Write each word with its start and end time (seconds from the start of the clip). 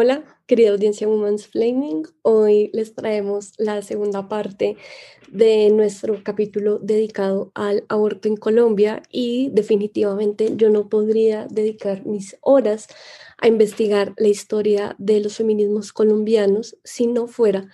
Hola, 0.00 0.22
querida 0.46 0.70
audiencia 0.70 1.08
Women's 1.08 1.48
Flaming. 1.48 2.06
Hoy 2.22 2.70
les 2.72 2.94
traemos 2.94 3.54
la 3.58 3.82
segunda 3.82 4.28
parte 4.28 4.76
de 5.28 5.70
nuestro 5.70 6.22
capítulo 6.22 6.78
dedicado 6.78 7.50
al 7.56 7.84
aborto 7.88 8.28
en 8.28 8.36
Colombia 8.36 9.02
y 9.10 9.50
definitivamente 9.50 10.52
yo 10.54 10.70
no 10.70 10.88
podría 10.88 11.48
dedicar 11.50 12.06
mis 12.06 12.36
horas 12.42 12.86
a 13.38 13.48
investigar 13.48 14.14
la 14.18 14.28
historia 14.28 14.94
de 14.98 15.18
los 15.18 15.36
feminismos 15.36 15.92
colombianos 15.92 16.78
si 16.84 17.08
no 17.08 17.26
fuera 17.26 17.66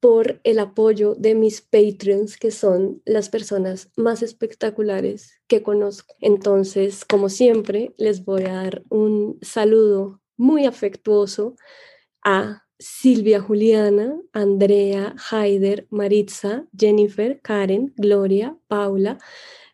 por 0.00 0.40
el 0.42 0.58
apoyo 0.58 1.14
de 1.14 1.36
mis 1.36 1.60
Patreons, 1.60 2.38
que 2.38 2.50
son 2.50 3.02
las 3.04 3.28
personas 3.28 3.92
más 3.94 4.24
espectaculares 4.24 5.40
que 5.46 5.62
conozco. 5.62 6.16
Entonces, 6.20 7.04
como 7.04 7.28
siempre, 7.28 7.94
les 7.98 8.24
voy 8.24 8.46
a 8.46 8.54
dar 8.54 8.82
un 8.88 9.38
saludo 9.42 10.20
muy 10.38 10.64
afectuoso 10.64 11.56
a 12.24 12.64
Silvia 12.78 13.40
Juliana, 13.40 14.16
Andrea, 14.32 15.14
Haider, 15.30 15.86
Maritza, 15.90 16.64
Jennifer, 16.76 17.40
Karen, 17.42 17.92
Gloria, 17.96 18.56
Paula, 18.68 19.18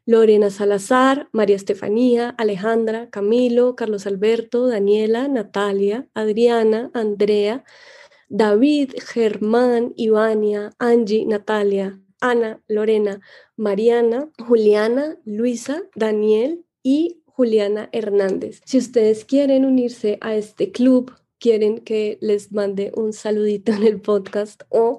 Lorena 0.07 0.51
Salazar, 0.51 1.29
María 1.33 1.57
Estefanía, 1.57 2.35
Alejandra, 2.39 3.09
Camilo, 3.11 3.77
Carlos 3.77 4.07
Alberto, 4.07 4.67
Daniela, 4.67 5.29
Natalia, 5.29 6.09
Adriana, 6.15 6.91
Andrea, 6.95 7.65
David, 8.29 8.95
Germán, 9.01 9.93
Ivania, 9.97 10.73
Angie, 10.79 11.27
Natalia, 11.27 11.99
Ana, 12.21 12.61
Lorena, 12.69 13.21
Mariana, 13.57 14.31
Juliana, 14.47 15.17
Luisa, 15.25 15.83
Daniel 15.95 16.65
y 16.83 17.23
Juliana 17.37 17.89
Hernández. 17.91 18.61
Si 18.65 18.79
ustedes 18.79 19.25
quieren 19.25 19.65
unirse 19.65 20.19
a 20.21 20.37
este 20.37 20.71
club, 20.71 21.13
quieren 21.41 21.79
que 21.79 22.17
les 22.21 22.53
mande 22.53 22.93
un 22.95 23.13
saludito 23.13 23.73
en 23.73 23.83
el 23.83 24.01
podcast 24.01 24.63
o 24.69 24.99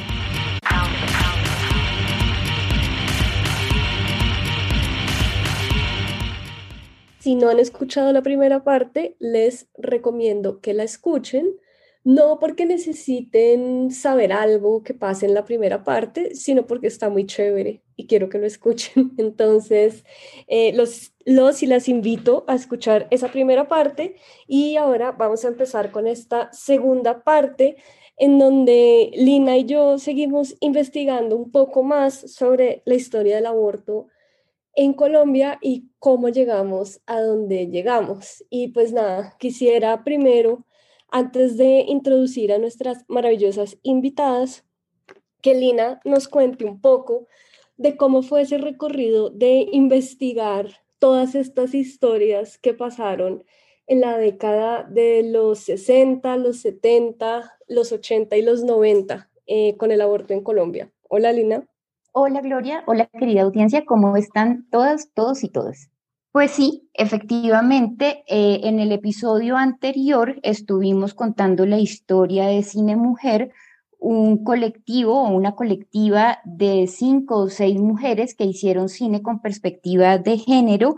Si 7.20 7.36
no 7.36 7.48
han 7.48 7.60
escuchado 7.60 8.12
la 8.12 8.22
primera 8.22 8.64
parte, 8.64 9.14
les 9.20 9.68
recomiendo 9.78 10.60
que 10.60 10.74
la 10.74 10.82
escuchen, 10.82 11.46
no 12.04 12.38
porque 12.38 12.64
necesiten 12.64 13.90
saber 13.90 14.32
algo 14.32 14.82
que 14.82 14.94
pase 14.94 15.26
en 15.26 15.34
la 15.34 15.44
primera 15.44 15.84
parte, 15.84 16.34
sino 16.34 16.66
porque 16.66 16.86
está 16.86 17.10
muy 17.10 17.26
chévere 17.26 17.82
y 17.96 18.06
quiero 18.06 18.28
que 18.28 18.38
lo 18.38 18.46
escuchen. 18.46 19.12
Entonces, 19.18 20.04
eh, 20.46 20.72
los, 20.74 21.12
los 21.24 21.62
y 21.62 21.66
las 21.66 21.88
invito 21.88 22.44
a 22.48 22.54
escuchar 22.54 23.08
esa 23.10 23.28
primera 23.28 23.68
parte 23.68 24.16
y 24.46 24.76
ahora 24.76 25.12
vamos 25.12 25.44
a 25.44 25.48
empezar 25.48 25.90
con 25.90 26.06
esta 26.06 26.52
segunda 26.52 27.22
parte 27.24 27.76
en 28.16 28.38
donde 28.38 29.10
Lina 29.14 29.56
y 29.56 29.64
yo 29.64 29.98
seguimos 29.98 30.56
investigando 30.60 31.36
un 31.36 31.50
poco 31.50 31.82
más 31.82 32.32
sobre 32.32 32.82
la 32.84 32.94
historia 32.94 33.36
del 33.36 33.46
aborto 33.46 34.08
en 34.74 34.92
Colombia 34.92 35.58
y 35.60 35.90
cómo 35.98 36.28
llegamos 36.28 37.00
a 37.06 37.20
donde 37.20 37.66
llegamos. 37.68 38.44
Y 38.48 38.68
pues 38.68 38.92
nada, 38.92 39.36
quisiera 39.38 40.04
primero, 40.04 40.64
antes 41.10 41.56
de 41.56 41.84
introducir 41.88 42.52
a 42.52 42.58
nuestras 42.58 43.04
maravillosas 43.08 43.78
invitadas, 43.82 44.64
que 45.40 45.54
Lina 45.54 46.00
nos 46.04 46.28
cuente 46.28 46.64
un 46.64 46.80
poco 46.80 47.26
de 47.76 47.96
cómo 47.96 48.22
fue 48.22 48.42
ese 48.42 48.58
recorrido 48.58 49.30
de 49.30 49.68
investigar 49.72 50.82
todas 50.98 51.34
estas 51.34 51.74
historias 51.74 52.58
que 52.58 52.74
pasaron 52.74 53.44
en 53.86 54.00
la 54.00 54.18
década 54.18 54.82
de 54.82 55.22
los 55.22 55.60
60, 55.60 56.36
los 56.36 56.58
70, 56.58 57.58
los 57.68 57.92
80 57.92 58.36
y 58.36 58.42
los 58.42 58.64
90 58.64 59.30
eh, 59.46 59.76
con 59.76 59.92
el 59.92 60.00
aborto 60.00 60.34
en 60.34 60.42
Colombia. 60.42 60.92
Hola, 61.08 61.32
Lina. 61.32 61.66
Hola, 62.12 62.40
Gloria. 62.40 62.82
Hola, 62.86 63.06
querida 63.18 63.42
audiencia. 63.42 63.84
¿Cómo 63.86 64.16
están 64.16 64.68
todas, 64.70 65.10
todos 65.14 65.42
y 65.44 65.48
todas? 65.48 65.90
Pues 66.38 66.52
sí, 66.52 66.88
efectivamente, 66.94 68.22
eh, 68.28 68.60
en 68.62 68.78
el 68.78 68.92
episodio 68.92 69.56
anterior 69.56 70.38
estuvimos 70.44 71.12
contando 71.12 71.66
la 71.66 71.80
historia 71.80 72.46
de 72.46 72.62
Cine 72.62 72.94
Mujer, 72.94 73.50
un 73.98 74.44
colectivo 74.44 75.20
o 75.20 75.30
una 75.30 75.56
colectiva 75.56 76.38
de 76.44 76.86
cinco 76.86 77.38
o 77.38 77.48
seis 77.48 77.80
mujeres 77.80 78.36
que 78.36 78.44
hicieron 78.44 78.88
cine 78.88 79.20
con 79.20 79.42
perspectiva 79.42 80.16
de 80.18 80.38
género 80.38 80.94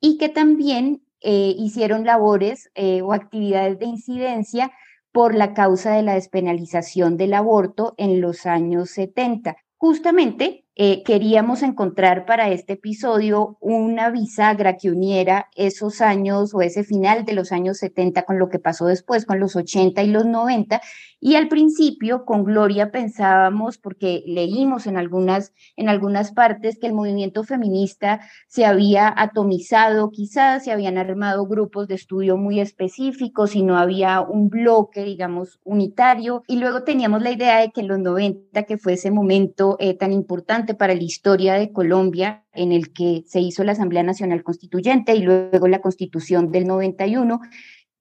y 0.00 0.18
que 0.18 0.28
también 0.28 1.04
eh, 1.20 1.54
hicieron 1.56 2.04
labores 2.04 2.72
eh, 2.74 3.02
o 3.02 3.12
actividades 3.12 3.78
de 3.78 3.86
incidencia 3.86 4.72
por 5.12 5.36
la 5.36 5.54
causa 5.54 5.92
de 5.92 6.02
la 6.02 6.14
despenalización 6.14 7.16
del 7.16 7.34
aborto 7.34 7.94
en 7.98 8.20
los 8.20 8.46
años 8.46 8.90
70. 8.90 9.54
Justamente 9.76 10.61
eh, 10.74 11.02
queríamos 11.02 11.62
encontrar 11.62 12.24
para 12.24 12.50
este 12.50 12.74
episodio 12.74 13.58
una 13.60 14.10
bisagra 14.10 14.76
que 14.78 14.90
uniera 14.90 15.48
esos 15.54 16.00
años 16.00 16.54
o 16.54 16.62
ese 16.62 16.82
final 16.82 17.26
de 17.26 17.34
los 17.34 17.52
años 17.52 17.76
70 17.78 18.22
con 18.22 18.38
lo 18.38 18.48
que 18.48 18.58
pasó 18.58 18.86
después, 18.86 19.26
con 19.26 19.38
los 19.38 19.54
80 19.54 20.02
y 20.02 20.08
los 20.08 20.24
90. 20.24 20.80
Y 21.24 21.36
al 21.36 21.46
principio 21.46 22.24
con 22.24 22.42
Gloria 22.42 22.90
pensábamos, 22.90 23.78
porque 23.78 24.24
leímos 24.26 24.88
en 24.88 24.96
algunas, 24.96 25.54
en 25.76 25.88
algunas 25.88 26.32
partes 26.32 26.80
que 26.80 26.88
el 26.88 26.94
movimiento 26.94 27.44
feminista 27.44 28.20
se 28.48 28.64
había 28.64 29.14
atomizado, 29.16 30.10
quizás 30.10 30.64
se 30.64 30.72
habían 30.72 30.98
armado 30.98 31.46
grupos 31.46 31.86
de 31.86 31.94
estudio 31.94 32.36
muy 32.36 32.58
específicos 32.58 33.54
y 33.54 33.62
no 33.62 33.78
había 33.78 34.20
un 34.20 34.48
bloque, 34.48 35.04
digamos, 35.04 35.60
unitario. 35.62 36.42
Y 36.48 36.56
luego 36.56 36.82
teníamos 36.82 37.22
la 37.22 37.30
idea 37.30 37.60
de 37.60 37.70
que 37.70 37.82
en 37.82 37.88
los 37.88 38.00
90, 38.00 38.64
que 38.64 38.76
fue 38.76 38.94
ese 38.94 39.12
momento 39.12 39.76
eh, 39.78 39.94
tan 39.96 40.10
importante, 40.10 40.74
para 40.74 40.92
la 40.92 41.04
historia 41.04 41.54
de 41.54 41.70
Colombia, 41.70 42.44
en 42.52 42.72
el 42.72 42.92
que 42.92 43.22
se 43.28 43.38
hizo 43.38 43.62
la 43.62 43.72
Asamblea 43.72 44.02
Nacional 44.02 44.42
Constituyente 44.42 45.14
y 45.14 45.22
luego 45.22 45.68
la 45.68 45.82
Constitución 45.82 46.50
del 46.50 46.66
91, 46.66 47.40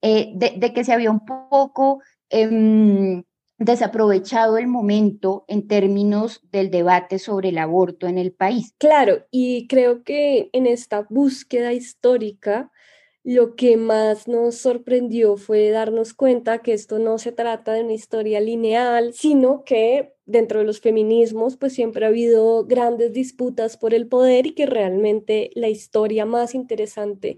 eh, 0.02 0.32
de, 0.34 0.74
que 0.74 0.84
se 0.84 0.94
había 0.94 1.12
un 1.12 1.24
poco 1.24 2.00
em, 2.32 3.24
desaprovechado 3.60 4.58
el 4.58 4.68
momento 4.68 5.46
en 5.48 5.68
términos 5.68 6.42
del 6.52 6.72
debate 6.72 7.20
sobre 7.20 7.50
el 7.50 7.60
aborto 7.60 8.08
en 8.08 8.18
el 8.18 8.34
país. 8.34 8.74
Claro, 8.80 9.26
y 9.30 9.68
creo 9.68 10.04
que 10.04 10.50
en 10.54 10.66
esta 10.66 11.06
búsqueda 11.10 11.72
histórica, 11.72 12.71
lo 13.24 13.56
que 13.56 13.78
más 13.78 14.28
nos 14.28 14.56
sorprendió 14.56 15.38
fue 15.38 15.70
darnos 15.70 16.14
cuenta 16.14 16.60
que 16.64 16.74
esto 16.74 16.98
no 16.98 17.20
se 17.20 17.32
trata 17.32 17.74
de 17.74 17.84
una 17.84 17.94
historia 17.94 18.40
lineal, 18.40 19.14
sino 19.14 19.64
que 19.64 20.16
dentro 20.26 20.60
de 20.60 20.66
los 20.66 20.80
feminismos 20.80 21.58
pues 21.58 21.74
siempre 21.74 22.06
ha 22.06 22.08
habido 22.08 22.66
grandes 22.66 23.14
disputas 23.14 23.78
por 23.78 23.94
el 23.94 24.08
poder 24.08 24.48
y 24.48 24.54
que 24.56 24.66
realmente 24.66 25.52
la 25.54 25.70
historia 25.70 26.26
más 26.26 26.56
interesante 26.56 27.38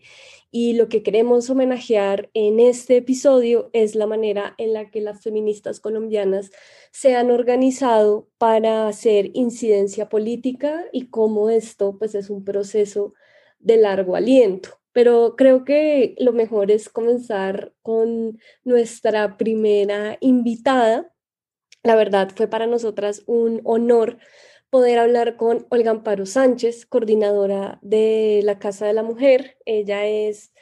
y 0.52 0.74
lo 0.74 0.88
que 0.88 1.04
queremos 1.04 1.50
homenajear 1.50 2.30
en 2.34 2.60
este 2.60 2.98
episodio 2.98 3.70
es 3.74 3.96
la 3.96 4.08
manera 4.08 4.56
en 4.58 4.74
la 4.74 4.90
que 4.90 5.02
las 5.02 5.22
feministas 5.22 5.80
colombianas 5.80 6.52
se 6.92 7.16
han 7.16 7.32
organizado 7.32 8.30
para 8.38 8.88
hacer 8.88 9.32
incidencia 9.34 10.08
política 10.08 10.86
y 10.94 11.08
cómo 11.08 11.50
esto 11.50 11.98
pues 11.98 12.16
es 12.16 12.30
un 12.30 12.46
proceso 12.46 13.14
de 13.60 13.78
largo 13.78 14.16
aliento. 14.16 14.83
Pero 14.94 15.36
creo 15.36 15.66
que 15.66 16.16
lo 16.20 16.32
mejor 16.32 16.72
es 16.72 16.90
comenzar 16.90 17.74
con 17.82 18.40
nuestra 18.64 19.38
primera 19.38 20.18
invitada, 20.22 21.14
la 21.84 21.96
verdad 21.96 22.32
fue 22.34 22.48
para 22.48 22.66
nosotras 22.66 23.24
un 23.26 23.62
honor 23.66 24.18
poder 24.70 24.98
hablar 24.98 25.36
con 25.36 25.68
Olga 25.70 25.92
Amparo 25.92 26.26
Sánchez, 26.26 26.86
coordinadora 26.86 27.78
de 27.82 28.42
la 28.44 28.58
Casa 28.58 28.88
de 28.88 28.94
la 28.94 29.04
Mujer. 29.04 29.58
Ella 29.66 30.06
es 30.08 30.54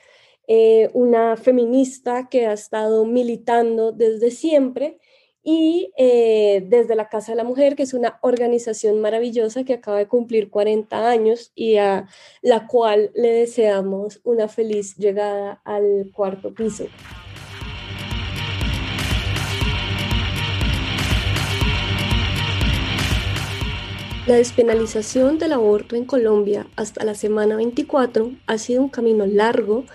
eh, 0.48 0.90
una 0.94 1.38
feminista 1.38 2.28
que 2.30 2.48
ha 2.48 2.54
estado 2.54 3.06
militando 3.06 3.92
desde 3.92 4.32
siempre 4.32 5.00
y 5.44 5.92
eh, 5.98 6.64
desde 6.68 6.96
la 6.96 7.10
Casa 7.10 7.32
de 7.32 7.38
la 7.38 7.44
Mujer, 7.44 7.76
que 7.76 7.84
es 7.84 7.94
una 7.94 8.20
organización 8.22 9.02
maravillosa 9.02 9.64
que 9.64 9.74
acaba 9.74 9.98
de 9.98 10.08
cumplir 10.08 10.50
40 10.50 11.10
años 11.10 11.52
y 11.56 11.78
a 11.78 12.08
la 12.42 12.68
cual 12.68 13.12
le 13.16 13.30
deseamos 13.32 14.22
una 14.24 14.48
feliz 14.48 14.96
llegada 14.98 15.62
al 15.66 16.12
cuarto 16.14 16.54
piso. 16.54 16.86
La 24.28 24.36
despenalización 24.36 25.40
del 25.40 25.52
aborto 25.52 25.96
en 25.96 26.06
Colombia 26.06 26.68
hasta 26.76 27.04
la 27.04 27.16
semana 27.16 27.56
24 27.56 28.32
ha 28.46 28.58
sido 28.60 28.84
un 28.84 28.90
camino 28.90 29.26
largo 29.26 29.86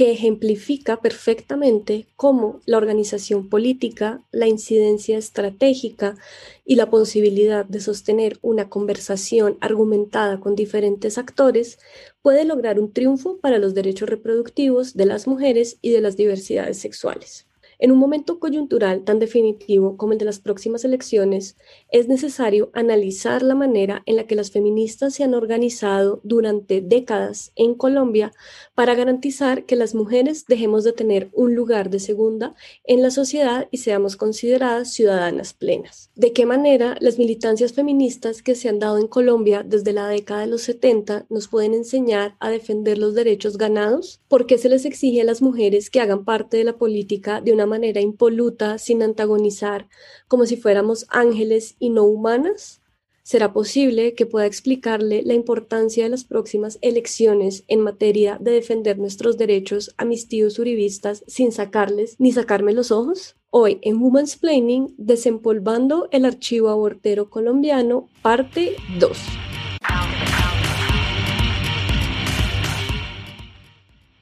que 0.00 0.12
ejemplifica 0.12 1.02
perfectamente 1.02 2.06
cómo 2.16 2.62
la 2.64 2.78
organización 2.78 3.50
política, 3.50 4.22
la 4.32 4.48
incidencia 4.48 5.18
estratégica 5.18 6.16
y 6.64 6.76
la 6.76 6.88
posibilidad 6.88 7.66
de 7.66 7.80
sostener 7.80 8.38
una 8.40 8.70
conversación 8.70 9.58
argumentada 9.60 10.40
con 10.40 10.56
diferentes 10.56 11.18
actores 11.18 11.78
puede 12.22 12.46
lograr 12.46 12.80
un 12.80 12.90
triunfo 12.90 13.40
para 13.42 13.58
los 13.58 13.74
derechos 13.74 14.08
reproductivos 14.08 14.94
de 14.94 15.04
las 15.04 15.26
mujeres 15.26 15.76
y 15.82 15.90
de 15.90 16.00
las 16.00 16.16
diversidades 16.16 16.78
sexuales. 16.78 17.49
En 17.82 17.92
un 17.92 17.98
momento 17.98 18.38
coyuntural 18.38 19.04
tan 19.04 19.18
definitivo 19.18 19.96
como 19.96 20.12
el 20.12 20.18
de 20.18 20.26
las 20.26 20.38
próximas 20.38 20.84
elecciones, 20.84 21.56
es 21.90 22.08
necesario 22.08 22.70
analizar 22.74 23.42
la 23.42 23.54
manera 23.54 24.02
en 24.04 24.16
la 24.16 24.24
que 24.24 24.34
las 24.34 24.50
feministas 24.50 25.14
se 25.14 25.24
han 25.24 25.32
organizado 25.32 26.20
durante 26.22 26.82
décadas 26.82 27.52
en 27.56 27.74
Colombia 27.74 28.32
para 28.74 28.94
garantizar 28.94 29.64
que 29.64 29.76
las 29.76 29.94
mujeres 29.94 30.44
dejemos 30.46 30.84
de 30.84 30.92
tener 30.92 31.30
un 31.32 31.54
lugar 31.54 31.88
de 31.88 32.00
segunda 32.00 32.54
en 32.84 33.00
la 33.00 33.10
sociedad 33.10 33.66
y 33.70 33.78
seamos 33.78 34.18
consideradas 34.18 34.92
ciudadanas 34.92 35.54
plenas. 35.54 36.10
De 36.14 36.34
qué 36.34 36.44
manera 36.44 36.98
las 37.00 37.18
militancias 37.18 37.72
feministas 37.72 38.42
que 38.42 38.56
se 38.56 38.68
han 38.68 38.78
dado 38.78 38.98
en 38.98 39.06
Colombia 39.06 39.64
desde 39.66 39.94
la 39.94 40.06
década 40.06 40.42
de 40.42 40.48
los 40.48 40.60
70 40.62 41.24
nos 41.30 41.48
pueden 41.48 41.72
enseñar 41.72 42.36
a 42.40 42.50
defender 42.50 42.98
los 42.98 43.14
derechos 43.14 43.56
ganados? 43.56 44.20
¿Por 44.28 44.44
qué 44.44 44.58
se 44.58 44.68
les 44.68 44.84
exige 44.84 45.22
a 45.22 45.24
las 45.24 45.40
mujeres 45.40 45.88
que 45.88 46.00
hagan 46.00 46.26
parte 46.26 46.58
de 46.58 46.64
la 46.64 46.76
política 46.76 47.40
de 47.40 47.54
una 47.54 47.69
manera 47.70 48.02
impoluta, 48.02 48.76
sin 48.76 49.02
antagonizar, 49.02 49.88
como 50.28 50.44
si 50.44 50.58
fuéramos 50.58 51.06
ángeles 51.08 51.76
y 51.78 51.88
no 51.88 52.04
humanas? 52.04 52.80
¿Será 53.22 53.52
posible 53.52 54.14
que 54.14 54.26
pueda 54.26 54.46
explicarle 54.46 55.22
la 55.24 55.34
importancia 55.34 56.02
de 56.02 56.10
las 56.10 56.24
próximas 56.24 56.78
elecciones 56.82 57.62
en 57.68 57.80
materia 57.80 58.38
de 58.40 58.50
defender 58.50 58.98
nuestros 58.98 59.38
derechos 59.38 59.94
a 59.98 60.04
mis 60.04 60.26
tíos 60.26 60.58
uribistas 60.58 61.22
sin 61.28 61.52
sacarles 61.52 62.16
ni 62.18 62.32
sacarme 62.32 62.72
los 62.72 62.90
ojos? 62.90 63.36
Hoy 63.50 63.78
en 63.82 64.02
Women's 64.02 64.36
Planning, 64.36 64.94
desempolvando 64.96 66.08
el 66.10 66.24
archivo 66.24 66.70
abortero 66.70 67.30
colombiano, 67.30 68.08
parte 68.22 68.74
2. 68.98 69.49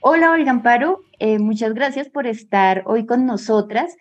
Hola 0.01 0.31
Olga 0.31 0.53
Amparo, 0.53 1.01
eh, 1.19 1.41
muchas 1.41 1.75
gracias 1.75 2.09
por 2.09 2.29
estar 2.29 2.85
hoy 2.87 3.05
con 3.05 3.27
nosotras. 3.27 3.97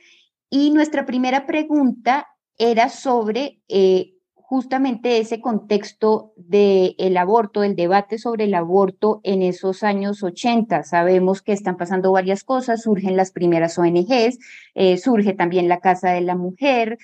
Y 0.48 0.70
nuestra 0.70 1.08
primera 1.08 1.48
pregunta 1.48 2.28
era 2.60 2.90
sobre 2.90 3.62
eh, 3.68 4.14
justamente 4.36 5.18
ese 5.18 5.42
contexto 5.42 6.34
del 6.36 7.18
aborto, 7.18 7.62
del 7.62 7.76
debate 7.76 8.20
sobre 8.20 8.44
el 8.44 8.54
aborto 8.54 9.22
en 9.24 9.42
esos 9.42 9.82
años 9.82 10.22
80. 10.22 10.84
Sabemos 10.84 11.42
que 11.42 11.54
están 11.54 11.78
pasando 11.78 12.12
varias 12.12 12.44
cosas, 12.44 12.84
surgen 12.84 13.18
las 13.18 13.32
primeras 13.32 13.80
ONGs, 13.80 14.38
eh, 14.76 14.98
surge 15.00 15.34
también 15.34 15.68
la 15.68 15.80
Casa 15.80 16.12
de 16.12 16.22
la 16.22 16.36
Mujer, 16.36 17.00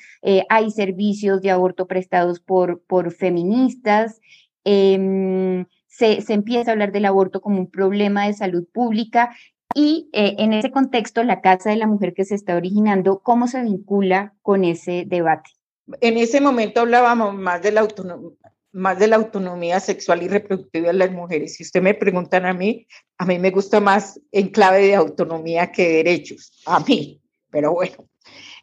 hay 0.50 0.70
servicios 0.70 1.42
de 1.42 1.50
aborto 1.50 1.88
prestados 1.88 2.40
por, 2.40 2.84
por 2.84 3.12
feministas. 3.12 4.22
Em, 4.64 5.66
se, 5.96 6.24
empieza 6.30 6.72
a 6.72 6.74
hablar 6.74 6.92
del 6.92 7.06
aborto 7.06 7.40
como 7.42 7.60
un 7.60 7.70
problema 7.70 8.26
de 8.26 8.34
salud 8.34 8.66
pública 8.74 9.36
y 9.76 10.10
eh, 10.14 10.36
en 10.40 10.54
ese 10.54 10.72
contexto 10.72 11.24
la 11.24 11.42
Casa 11.42 11.70
de 11.70 11.76
la 11.76 11.88
Mujer 11.88 12.14
que 12.14 12.26
se 12.26 12.36
está 12.36 12.56
originando, 12.56 13.20
¿cómo 13.20 13.48
se 13.48 13.62
vincula 13.62 14.34
con 14.42 14.64
ese 14.64 15.04
debate? 15.06 15.52
En 16.02 16.18
ese 16.18 16.42
momento 16.42 16.82
hablábamos 16.82 17.36
más 17.36 17.62
de 17.62 17.72
la 17.72 17.82
autonomía, 17.82 18.32
más 18.72 18.98
de 18.98 19.08
la 19.08 19.18
autonomía 19.18 19.80
sexual 19.80 20.24
y 20.24 20.28
reproductiva 20.28 20.88
de 20.88 20.94
las 20.94 21.12
mujeres. 21.12 21.56
Si 21.56 21.64
usted 21.64 21.82
me 21.82 21.94
preguntan 21.94 22.46
a 22.46 22.54
mí, 22.54 22.88
a 23.18 23.26
mí 23.26 23.38
me 23.38 23.52
gusta 23.52 23.80
más 23.80 24.20
en 24.32 24.50
clave 24.50 24.88
de 24.88 24.96
autonomía 24.96 25.72
que 25.72 25.88
de 25.88 25.94
derechos, 25.98 26.60
a 26.66 26.80
mí, 26.80 27.22
pero 27.52 27.74
bueno. 27.74 28.10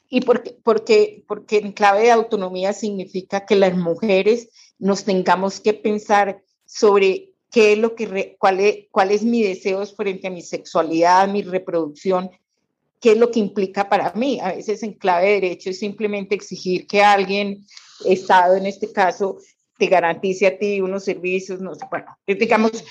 Y 0.09 0.23
porque, 0.23 0.57
porque, 0.65 1.25
porque 1.29 1.59
en 1.59 1.73
clave 1.73 2.03
de 2.03 2.11
autonomía 2.11 2.73
significa 2.73 3.47
que 3.47 3.55
las 3.55 3.77
mujeres 3.77 4.49
nos 4.81 5.05
tengamos 5.05 5.61
que 5.61 5.75
pensar 5.75 6.43
sobre 6.71 7.33
qué 7.51 7.73
es 7.73 7.79
lo 7.79 7.97
que, 7.97 8.37
cuál, 8.39 8.61
es, 8.61 8.87
cuál 8.93 9.11
es 9.11 9.25
mi 9.25 9.43
deseo 9.43 9.85
frente 9.87 10.29
a 10.29 10.31
mi 10.31 10.41
sexualidad, 10.41 11.29
mi 11.29 11.43
reproducción, 11.43 12.31
qué 13.01 13.13
es 13.13 13.19
lo 13.19 13.31
que 13.33 13.41
implica 13.41 13.89
para 13.89 14.13
mí. 14.13 14.39
A 14.41 14.53
veces 14.53 14.85
en 14.85 14.93
clave 14.93 15.27
de 15.27 15.41
derecho 15.41 15.71
es 15.71 15.81
simplemente 15.81 16.37
exigir 16.37 16.87
que 16.87 17.03
alguien, 17.03 17.67
Estado 18.05 18.55
en 18.55 18.67
este 18.67 18.93
caso, 18.93 19.39
te 19.79 19.87
garantice 19.87 20.47
a 20.47 20.59
ti 20.59 20.81
unos 20.81 21.05
servicios, 21.05 21.61
no 21.61 21.75
sé, 21.75 21.87
bueno, 21.91 22.07
digamos, 22.27 22.85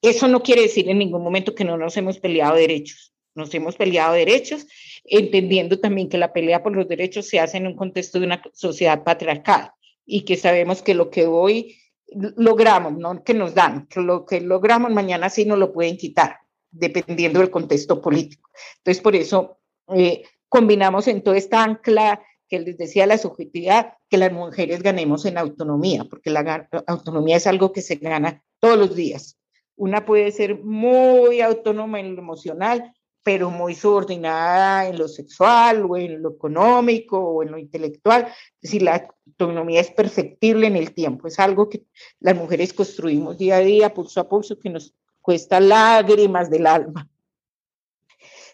eso 0.00 0.28
no 0.28 0.42
quiere 0.42 0.62
decir 0.62 0.88
en 0.88 0.98
ningún 0.98 1.22
momento 1.22 1.54
que 1.54 1.64
no 1.64 1.76
nos 1.76 1.96
hemos 1.96 2.18
peleado 2.18 2.54
derechos, 2.54 3.12
nos 3.34 3.52
hemos 3.52 3.76
peleado 3.76 4.14
derechos, 4.14 4.66
entendiendo 5.04 5.78
también 5.78 6.08
que 6.08 6.18
la 6.18 6.32
pelea 6.32 6.62
por 6.62 6.74
los 6.74 6.88
derechos 6.88 7.26
se 7.26 7.40
hace 7.40 7.58
en 7.58 7.66
un 7.66 7.76
contexto 7.76 8.18
de 8.18 8.26
una 8.26 8.42
sociedad 8.54 9.02
patriarcal 9.02 9.72
y 10.06 10.22
que 10.22 10.36
sabemos 10.36 10.82
que 10.82 10.94
lo 10.94 11.10
que 11.10 11.26
hoy 11.26 11.76
logramos, 12.12 12.96
no 12.96 13.22
que 13.22 13.34
nos 13.34 13.54
dan, 13.54 13.88
lo 13.96 14.24
que 14.26 14.40
logramos 14.40 14.92
mañana 14.92 15.30
sí 15.30 15.44
nos 15.44 15.58
lo 15.58 15.72
pueden 15.72 15.96
quitar, 15.96 16.38
dependiendo 16.70 17.40
del 17.40 17.50
contexto 17.50 18.00
político. 18.00 18.50
Entonces, 18.78 19.02
por 19.02 19.14
eso 19.16 19.58
eh, 19.94 20.24
combinamos 20.48 21.08
en 21.08 21.22
toda 21.22 21.36
esta 21.36 21.62
ancla 21.62 22.22
que 22.48 22.58
les 22.58 22.76
decía 22.76 23.06
la 23.06 23.16
subjetividad, 23.16 23.94
que 24.08 24.18
las 24.18 24.32
mujeres 24.32 24.82
ganemos 24.82 25.24
en 25.24 25.38
autonomía, 25.38 26.04
porque 26.04 26.30
la 26.30 26.68
autonomía 26.86 27.36
es 27.36 27.46
algo 27.46 27.72
que 27.72 27.80
se 27.80 27.94
gana 27.96 28.42
todos 28.58 28.76
los 28.76 28.96
días. 28.96 29.38
Una 29.76 30.04
puede 30.04 30.32
ser 30.32 30.58
muy 30.62 31.40
autónoma 31.40 32.00
en 32.00 32.16
lo 32.16 32.22
emocional, 32.22 32.92
pero 33.22 33.50
muy 33.50 33.74
subordinada 33.74 34.88
en 34.88 34.98
lo 34.98 35.06
sexual 35.06 35.84
o 35.88 35.96
en 35.96 36.22
lo 36.22 36.30
económico 36.30 37.18
o 37.18 37.42
en 37.42 37.52
lo 37.52 37.58
intelectual. 37.58 38.26
Es 38.26 38.60
decir, 38.62 38.82
la 38.82 39.08
autonomía 39.26 39.80
es 39.80 39.90
perfectible 39.90 40.66
en 40.66 40.76
el 40.76 40.92
tiempo, 40.94 41.28
es 41.28 41.38
algo 41.38 41.68
que 41.68 41.84
las 42.18 42.36
mujeres 42.36 42.72
construimos 42.72 43.36
día 43.38 43.56
a 43.56 43.60
día, 43.60 43.94
pulso 43.94 44.20
a 44.20 44.28
pulso, 44.28 44.58
que 44.58 44.70
nos 44.70 44.94
cuesta 45.20 45.60
lágrimas 45.60 46.50
del 46.50 46.66
alma, 46.66 47.08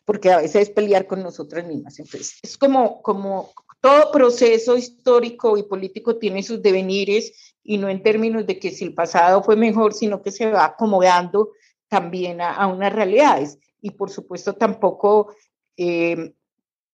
porque 0.05 0.33
a 0.33 0.39
veces 0.39 0.63
es 0.63 0.71
pelear 0.71 1.07
con 1.07 1.23
nosotras 1.23 1.65
mismas. 1.65 1.99
Entonces, 1.99 2.39
es 2.43 2.59
como, 2.59 3.03
como 3.03 3.53
todo 3.81 4.11
proceso 4.11 4.77
histórico 4.77 5.57
y 5.57 5.63
político 5.63 6.17
tiene 6.17 6.43
sus 6.43 6.61
devenires 6.61 7.55
y 7.63 7.79
no 7.79 7.89
en 7.89 8.03
términos 8.03 8.47
de 8.47 8.59
que 8.59 8.73
si 8.73 8.85
el 8.85 8.95
pasado 8.95 9.43
fue 9.43 9.55
mejor, 9.55 9.95
sino 9.95 10.23
que 10.23 10.33
se 10.33 10.51
va 10.51 10.65
acomodando 10.65 11.53
también 11.89 12.41
a, 12.41 12.53
a 12.53 12.67
unas 12.67 12.93
realidades 12.93 13.59
y 13.87 13.93
por 13.93 14.11
supuesto 14.11 14.55
tampoco 14.55 15.33
eh, 15.77 16.35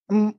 mm, 0.08 0.30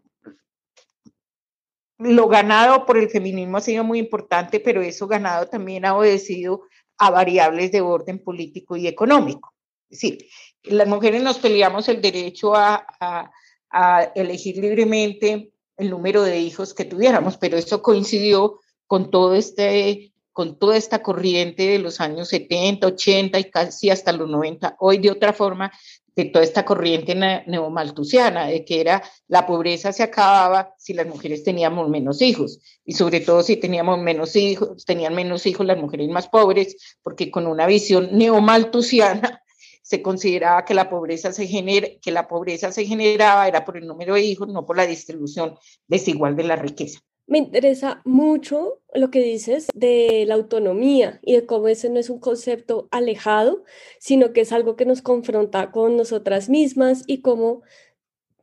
lo 1.97 2.27
ganado 2.27 2.85
por 2.85 2.97
el 2.97 3.09
feminismo 3.09 3.57
ha 3.57 3.61
sido 3.61 3.83
muy 3.83 3.97
importante, 3.97 4.59
pero 4.59 4.83
eso 4.83 5.07
ganado 5.07 5.47
también 5.47 5.83
ha 5.85 5.97
obedecido 5.97 6.63
a 6.99 7.09
variables 7.09 7.71
de 7.71 7.81
orden 7.81 8.19
político 8.19 8.75
y 8.75 8.87
económico. 8.87 9.53
Es 9.89 10.01
decir, 10.01 10.27
las 10.63 10.87
mujeres 10.87 11.23
nos 11.23 11.39
peleamos 11.39 11.89
el 11.89 12.01
derecho 12.01 12.55
a, 12.55 12.85
a, 12.99 13.31
a 13.71 14.03
elegir 14.15 14.57
libremente 14.57 15.53
el 15.77 15.89
número 15.89 16.21
de 16.21 16.39
hijos 16.39 16.75
que 16.75 16.85
tuviéramos, 16.85 17.37
pero 17.37 17.57
eso 17.57 17.81
coincidió 17.81 18.59
con 18.85 19.09
todo 19.09 19.33
este 19.33 20.13
con 20.33 20.57
toda 20.57 20.77
esta 20.77 21.03
corriente 21.03 21.63
de 21.67 21.79
los 21.79 22.01
años 22.01 22.29
70, 22.29 22.87
80 22.87 23.39
y 23.39 23.51
casi 23.51 23.91
hasta 23.91 24.11
los 24.11 24.27
90. 24.27 24.77
Hoy 24.79 24.97
de 24.97 25.11
otra 25.11 25.31
forma 25.31 25.71
de 26.15 26.25
toda 26.25 26.43
esta 26.43 26.65
corriente 26.65 27.15
neomaltusiana, 27.47 28.47
de 28.47 28.63
que 28.65 28.81
era 28.81 29.03
la 29.27 29.45
pobreza 29.45 29.91
se 29.91 30.03
acababa 30.03 30.73
si 30.77 30.93
las 30.93 31.07
mujeres 31.07 31.43
teníamos 31.43 31.89
menos 31.89 32.21
hijos, 32.21 32.59
y 32.85 32.93
sobre 32.93 33.19
todo 33.19 33.43
si 33.43 33.57
teníamos 33.57 33.99
menos 33.99 34.35
hijos, 34.35 34.85
tenían 34.85 35.15
menos 35.15 35.45
hijos 35.45 35.65
las 35.65 35.77
mujeres 35.77 36.09
más 36.09 36.27
pobres, 36.27 36.97
porque 37.01 37.31
con 37.31 37.47
una 37.47 37.65
visión 37.65 38.09
neomaltusiana 38.11 39.41
se 39.81 40.01
consideraba 40.01 40.65
que 40.65 40.73
la 40.73 40.89
pobreza 40.89 41.31
se 41.31 41.47
genera, 41.47 41.87
que 42.01 42.11
la 42.11 42.27
pobreza 42.27 42.71
se 42.71 42.85
generaba 42.85 43.47
era 43.47 43.65
por 43.65 43.77
el 43.77 43.87
número 43.87 44.15
de 44.15 44.21
hijos, 44.21 44.47
no 44.47 44.65
por 44.65 44.77
la 44.77 44.85
distribución 44.87 45.57
desigual 45.87 46.35
de 46.35 46.43
la 46.43 46.55
riqueza. 46.55 46.99
Me 47.25 47.37
interesa 47.37 48.01
mucho 48.03 48.81
lo 48.93 49.09
que 49.09 49.21
dices 49.21 49.67
de 49.73 50.25
la 50.27 50.35
autonomía 50.35 51.19
y 51.23 51.33
de 51.33 51.45
cómo 51.45 51.69
ese 51.69 51.89
no 51.89 51.99
es 51.99 52.09
un 52.09 52.19
concepto 52.19 52.89
alejado, 52.91 53.63
sino 53.99 54.33
que 54.33 54.41
es 54.41 54.51
algo 54.51 54.75
que 54.75 54.85
nos 54.85 55.01
confronta 55.01 55.71
con 55.71 55.95
nosotras 55.95 56.49
mismas 56.49 57.03
y 57.07 57.21
cómo 57.21 57.61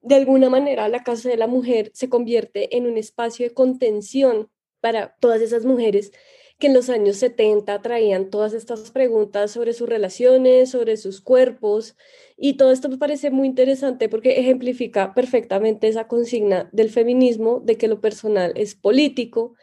de 0.02 0.14
alguna 0.14 0.49
manera 0.49 0.88
la 0.88 1.04
casa 1.04 1.28
de 1.28 1.37
la 1.37 1.46
mujer 1.46 1.90
se 1.94 2.08
convierte 2.08 2.76
en 2.76 2.87
un 2.87 2.96
espacio 2.96 3.46
de 3.46 3.54
contención 3.54 4.50
para 4.80 5.14
todas 5.20 5.42
esas 5.42 5.66
mujeres 5.66 6.12
que 6.61 6.69
en 6.69 6.75
los 6.75 6.90
años 6.90 7.17
70 7.17 7.83
traían 7.83 8.31
todas 8.31 8.52
estas 8.52 8.90
preguntas 8.93 9.50
sobre 9.50 9.73
sus 9.73 9.88
relaciones, 9.88 10.71
sobre 10.71 10.97
sus 10.99 11.21
cuerpos, 11.21 11.97
y 12.37 12.55
todo 12.55 12.71
esto 12.71 12.88
me 12.88 12.99
parece 12.99 13.31
muy 13.31 13.49
interesante 13.49 14.09
porque 14.09 14.38
ejemplifica 14.38 15.14
perfectamente 15.14 15.88
esa 15.88 16.07
consigna 16.07 16.69
del 16.73 16.90
feminismo 16.90 17.61
de 17.61 17.76
que 17.76 17.88
lo 17.88 18.00
personal 18.00 18.52
es 18.57 18.75
político 18.75 19.55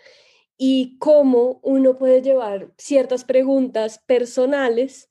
y 0.57 0.97
cómo 0.97 1.59
uno 1.63 1.97
puede 1.97 2.21
llevar 2.21 2.71
ciertas 2.77 3.23
preguntas 3.23 3.99
personales, 4.05 5.09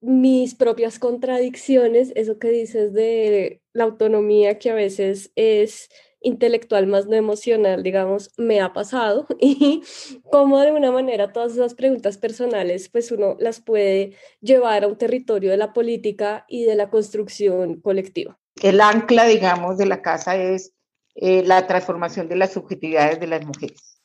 mis 0.00 0.54
propias 0.54 0.98
contradicciones, 0.98 2.12
eso 2.14 2.38
que 2.38 2.50
dices 2.50 2.92
de 2.92 3.62
la 3.72 3.84
autonomía 3.84 4.58
que 4.58 4.70
a 4.70 4.74
veces 4.74 5.32
es 5.34 5.88
intelectual 6.26 6.88
más 6.88 7.06
no 7.06 7.14
emocional, 7.14 7.84
digamos, 7.84 8.32
me 8.36 8.60
ha 8.60 8.72
pasado 8.72 9.26
y 9.40 9.82
cómo 10.30 10.60
de 10.60 10.72
una 10.72 10.90
manera 10.90 11.32
todas 11.32 11.52
esas 11.52 11.74
preguntas 11.74 12.18
personales, 12.18 12.88
pues 12.88 13.12
uno 13.12 13.36
las 13.38 13.60
puede 13.60 14.16
llevar 14.40 14.84
a 14.84 14.88
un 14.88 14.98
territorio 14.98 15.50
de 15.50 15.56
la 15.56 15.72
política 15.72 16.44
y 16.48 16.64
de 16.64 16.74
la 16.74 16.90
construcción 16.90 17.80
colectiva. 17.80 18.38
El 18.60 18.80
ancla, 18.80 19.26
digamos, 19.26 19.78
de 19.78 19.86
la 19.86 20.02
casa 20.02 20.36
es 20.36 20.72
eh, 21.14 21.42
la 21.44 21.66
transformación 21.66 22.28
de 22.28 22.36
las 22.36 22.52
subjetividades 22.52 23.20
de 23.20 23.26
las 23.28 23.44
mujeres. 23.46 24.00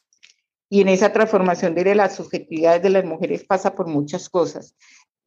Y 0.70 0.82
en 0.82 0.90
esa 0.90 1.12
transformación 1.12 1.75
de 1.75 1.96
las 1.96 2.16
subjetividades 2.16 2.84
de 2.84 2.92
las 2.92 3.04
mujeres 3.04 3.44
pasa 3.44 3.74
por 3.74 3.88
muchas 3.88 4.30
cosas 4.30 4.75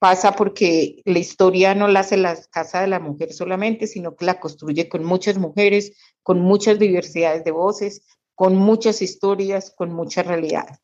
pasa 0.05 0.33
porque 0.33 1.01
la 1.07 1.19
historia 1.19 1.75
no 1.75 1.89
la 1.89 2.01
hace 2.01 2.19
la 2.19 2.37
casa 2.51 2.83
de 2.83 2.89
la 2.89 3.01
mujer 3.01 3.33
solamente, 3.33 3.87
sino 3.87 4.15
que 4.17 4.27
la 4.27 4.39
construye 4.39 4.87
con 4.87 5.03
muchas 5.03 5.39
mujeres, 5.39 5.97
con 6.23 6.41
muchas 6.41 6.79
diversidades 6.79 7.43
de 7.43 7.53
voces, 7.53 8.03
con 8.35 8.55
muchas 8.55 9.01
historias, 9.01 9.73
con 9.75 9.95
muchas 9.95 10.27
realidades. 10.27 10.77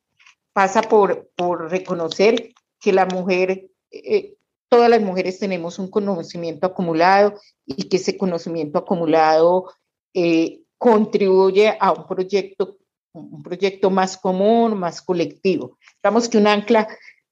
Pasa 0.55 0.81
por, 0.81 1.29
por 1.37 1.71
reconocer 1.71 2.55
que 2.81 2.95
la 2.95 3.05
mujer, 3.05 3.69
eh, 3.91 4.37
todas 4.71 4.89
las 4.89 5.03
mujeres 5.03 5.39
tenemos 5.39 5.79
un 5.79 5.91
conocimiento 5.91 6.67
acumulado 6.67 7.35
y 7.67 7.91
que 7.91 7.99
ese 7.99 8.17
conocimiento 8.17 8.79
acumulado 8.79 9.71
eh, 10.15 10.62
contribuye 10.79 11.77
a 11.79 11.93
un 11.93 12.07
proyecto, 12.07 12.79
un 13.12 13.43
proyecto 13.43 13.91
más 13.91 14.17
común, 14.17 14.79
más 14.79 15.03
colectivo. 15.03 15.77
Digamos 16.03 16.27
que 16.27 16.39
un 16.39 16.47
ancla 16.47 16.89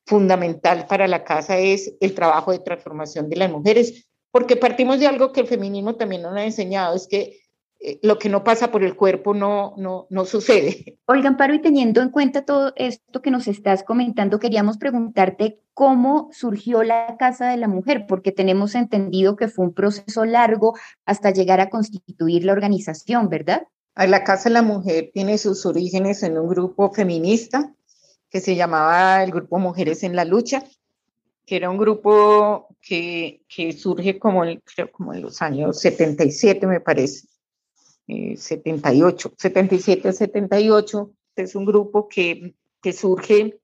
fundamental 0.08 0.86
para 0.86 1.06
la 1.06 1.22
casa 1.22 1.58
es 1.58 1.94
el 2.00 2.14
trabajo 2.14 2.50
de 2.50 2.60
transformación 2.60 3.28
de 3.28 3.36
las 3.36 3.50
mujeres, 3.50 4.08
porque 4.30 4.56
partimos 4.56 4.98
de 4.98 5.06
algo 5.06 5.32
que 5.32 5.40
el 5.40 5.46
feminismo 5.46 5.96
también 5.96 6.22
nos 6.22 6.34
ha 6.34 6.44
enseñado, 6.44 6.96
es 6.96 7.06
que 7.06 7.40
eh, 7.80 7.98
lo 8.02 8.18
que 8.18 8.30
no 8.30 8.42
pasa 8.42 8.70
por 8.70 8.82
el 8.82 8.96
cuerpo 8.96 9.34
no, 9.34 9.74
no, 9.76 10.06
no 10.08 10.24
sucede. 10.24 10.98
Olga 11.06 11.28
Amparo, 11.28 11.54
y 11.54 11.60
teniendo 11.60 12.00
en 12.00 12.08
cuenta 12.08 12.46
todo 12.46 12.72
esto 12.76 13.20
que 13.20 13.30
nos 13.30 13.48
estás 13.48 13.82
comentando, 13.84 14.38
queríamos 14.38 14.78
preguntarte 14.78 15.60
cómo 15.74 16.30
surgió 16.32 16.82
la 16.82 17.16
Casa 17.18 17.50
de 17.50 17.58
la 17.58 17.68
Mujer, 17.68 18.06
porque 18.08 18.32
tenemos 18.32 18.74
entendido 18.74 19.36
que 19.36 19.48
fue 19.48 19.66
un 19.66 19.74
proceso 19.74 20.24
largo 20.24 20.74
hasta 21.04 21.30
llegar 21.32 21.60
a 21.60 21.68
constituir 21.68 22.46
la 22.46 22.52
organización, 22.52 23.28
¿verdad? 23.28 23.68
La 23.94 24.24
Casa 24.24 24.48
de 24.48 24.54
la 24.54 24.62
Mujer 24.62 25.10
tiene 25.12 25.36
sus 25.36 25.66
orígenes 25.66 26.22
en 26.22 26.38
un 26.38 26.48
grupo 26.48 26.90
feminista 26.92 27.74
que 28.30 28.40
se 28.40 28.56
llamaba 28.56 29.22
el 29.22 29.30
Grupo 29.30 29.58
Mujeres 29.58 30.02
en 30.02 30.14
la 30.14 30.24
Lucha, 30.24 30.64
que 31.46 31.56
era 31.56 31.70
un 31.70 31.78
grupo 31.78 32.68
que, 32.80 33.42
que 33.48 33.72
surge 33.72 34.18
como, 34.18 34.42
creo, 34.64 34.92
como 34.92 35.14
en 35.14 35.22
los 35.22 35.40
años 35.40 35.80
77, 35.80 36.66
me 36.66 36.80
parece, 36.80 37.26
78, 38.06 39.34
77 39.36 40.12
78. 40.12 41.10
Es 41.36 41.54
un 41.54 41.64
grupo 41.64 42.08
que, 42.08 42.54
que 42.82 42.92
surge 42.92 43.58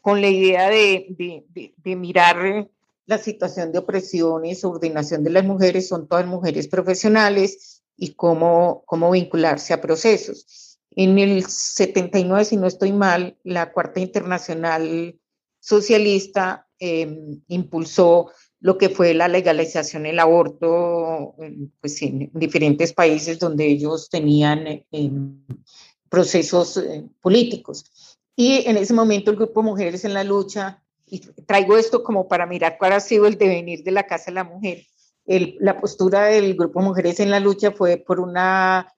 con 0.00 0.20
la 0.20 0.28
idea 0.28 0.68
de, 0.68 1.06
de, 1.10 1.74
de, 1.76 1.96
mirar 1.96 2.68
la 3.06 3.18
situación 3.18 3.72
de 3.72 3.78
opresión 3.78 4.44
y 4.44 4.54
subordinación 4.54 5.24
de 5.24 5.30
las 5.30 5.44
mujeres, 5.44 5.88
son 5.88 6.06
todas 6.08 6.26
mujeres 6.26 6.68
profesionales 6.68 7.82
y 7.96 8.14
cómo, 8.14 8.82
cómo 8.86 9.10
vincularse 9.10 9.72
a 9.72 9.80
procesos. 9.80 10.63
En 10.96 11.18
el 11.18 11.44
79, 11.44 12.44
si 12.44 12.56
no 12.56 12.66
estoy 12.66 12.92
mal, 12.92 13.36
la 13.42 13.72
Cuarta 13.72 14.00
Internacional 14.00 15.18
Socialista 15.60 16.68
em, 16.78 17.40
impulsó 17.48 18.30
lo 18.60 18.78
que 18.78 18.88
fue 18.88 19.12
la 19.12 19.28
legalización 19.28 20.04
del 20.04 20.18
aborto 20.20 21.34
pues, 21.80 22.00
en 22.02 22.30
diferentes 22.32 22.92
países 22.92 23.38
donde 23.38 23.66
ellos 23.66 24.08
tenían 24.08 24.84
em, 24.90 25.44
procesos 26.08 26.76
eh, 26.76 27.04
políticos. 27.20 28.18
Y 28.36 28.66
en 28.68 28.76
ese 28.76 28.94
momento 28.94 29.30
el 29.30 29.36
grupo 29.36 29.62
Mujeres 29.62 30.04
en 30.04 30.14
la 30.14 30.24
Lucha, 30.24 30.82
y 31.06 31.18
traigo 31.18 31.76
esto 31.76 32.02
como 32.02 32.28
para 32.28 32.46
mirar 32.46 32.76
cuál 32.78 32.92
ha 32.92 33.00
sido 33.00 33.26
el 33.26 33.36
devenir 33.36 33.82
de 33.84 33.90
la 33.90 34.06
Casa 34.06 34.26
de 34.26 34.34
la 34.36 34.44
Mujer. 34.44 34.84
la 35.26 35.80
postura 35.80 36.26
del 36.26 36.54
grupo 36.54 36.80
Mujeres 36.80 37.20
en 37.20 37.30
la 37.30 37.40
Lucha 37.40 37.72
fue 37.72 37.96
por 37.96 38.20
una 38.20 38.94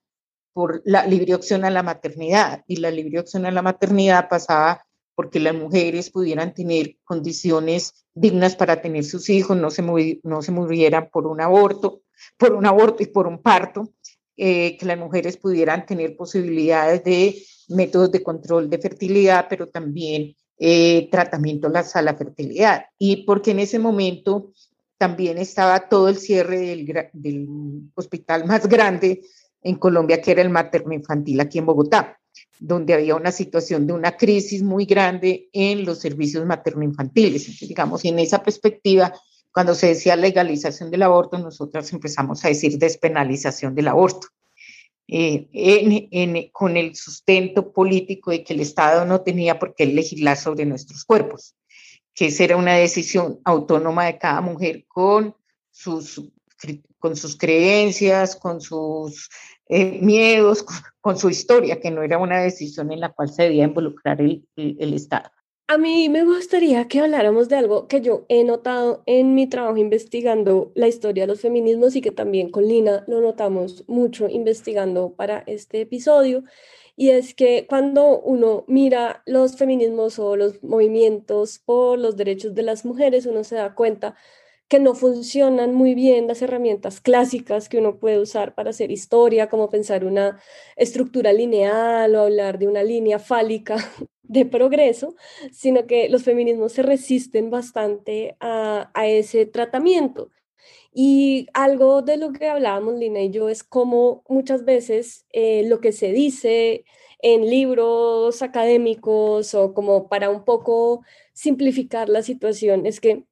por 0.57 0.81
la 0.87 1.05
libre 1.05 1.35
opción 1.35 1.67
a 1.67 1.71
la 1.71 1.83
maternidad 1.83 2.65
y 2.67 2.77
la 2.77 2.91
libre 2.91 3.21
opción 3.21 3.45
a 3.45 3.51
la 3.51 3.61
maternidad 3.61 4.27
pasaba 4.27 4.87
porque 5.15 5.39
las 5.39 5.55
mujeres 5.55 6.09
pudieran 6.09 6.55
tener 6.55 6.97
condiciones 7.05 8.07
dignas 8.15 8.57
para 8.57 8.81
tener 8.81 9.05
sus 9.05 9.29
hijos, 9.29 9.55
no 9.55 9.71
se, 9.71 9.83
no 10.23 10.41
se 10.41 10.53
murieran 10.53 11.11
por 11.13 11.27
un 11.27 11.43
aborto, 11.43 12.01
por 12.39 12.55
un 12.55 12.65
aborto 12.65 13.03
y 13.03 13.07
por 13.09 13.27
un 13.27 13.43
parto, 13.43 13.93
eh, 14.35 14.79
que 14.79 14.87
las 14.87 14.99
mujeres 14.99 15.37
pudieran 15.37 15.85
tener 15.85 16.17
posibilidades 16.17 17.05
de 17.05 17.37
métodos 17.69 18.11
de 18.11 18.23
control 18.23 18.71
de 18.71 18.79
fertilidad, 18.79 19.49
pero 19.51 19.69
también 19.69 20.35
eh, 20.59 21.07
tratamientos 21.11 21.95
a 21.95 22.01
la 22.01 22.15
fertilidad. 22.15 22.87
Y 22.97 23.27
porque 23.27 23.51
en 23.51 23.59
ese 23.59 23.79
momento 23.79 24.53
también 24.97 25.37
estaba 25.37 25.87
todo 25.91 26.09
el 26.09 26.17
cierre 26.17 26.61
del, 26.61 27.11
del 27.13 27.47
hospital 27.95 28.47
más 28.47 28.67
grande 28.67 29.21
en 29.67 29.77
Colombia, 29.77 30.21
que 30.21 30.31
era 30.31 30.43
el 30.43 30.51
materno 30.51 30.95
infantil 30.95 31.41
aquí 31.41 31.59
en 31.59 31.67
Bogotá, 31.67 32.19
donde 32.59 32.95
había 32.95 33.17
una 33.17 33.33
situación 33.33 33.87
de 33.87 33.93
una 33.93 34.17
crisis 34.17 34.63
muy 34.63 34.85
grande 34.85 35.49
en 35.53 35.85
los 35.85 35.99
servicios 35.99 36.47
materno-infantiles. 36.47 37.59
digamos, 37.61 38.05
y 38.05 38.09
en 38.09 38.21
esa 38.21 38.43
perspectiva, 38.43 39.13
cuando 39.53 39.75
se 39.75 39.89
decía 39.89 40.15
legalización 40.15 40.91
del 40.91 41.03
aborto, 41.03 41.39
nosotros 41.39 41.93
empezamos 41.93 42.45
a 42.45 42.49
decir 42.49 42.79
despenalización 42.79 43.75
del 43.75 43.89
aborto. 43.89 44.29
Eh, 45.09 46.49
con 46.53 46.77
el 46.77 46.97
sustento 46.97 47.73
político 47.73 48.33
de 48.33 48.43
que 48.43 48.55
el 48.55 48.61
Estado 48.61 49.05
no 49.05 49.21
tenía 49.21 49.59
por 49.59 49.75
qué 49.75 49.87
legislar 49.87 50.37
sobre 50.37 50.65
nuestros 50.65 51.05
cuerpos, 51.05 51.55
que 52.13 52.27
esa 52.27 52.45
era 52.45 52.57
una 52.57 52.75
decisión 52.75 53.41
autónoma 53.45 54.07
de 54.07 54.19
cada 54.19 54.41
mujer 54.41 54.85
con 54.89 55.37
sus, 55.71 56.23
con 56.99 57.15
sus 57.15 57.37
creencias, 57.37 58.35
con 58.35 58.61
sus 58.61 59.29
eh, 59.69 59.99
miedos, 60.01 60.65
con, 61.01 61.19
su 61.19 61.29
historia, 61.29 61.81
que 61.81 61.91
no 61.91 62.03
era 62.03 62.19
una 62.19 62.41
decisión 62.41 62.93
en 62.93 63.01
la 63.01 63.11
cual 63.11 63.29
se 63.29 63.45
debía 63.45 63.65
involucrar 63.65 64.21
el, 64.21 64.47
el, 64.57 64.95
Estado. 64.95 65.31
A 65.69 65.79
mí 65.79 66.09
me 66.09 66.25
gustaría 66.25 66.87
que 66.87 67.01
habláramos 67.01 67.49
de 67.49 67.57
algo 67.57 67.89
que 67.89 68.01
yo 68.01 68.27
he 68.29 68.45
notado 68.45 69.03
en 69.07 69.35
mi 69.35 69.49
trabajo 69.49 69.77
investigando 69.77 70.71
la 70.75 70.87
historia 70.87 71.25
de 71.25 71.29
los 71.29 71.41
feminismos 71.41 71.97
y 71.97 72.01
que 72.01 72.13
también 72.13 72.51
con 72.51 72.67
Lina 72.67 73.05
lo 73.09 73.21
notamos 73.21 73.85
mucho 73.89 74.29
investigando 74.29 75.15
para 75.15 75.43
este 75.47 75.81
episodio. 75.81 76.45
Y 76.97 77.11
es 77.11 77.35
que 77.35 77.67
cuando 77.69 78.21
uno 78.21 78.65
mira 78.69 79.23
los 79.27 79.57
feminismos 79.57 80.19
o 80.19 80.37
los 80.37 80.63
movimientos 80.63 81.59
por 81.59 81.99
los 81.99 82.17
derechos 82.17 82.55
de 82.55 82.63
las 82.63 82.85
mujeres, 82.85 83.27
uno 83.27 83.45
se 83.45 83.57
da 83.57 83.75
cuenta 83.75 84.17
que 84.69 84.81
no 84.81 84.95
funcionan 84.95 85.75
muy 85.75 85.95
bien 85.95 86.27
las 86.27 86.43
herramientas 86.43 87.01
clásicas 87.01 87.69
que 87.69 87.79
uno 87.79 87.99
puede 87.99 88.19
usar 88.19 88.55
para 88.55 88.71
hacer 88.71 88.91
historia, 88.91 89.49
como 89.49 89.71
pensar 89.71 90.05
una 90.05 90.41
estructura 90.77 91.33
lineal 91.33 92.15
o 92.15 92.23
hablar 92.23 92.59
de 92.59 92.69
una 92.69 92.83
línea 92.83 93.19
fálica 93.19 93.77
de 94.23 94.45
progreso, 94.47 95.15
sino 95.53 95.87
que 95.87 96.09
los 96.09 96.25
feminismos 96.25 96.73
se 96.73 96.83
resisten 96.83 97.51
bastante 97.51 98.37
a, 98.41 98.91
ese 99.07 99.47
tratamiento. 99.47 100.31
Y 100.93 101.47
algo 101.55 102.03
de 102.03 102.17
lo 102.17 102.33
que 102.33 102.49
hablábamos, 102.49 102.95
Lina 102.99 103.21
y 103.21 103.31
yo, 103.31 103.49
es 103.49 103.63
como 103.63 104.25
muchas 104.29 104.65
veces 104.65 105.27
eh, 105.33 105.65
lo 105.69 105.81
que 105.81 105.93
se 105.93 106.13
dice 106.13 106.85
en 107.21 107.49
libros 107.49 108.43
académicos 108.43 109.55
o 109.55 109.75
como 109.75 110.09
para 110.09 110.31
un 110.31 110.45
poco 110.45 111.03
simplificar 111.33 112.09
la 112.09 112.23
situación 112.23 112.87
es 112.87 113.01
que 113.01 113.25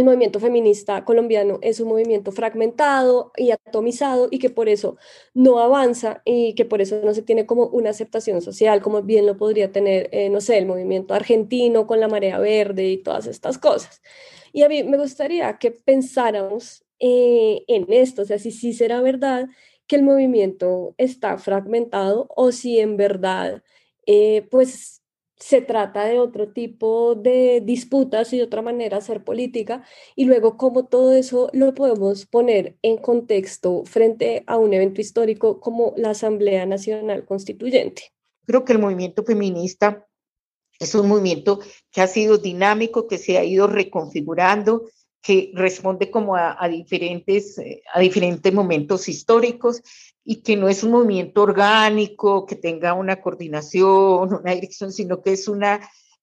el 0.00 0.06
movimiento 0.06 0.40
feminista 0.40 1.04
colombiano 1.04 1.58
es 1.62 1.78
un 1.78 1.88
movimiento 1.88 2.32
fragmentado 2.32 3.32
y 3.36 3.50
atomizado 3.50 4.28
y 4.30 4.38
que 4.38 4.50
por 4.50 4.68
eso 4.68 4.96
no 5.34 5.60
avanza 5.60 6.22
y 6.24 6.54
que 6.54 6.64
por 6.64 6.80
eso 6.80 7.00
no 7.04 7.14
se 7.14 7.22
tiene 7.22 7.46
como 7.46 7.66
una 7.66 7.90
aceptación 7.90 8.42
social, 8.42 8.82
como 8.82 9.02
bien 9.02 9.26
lo 9.26 9.36
podría 9.36 9.72
tener, 9.72 10.08
eh, 10.12 10.30
no 10.30 10.40
sé, 10.40 10.58
el 10.58 10.66
movimiento 10.66 11.14
argentino 11.14 11.86
con 11.86 12.00
la 12.00 12.08
marea 12.08 12.38
verde 12.38 12.88
y 12.88 12.98
todas 12.98 13.26
estas 13.26 13.58
cosas. 13.58 14.02
Y 14.52 14.62
a 14.62 14.68
mí 14.68 14.82
me 14.84 14.98
gustaría 14.98 15.58
que 15.58 15.70
pensáramos 15.70 16.84
eh, 16.98 17.64
en 17.68 17.86
esto, 17.92 18.22
o 18.22 18.24
sea, 18.24 18.38
si 18.38 18.50
sí 18.50 18.72
será 18.72 19.00
verdad 19.02 19.48
que 19.86 19.96
el 19.96 20.02
movimiento 20.02 20.94
está 20.98 21.36
fragmentado 21.38 22.26
o 22.36 22.52
si 22.52 22.78
en 22.78 22.96
verdad, 22.96 23.62
eh, 24.06 24.46
pues 24.50 24.99
se 25.40 25.62
trata 25.62 26.04
de 26.04 26.18
otro 26.18 26.52
tipo 26.52 27.14
de 27.14 27.62
disputas 27.64 28.32
y 28.32 28.36
de 28.36 28.44
otra 28.44 28.62
manera 28.62 28.98
hacer 28.98 29.24
política 29.24 29.84
y 30.14 30.26
luego 30.26 30.56
cómo 30.56 30.86
todo 30.86 31.14
eso 31.14 31.48
lo 31.52 31.74
podemos 31.74 32.26
poner 32.26 32.76
en 32.82 32.98
contexto 32.98 33.84
frente 33.86 34.44
a 34.46 34.58
un 34.58 34.74
evento 34.74 35.00
histórico 35.00 35.58
como 35.58 35.94
la 35.96 36.10
Asamblea 36.10 36.66
Nacional 36.66 37.24
Constituyente. 37.24 38.12
Creo 38.46 38.64
que 38.64 38.74
el 38.74 38.78
movimiento 38.78 39.24
feminista 39.24 40.06
es 40.78 40.94
un 40.94 41.08
movimiento 41.08 41.60
que 41.90 42.02
ha 42.02 42.06
sido 42.06 42.38
dinámico, 42.38 43.06
que 43.06 43.18
se 43.18 43.38
ha 43.38 43.44
ido 43.44 43.66
reconfigurando, 43.66 44.88
que 45.22 45.52
responde 45.54 46.10
como 46.10 46.34
a, 46.36 46.68
diferentes, 46.68 47.58
eh, 47.58 47.82
a 47.92 48.00
diferentes 48.00 48.52
momentos 48.52 49.08
históricos 49.08 49.82
y 50.24 50.42
que 50.42 50.56
no 50.56 50.68
es 50.68 50.82
un 50.82 50.92
movimiento 50.92 51.42
orgánico, 51.42 52.46
que 52.46 52.56
tenga 52.56 52.94
una 52.94 53.20
coordinación, 53.20 54.32
una 54.32 54.54
dirección, 54.54 54.92
sino 54.92 55.22
que 55.22 55.32
es 55.32 55.48
una, 55.48 55.80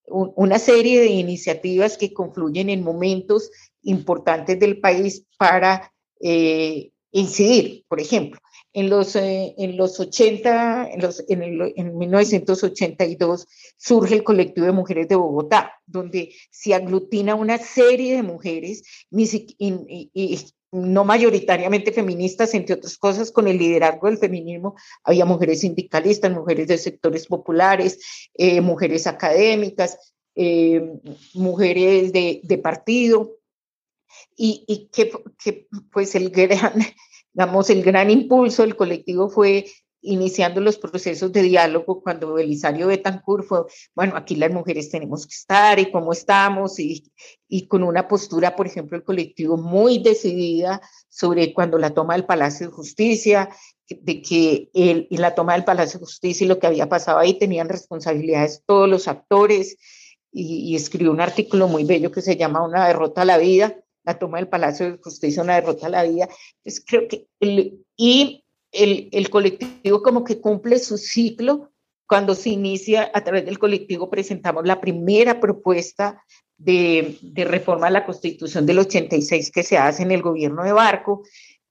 una 0.07 0.59
serie 0.59 0.99
de 1.01 1.07
iniciativas 1.07 1.97
que 1.97 2.13
confluyen 2.13 2.69
en 2.69 2.83
momentos 2.83 3.51
importantes 3.83 4.59
del 4.59 4.79
país 4.79 5.25
para 5.37 5.93
eh, 6.19 6.91
incidir. 7.11 7.85
Por 7.87 7.99
ejemplo, 7.99 8.39
en 8.73 8.89
los, 8.89 9.15
eh, 9.15 9.55
en 9.57 9.77
los 9.77 9.99
80, 9.99 10.89
en, 10.91 11.01
los, 11.01 11.23
en, 11.27 11.41
el, 11.41 11.73
en 11.75 11.97
1982 11.97 13.47
surge 13.77 14.15
el 14.15 14.23
colectivo 14.23 14.65
de 14.67 14.71
mujeres 14.71 15.07
de 15.07 15.15
Bogotá, 15.15 15.73
donde 15.85 16.33
se 16.51 16.73
aglutina 16.73 17.35
una 17.35 17.57
serie 17.57 18.15
de 18.15 18.23
mujeres, 18.23 18.83
no 20.71 21.05
mayoritariamente 21.05 21.91
feministas, 21.91 22.53
entre 22.53 22.75
otras 22.75 22.97
cosas, 22.97 23.31
con 23.31 23.47
el 23.47 23.57
liderazgo 23.57 24.07
del 24.07 24.17
feminismo. 24.17 24.75
Había 25.03 25.25
mujeres 25.25 25.61
sindicalistas, 25.61 26.31
mujeres 26.31 26.67
de 26.67 26.77
sectores 26.77 27.25
populares, 27.25 27.99
eh, 28.33 28.61
mujeres 28.61 29.07
académicas, 29.07 30.13
eh, 30.35 30.99
mujeres 31.33 32.11
de, 32.11 32.41
de 32.43 32.57
partido, 32.57 33.37
y, 34.35 34.63
y 34.67 34.87
que, 34.87 35.11
pues 35.91 36.15
el 36.15 36.29
gran 36.29 36.73
Digamos, 37.37 37.69
el 37.69 37.83
gran 37.83 38.09
impulso 38.09 38.63
del 38.63 38.75
colectivo 38.75 39.29
fue 39.29 39.67
iniciando 40.01 40.59
los 40.59 40.79
procesos 40.79 41.31
de 41.31 41.43
diálogo 41.43 42.01
cuando 42.01 42.33
Belisario 42.33 42.87
Betancourt 42.87 43.45
fue, 43.45 43.59
bueno, 43.93 44.15
aquí 44.15 44.35
las 44.35 44.51
mujeres 44.51 44.89
tenemos 44.89 45.27
que 45.27 45.35
estar 45.35 45.77
y 45.77 45.91
cómo 45.91 46.13
estamos, 46.13 46.79
y, 46.79 47.11
y 47.47 47.67
con 47.67 47.83
una 47.83 48.07
postura, 48.07 48.55
por 48.55 48.65
ejemplo, 48.65 48.97
el 48.97 49.03
colectivo 49.03 49.55
muy 49.55 49.99
decidida 49.99 50.81
sobre 51.09 51.53
cuando 51.53 51.77
la 51.77 51.93
toma 51.93 52.15
del 52.15 52.25
Palacio 52.25 52.67
de 52.67 52.73
Justicia, 52.73 53.49
de 53.87 54.21
que 54.23 54.71
el, 54.73 55.07
en 55.11 55.21
la 55.21 55.35
toma 55.35 55.53
del 55.53 55.63
Palacio 55.63 55.99
de 55.99 56.05
Justicia 56.05 56.45
y 56.45 56.47
lo 56.47 56.57
que 56.57 56.65
había 56.65 56.89
pasado 56.89 57.19
ahí 57.19 57.37
tenían 57.37 57.69
responsabilidades 57.69 58.63
todos 58.65 58.89
los 58.89 59.07
actores, 59.07 59.77
y, 60.31 60.71
y 60.71 60.75
escribió 60.75 61.11
un 61.11 61.21
artículo 61.21 61.67
muy 61.67 61.83
bello 61.83 62.11
que 62.11 62.23
se 62.23 62.35
llama 62.35 62.65
Una 62.65 62.87
derrota 62.87 63.21
a 63.21 63.25
la 63.25 63.37
vida, 63.37 63.75
la 64.07 64.17
toma 64.17 64.37
del 64.37 64.47
Palacio 64.47 64.89
de 64.89 64.97
Justicia, 65.03 65.43
una 65.43 65.55
derrota 65.55 65.87
a 65.87 65.89
la 65.89 66.03
vida. 66.03 66.29
Entonces 66.63 66.83
creo 66.87 67.07
que, 67.09 67.27
el, 67.41 67.85
y 67.97 68.45
el, 68.71 69.09
el 69.11 69.29
colectivo 69.29 70.01
como 70.01 70.23
que 70.23 70.39
cumple 70.39 70.79
su 70.79 70.97
ciclo 70.97 71.71
cuando 72.07 72.33
se 72.33 72.49
inicia 72.49 73.11
a 73.13 73.21
través 73.21 73.45
del 73.45 73.59
colectivo 73.59 74.09
presentamos 74.09 74.65
la 74.65 74.79
primera 74.79 75.41
propuesta 75.41 76.23
de, 76.57 77.17
de, 77.21 77.43
reforma 77.43 77.87
a 77.87 77.91
la 77.91 78.05
Constitución 78.05 78.65
del 78.65 78.79
86 78.79 79.51
que 79.51 79.63
se 79.63 79.77
hace 79.77 80.03
en 80.03 80.11
el 80.11 80.21
gobierno 80.21 80.63
de 80.63 80.71
Barco, 80.71 81.23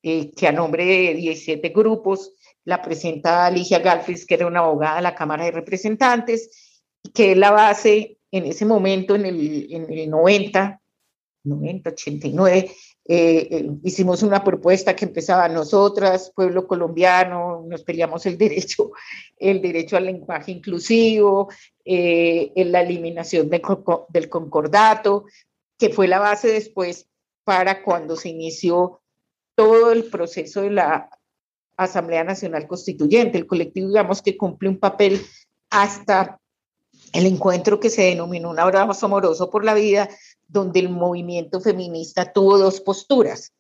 eh, 0.02 0.30
que 0.36 0.46
a 0.46 0.52
nombre 0.52 0.84
de 0.84 1.14
17 1.14 1.70
grupos 1.70 2.34
la 2.64 2.82
presenta 2.82 3.46
Alicia 3.46 3.78
Galfis, 3.78 4.26
que 4.26 4.34
era 4.34 4.46
una 4.46 4.60
abogada 4.60 4.96
de 4.96 5.02
la 5.02 5.14
Cámara 5.14 5.46
de 5.46 5.52
Representantes, 5.52 6.82
que 7.14 7.32
es 7.32 7.38
la 7.38 7.50
base 7.50 8.18
en 8.30 8.44
ese 8.44 8.66
momento, 8.66 9.14
en 9.14 9.24
el, 9.24 9.72
en 9.72 9.90
el 9.90 10.10
90, 10.10 10.82
90, 11.46 11.90
89, 11.90 12.70
eh, 13.08 13.48
eh, 13.50 13.70
hicimos 13.84 14.24
una 14.24 14.42
propuesta 14.42 14.96
que 14.96 15.04
empezaba 15.04 15.48
nosotras, 15.48 16.32
pueblo 16.34 16.66
colombiano, 16.66 17.64
nos 17.68 17.84
peleamos 17.84 18.26
el 18.26 18.36
derecho, 18.36 18.90
el 19.38 19.62
derecho 19.62 19.96
al 19.96 20.06
lenguaje 20.06 20.50
inclusivo, 20.50 21.48
eh, 21.84 22.52
en 22.56 22.72
la 22.72 22.80
eliminación 22.80 23.48
de, 23.48 23.62
del 24.08 24.28
concordato, 24.28 25.26
que 25.78 25.90
fue 25.90 26.08
la 26.08 26.18
base 26.18 26.48
después 26.48 27.06
para 27.44 27.84
cuando 27.84 28.16
se 28.16 28.30
inició 28.30 29.00
todo 29.54 29.92
el 29.92 30.04
proceso 30.04 30.62
de 30.62 30.70
la 30.70 31.08
Asamblea 31.76 32.24
Nacional 32.24 32.66
Constituyente. 32.66 33.38
El 33.38 33.46
colectivo, 33.46 33.88
digamos, 33.88 34.20
que 34.20 34.36
cumple 34.36 34.68
un 34.68 34.78
papel 34.78 35.24
hasta 35.70 36.40
el 37.12 37.26
encuentro 37.26 37.78
que 37.78 37.90
se 37.90 38.02
denominó 38.02 38.50
un 38.50 38.58
abrazo 38.58 39.06
amoroso 39.06 39.50
por 39.50 39.64
la 39.64 39.74
vida, 39.74 40.08
donde 40.48 40.80
el 40.80 40.88
movimiento 40.88 41.60
feminista 41.60 42.32
tuvo 42.32 42.58
dos 42.58 42.80
posturas, 42.80 43.52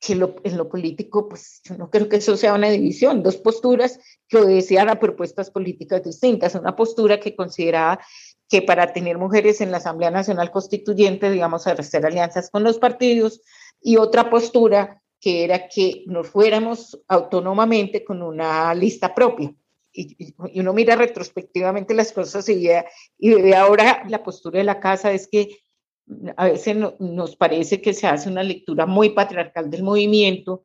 que 0.00 0.12
en 0.12 0.56
lo 0.56 0.68
político, 0.68 1.28
pues 1.28 1.60
yo 1.64 1.76
no 1.76 1.90
creo 1.90 2.08
que 2.08 2.16
eso 2.16 2.36
sea 2.36 2.54
una 2.54 2.68
división, 2.68 3.22
dos 3.22 3.36
posturas 3.36 3.98
que 4.28 4.36
obedecían 4.36 4.88
a 4.88 5.00
propuestas 5.00 5.50
políticas 5.50 6.02
distintas, 6.02 6.54
una 6.54 6.76
postura 6.76 7.18
que 7.18 7.34
consideraba 7.34 8.00
que 8.48 8.62
para 8.62 8.92
tener 8.92 9.18
mujeres 9.18 9.60
en 9.60 9.70
la 9.70 9.78
Asamblea 9.78 10.10
Nacional 10.10 10.50
Constituyente, 10.50 11.30
digamos, 11.30 11.66
hacer 11.66 12.06
alianzas 12.06 12.50
con 12.50 12.62
los 12.62 12.78
partidos, 12.78 13.40
y 13.80 13.96
otra 13.96 14.30
postura 14.30 15.02
que 15.20 15.44
era 15.44 15.68
que 15.68 16.04
nos 16.06 16.28
fuéramos 16.28 17.00
autónomamente 17.08 18.04
con 18.04 18.22
una 18.22 18.74
lista 18.74 19.14
propia. 19.14 19.54
Y, 19.92 20.34
uno 20.60 20.74
mira 20.74 20.94
retrospectivamente 20.94 21.94
las 21.94 22.12
cosas 22.12 22.48
y 22.50 22.68
y 23.18 23.34
ve 23.34 23.56
ahora 23.56 24.04
la 24.08 24.22
postura 24.22 24.58
de 24.58 24.64
la 24.64 24.78
casa 24.78 25.10
es 25.12 25.26
que 25.26 25.58
a 26.36 26.46
veces 26.46 26.76
nos 26.98 27.36
parece 27.36 27.80
que 27.80 27.94
se 27.94 28.06
hace 28.06 28.28
una 28.28 28.42
lectura 28.42 28.86
muy 28.86 29.10
patriarcal 29.10 29.70
del 29.70 29.82
movimiento, 29.82 30.64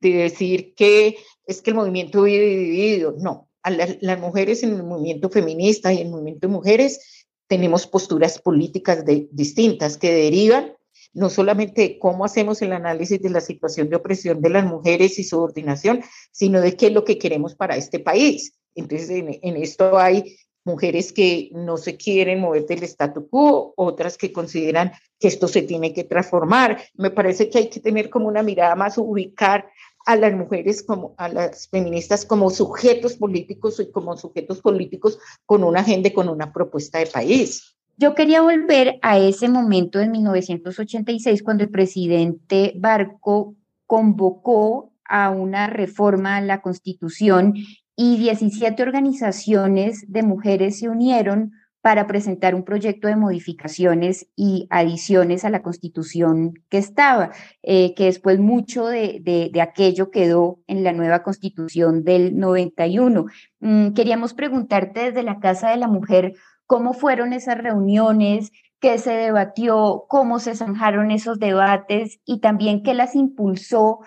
de 0.00 0.14
decir 0.14 0.74
que 0.74 1.16
es 1.46 1.62
que 1.62 1.70
el 1.70 1.76
movimiento 1.76 2.22
vive 2.22 2.46
dividido. 2.46 3.14
No, 3.18 3.48
las 3.64 4.20
mujeres 4.20 4.62
en 4.62 4.74
el 4.74 4.82
movimiento 4.82 5.30
feminista 5.30 5.92
y 5.92 6.00
en 6.00 6.06
el 6.08 6.12
movimiento 6.12 6.46
de 6.46 6.52
mujeres 6.52 7.26
tenemos 7.46 7.86
posturas 7.86 8.40
políticas 8.40 9.04
distintas 9.30 9.96
que 9.96 10.12
derivan 10.12 10.72
no 11.14 11.28
solamente 11.28 11.82
de 11.82 11.98
cómo 11.98 12.24
hacemos 12.24 12.62
el 12.62 12.72
análisis 12.72 13.20
de 13.20 13.30
la 13.30 13.40
situación 13.40 13.90
de 13.90 13.96
opresión 13.96 14.40
de 14.40 14.50
las 14.50 14.64
mujeres 14.64 15.18
y 15.18 15.24
subordinación, 15.24 16.02
sino 16.30 16.60
de 16.60 16.74
qué 16.74 16.86
es 16.86 16.92
lo 16.92 17.04
que 17.04 17.18
queremos 17.18 17.54
para 17.54 17.76
este 17.76 17.98
país. 17.98 18.54
Entonces, 18.74 19.10
en, 19.10 19.38
en 19.42 19.56
esto 19.56 19.98
hay 19.98 20.36
mujeres 20.64 21.12
que 21.12 21.50
no 21.52 21.76
se 21.76 21.96
quieren 21.96 22.40
mover 22.40 22.66
del 22.66 22.82
statu 22.84 23.28
quo, 23.28 23.74
otras 23.76 24.16
que 24.16 24.32
consideran 24.32 24.92
que 25.18 25.28
esto 25.28 25.48
se 25.48 25.62
tiene 25.62 25.92
que 25.92 26.04
transformar. 26.04 26.80
Me 26.94 27.10
parece 27.10 27.48
que 27.48 27.58
hay 27.58 27.68
que 27.68 27.80
tener 27.80 28.10
como 28.10 28.28
una 28.28 28.42
mirada 28.42 28.74
más 28.74 28.98
ubicar 28.98 29.68
a 30.04 30.16
las 30.16 30.32
mujeres 30.34 30.82
como 30.82 31.14
a 31.16 31.28
las 31.28 31.68
feministas 31.68 32.26
como 32.26 32.50
sujetos 32.50 33.14
políticos 33.14 33.80
y 33.80 33.90
como 33.90 34.16
sujetos 34.16 34.60
políticos 34.60 35.18
con 35.46 35.64
una 35.64 35.80
agenda 35.80 36.10
con 36.12 36.28
una 36.28 36.52
propuesta 36.52 36.98
de 36.98 37.06
país. 37.06 37.76
Yo 37.96 38.14
quería 38.14 38.42
volver 38.42 38.98
a 39.02 39.18
ese 39.18 39.48
momento 39.48 40.00
en 40.00 40.10
1986 40.10 41.42
cuando 41.42 41.64
el 41.64 41.70
presidente 41.70 42.72
Barco 42.76 43.54
convocó 43.86 44.92
a 45.04 45.30
una 45.30 45.66
reforma 45.66 46.38
a 46.38 46.40
la 46.40 46.62
Constitución 46.62 47.54
y 47.96 48.16
17 48.18 48.82
organizaciones 48.82 50.04
de 50.08 50.22
mujeres 50.22 50.78
se 50.78 50.88
unieron 50.88 51.52
para 51.82 52.06
presentar 52.06 52.54
un 52.54 52.64
proyecto 52.64 53.08
de 53.08 53.16
modificaciones 53.16 54.28
y 54.36 54.68
adiciones 54.70 55.44
a 55.44 55.50
la 55.50 55.62
constitución 55.62 56.54
que 56.70 56.78
estaba, 56.78 57.32
eh, 57.62 57.92
que 57.94 58.04
después 58.04 58.38
mucho 58.38 58.86
de, 58.86 59.20
de, 59.20 59.60
aquello 59.60 60.10
quedó 60.10 60.60
en 60.68 60.84
la 60.84 60.92
nueva 60.92 61.24
constitución 61.24 62.04
del 62.04 62.38
91. 62.38 63.26
Mm, 63.58 63.88
queríamos 63.94 64.32
preguntarte 64.32 65.00
desde 65.06 65.24
la 65.24 65.40
Casa 65.40 65.70
de 65.70 65.76
la 65.76 65.88
Mujer, 65.88 66.34
¿cómo 66.66 66.92
fueron 66.92 67.32
esas 67.32 67.58
reuniones? 67.58 68.52
¿Qué 68.80 68.98
se 68.98 69.12
debatió? 69.12 70.04
¿Cómo 70.08 70.38
se 70.38 70.54
zanjaron 70.54 71.10
esos 71.10 71.40
debates? 71.40 72.20
Y 72.24 72.40
también 72.40 72.84
qué 72.84 72.94
las 72.94 73.16
impulsó 73.16 73.98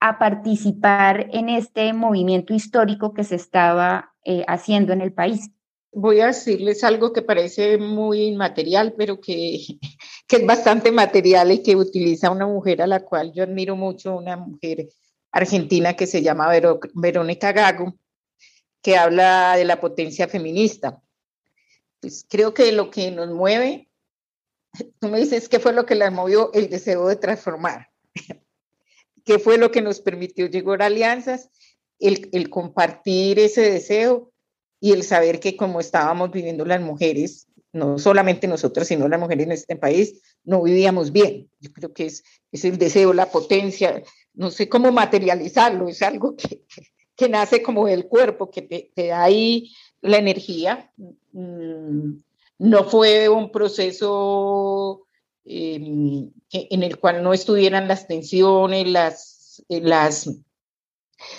a 0.00 0.18
participar 0.18 1.28
en 1.32 1.48
este 1.48 1.92
movimiento 1.92 2.54
histórico 2.54 3.14
que 3.14 3.24
se 3.24 3.34
estaba 3.34 4.14
eh, 4.24 4.44
haciendo 4.46 4.92
en 4.92 5.00
el 5.00 5.12
país. 5.12 5.50
Voy 5.92 6.20
a 6.20 6.26
decirles 6.26 6.84
algo 6.84 7.12
que 7.12 7.22
parece 7.22 7.78
muy 7.78 8.26
inmaterial, 8.26 8.94
pero 8.96 9.20
que, 9.20 9.58
que 10.28 10.36
es 10.36 10.46
bastante 10.46 10.92
material 10.92 11.50
y 11.50 11.62
que 11.62 11.76
utiliza 11.76 12.30
una 12.30 12.46
mujer 12.46 12.82
a 12.82 12.86
la 12.86 13.00
cual 13.00 13.32
yo 13.32 13.42
admiro 13.42 13.74
mucho, 13.74 14.16
una 14.16 14.36
mujer 14.36 14.88
argentina 15.32 15.94
que 15.94 16.06
se 16.06 16.22
llama 16.22 16.48
Verónica 16.94 17.52
Gago, 17.52 17.94
que 18.82 18.96
habla 18.96 19.56
de 19.56 19.64
la 19.64 19.80
potencia 19.80 20.28
feminista. 20.28 21.02
Pues 22.00 22.24
creo 22.28 22.54
que 22.54 22.70
lo 22.70 22.90
que 22.90 23.10
nos 23.10 23.30
mueve, 23.30 23.88
tú 25.00 25.08
me 25.08 25.18
dices 25.18 25.48
qué 25.48 25.58
fue 25.58 25.72
lo 25.72 25.84
que 25.86 25.96
la 25.96 26.10
movió, 26.12 26.52
el 26.52 26.70
deseo 26.70 27.08
de 27.08 27.16
transformar 27.16 27.88
qué 29.28 29.38
fue 29.38 29.58
lo 29.58 29.70
que 29.70 29.82
nos 29.82 30.00
permitió 30.00 30.46
llegar 30.46 30.80
a 30.80 30.86
alianzas, 30.86 31.50
el, 31.98 32.30
el, 32.32 32.48
compartir 32.48 33.38
ese 33.38 33.60
deseo 33.60 34.32
y 34.80 34.92
el 34.92 35.02
saber 35.02 35.38
que 35.38 35.54
como 35.54 35.80
estábamos 35.80 36.30
viviendo 36.30 36.64
las 36.64 36.80
mujeres, 36.80 37.46
no 37.74 37.98
solamente 37.98 38.48
nosotras, 38.48 38.88
sino 38.88 39.06
las 39.06 39.20
mujeres 39.20 39.44
en 39.44 39.52
este 39.52 39.76
país, 39.76 40.22
no 40.44 40.62
vivíamos 40.62 41.12
bien. 41.12 41.50
Yo 41.60 41.70
creo 41.74 41.92
que 41.92 42.06
es, 42.06 42.24
es 42.52 42.64
el 42.64 42.78
deseo, 42.78 43.12
la 43.12 43.30
potencia, 43.30 44.02
no 44.32 44.50
sé 44.50 44.66
cómo 44.70 44.92
materializarlo, 44.92 45.88
es 45.88 46.00
algo 46.00 46.34
que, 46.34 46.62
que 47.14 47.28
nace 47.28 47.62
como 47.62 47.86
del 47.86 48.06
cuerpo, 48.06 48.50
que 48.50 48.62
te, 48.62 48.92
te, 48.94 49.08
da 49.08 49.24
ahí 49.24 49.74
la 50.00 50.16
energía. 50.16 50.90
Mm, 51.32 52.14
no 52.60 52.84
fue 52.84 53.28
un 53.28 53.52
proceso 53.52 55.06
em, 55.48 56.30
en 56.52 56.82
el 56.82 56.98
cual 56.98 57.22
no 57.22 57.32
estuvieran 57.32 57.88
las 57.88 58.06
tensiones, 58.06 58.86
las, 58.86 59.64
las 59.68 60.30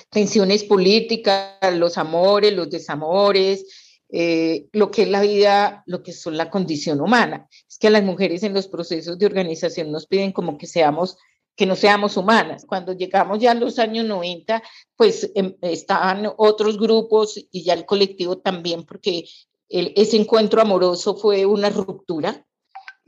tensiones 0.09 0.63
políticas, 0.63 1.57
los 1.73 1.97
amores, 1.97 2.53
los 2.53 2.69
desamores, 2.69 3.65
eh, 4.11 4.67
lo 4.73 4.89
que 4.89 5.03
es 5.03 5.09
la 5.09 5.21
vida, 5.21 5.83
lo 5.85 6.01
que 6.01 6.13
son 6.13 6.35
la 6.35 6.49
condición 6.49 6.99
humana. 6.99 7.47
Es 7.67 7.77
que 7.77 7.87
a 7.87 7.91
las 7.91 8.03
mujeres 8.03 8.43
en 8.43 8.53
los 8.53 8.67
procesos 8.67 9.19
de 9.19 9.27
organización 9.27 9.91
nos 9.91 10.07
piden 10.07 10.31
como 10.31 10.57
que 10.57 10.67
seamos 10.67 11.17
que 11.55 11.65
no 11.65 11.75
seamos 11.75 12.15
humanas. 12.15 12.63
Cuando 12.65 12.93
llegamos 12.93 13.39
ya 13.39 13.51
a 13.51 13.53
los 13.53 13.79
años 13.79 14.05
90, 14.05 14.63
pues 14.95 15.29
em, 15.35 15.55
estaban 15.61 16.31
otros 16.37 16.79
grupos 16.79 17.37
y 17.51 17.63
ya 17.63 17.73
el 17.73 17.85
colectivo 17.85 18.37
también, 18.37 18.85
porque 18.85 19.25
ese 19.67 20.15
encuentro 20.15 20.61
amoroso 20.61 21.15
fue 21.17 21.45
una 21.45 21.69
ruptura 21.69 22.47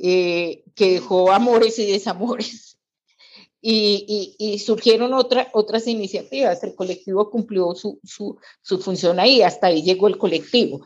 eh, 0.03 0.63
que 0.75 0.93
dejó 0.93 1.31
amores 1.31 1.77
y 1.79 1.91
desamores. 1.91 2.67
Y, 3.63 4.35
y, 4.39 4.57
surgieron 4.57 5.13
otra, 5.13 5.49
otras 5.53 5.85
iniciativas. 5.85 6.63
El 6.63 6.73
colectivo 6.73 7.29
cumplió 7.29 7.75
su, 7.75 7.99
su, 8.03 8.39
su 8.63 8.79
función 8.79 9.19
ahí, 9.19 9.43
hasta 9.43 9.67
ahí 9.67 9.83
llegó 9.83 10.07
el 10.07 10.17
colectivo. 10.17 10.83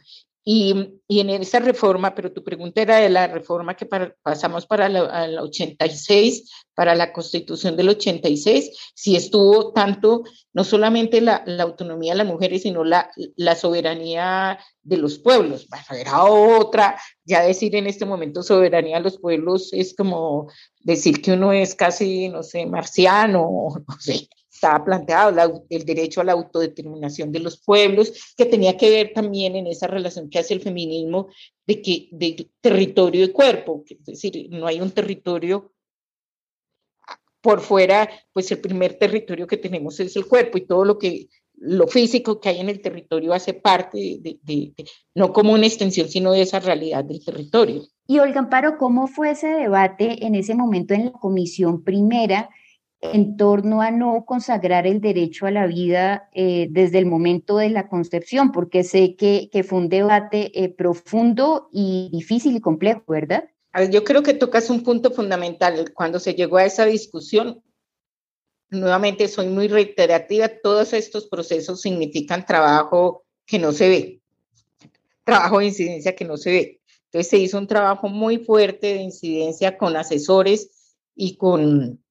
Y, 0.47 1.01
y, 1.08 1.21
en 1.21 1.31
esa 1.31 1.58
reforma, 1.58 2.13
pero 2.13 2.31
tu 2.31 2.43
pregunta 2.43 2.79
era 2.79 2.97
de 2.97 3.10
la 3.10 3.25
reforma 3.25 3.75
que 3.75 3.88
pasamos 4.21 4.67
para 4.67 4.86
el 4.86 5.39
86, 5.39 6.51
para 6.75 6.93
la 6.93 7.12
constitución 7.12 7.75
del 7.75 7.89
86, 7.89 8.69
si 8.93 9.15
estuvo 9.15 9.73
tanto, 9.73 10.23
no 10.53 10.63
solamente 10.63 11.19
la, 11.19 11.43
autonomía 11.60 12.13
de 12.13 12.19
las 12.19 12.27
mujeres, 12.27 12.62
sino 12.62 12.84
la, 12.84 13.10
soberanía 13.60 14.60
de 14.84 14.97
los 14.97 15.17
pueblos. 15.17 15.67
Era 15.89 16.25
otra, 16.25 17.01
ya 17.23 17.41
decir 17.41 17.75
en 17.75 17.88
este 17.88 18.05
momento 18.05 18.43
soberanía 18.43 18.97
de 18.97 19.03
los 19.03 19.17
pueblos 19.17 19.73
es 19.73 19.95
como 19.95 20.51
decir 20.81 21.23
que 21.23 21.31
uno 21.31 21.53
es 21.53 21.73
casi, 21.73 22.29
no 22.29 22.43
sé, 22.43 22.67
marciano, 22.67 23.69
no 23.88 23.99
sé 23.99 24.29
estaba 24.65 24.84
planteado 24.84 25.65
el 25.69 25.86
derecho 25.86 26.21
a 26.21 26.23
la 26.23 26.32
autodeterminación 26.32 27.32
de 27.32 27.39
los 27.39 27.62
pueblos, 27.62 28.34
que 28.36 28.45
tenía 28.45 28.75
que 28.75 28.89
ver 28.89 29.12
también 29.13 29.56
en 29.56 29.67
esa 29.67 29.86
relación 29.86 30.30
que 30.30 30.39
hace 30.39 30.56
el 30.56 30.62
feminismo 30.62 31.28
de 31.67 31.82
que 31.84 32.10
de 32.12 32.49
territorio 32.62 33.23
y 33.23 33.32
cuerpo, 33.32 33.84
es 33.88 34.04
decir, 34.04 34.47
no 34.49 34.65
hay 34.65 34.82
un 34.82 34.89
territorio 34.89 35.71
por 37.41 37.62
fuera, 37.62 38.10
pues 38.34 38.51
el 38.51 38.60
primer 38.60 38.95
territorio 38.95 39.45
que 39.45 39.58
tenemos 39.58 39.99
es 39.99 40.15
el 40.15 40.25
cuerpo 40.25 40.58
y 40.58 40.65
todo 40.65 40.84
lo 40.84 40.97
que 40.97 41.28
lo 41.58 41.88
físico 41.88 42.39
que 42.41 42.49
hay 42.49 42.60
en 42.60 42.69
el 42.69 42.82
territorio 42.82 43.34
hace 43.34 43.54
parte 43.54 44.19
de, 44.19 44.73
no 45.13 45.32
como 45.32 45.54
una 45.54 45.67
extensión, 45.67 46.10
sino 46.10 46.32
de 46.32 46.41
esa 46.41 46.60
realidad 46.60 47.04
del 47.04 47.23
territorio. 47.23 47.84
Y 48.08 48.17
Olga 48.17 48.39
Amparo, 48.39 48.78
¿cómo 48.78 49.08
fue 49.08 49.32
ese 49.32 49.47
debate 49.47 50.25
en 50.25 50.34
ese 50.34 50.56
momento 50.56 50.95
en 50.95 51.06
la 51.06 51.12
comisión 51.12 51.84
primera? 51.84 52.49
En 53.01 53.38
torno 53.38 53.81
a 53.81 53.91
no 53.91 54.25
consagrar 54.25 54.88
el 54.88 55.01
derecho 55.01 55.45
a 55.45 55.51
la 55.51 55.67
vida 55.67 56.29
eh, 56.34 56.67
desde 56.69 56.99
el 56.99 57.05
momento 57.05 57.58
de 57.58 57.69
la 57.69 57.88
concepción, 57.88 58.51
porque 58.51 58.84
sé 58.84 59.15
que, 59.15 59.49
que 59.51 59.63
fue 59.63 59.79
un 59.79 59.89
debate 59.89 60.51
eh, 60.63 60.69
profundo 60.69 61.69
y 61.71 62.10
difícil 62.12 62.55
y 62.55 62.62
complejo, 62.62 63.03
¿verdad? 63.08 63.49
Yo 63.91 64.03
creo 64.05 64.23
que 64.23 64.34
tocas 64.34 64.69
un 64.69 64.84
punto 64.84 65.12
fundamental. 65.12 65.91
Cuando 65.93 66.19
se 66.19 66.34
llegó 66.34 66.58
a 66.58 66.65
esa 66.65 66.86
discusión, 66.86 67.62
nuevamente 68.69 69.27
soy 69.27 69.47
muy 69.47 69.67
reiterativa, 69.67 70.47
todos 70.47 70.93
estos 70.93 71.27
procesos 71.27 71.81
significan 71.81 72.45
trabajo 72.45 73.25
que 73.45 73.60
no 73.60 73.73
se 73.73 73.89
ve, 73.89 74.21
trabajo 75.23 75.60
de 75.60 75.65
incidencia 75.65 76.15
que 76.15 76.25
no 76.25 76.38
se 76.38 76.51
ve. 76.51 76.81
Entonces 77.05 77.29
se 77.29 77.38
hizo 77.38 77.58
un 77.58 77.67
trabajo 77.67 78.08
muy 78.08 78.38
fuerte 78.38 78.88
de 78.88 79.01
incidencia 79.01 79.77
con 79.77 79.95
asesores 79.95 80.95
y 81.13 81.36
con 81.38 82.01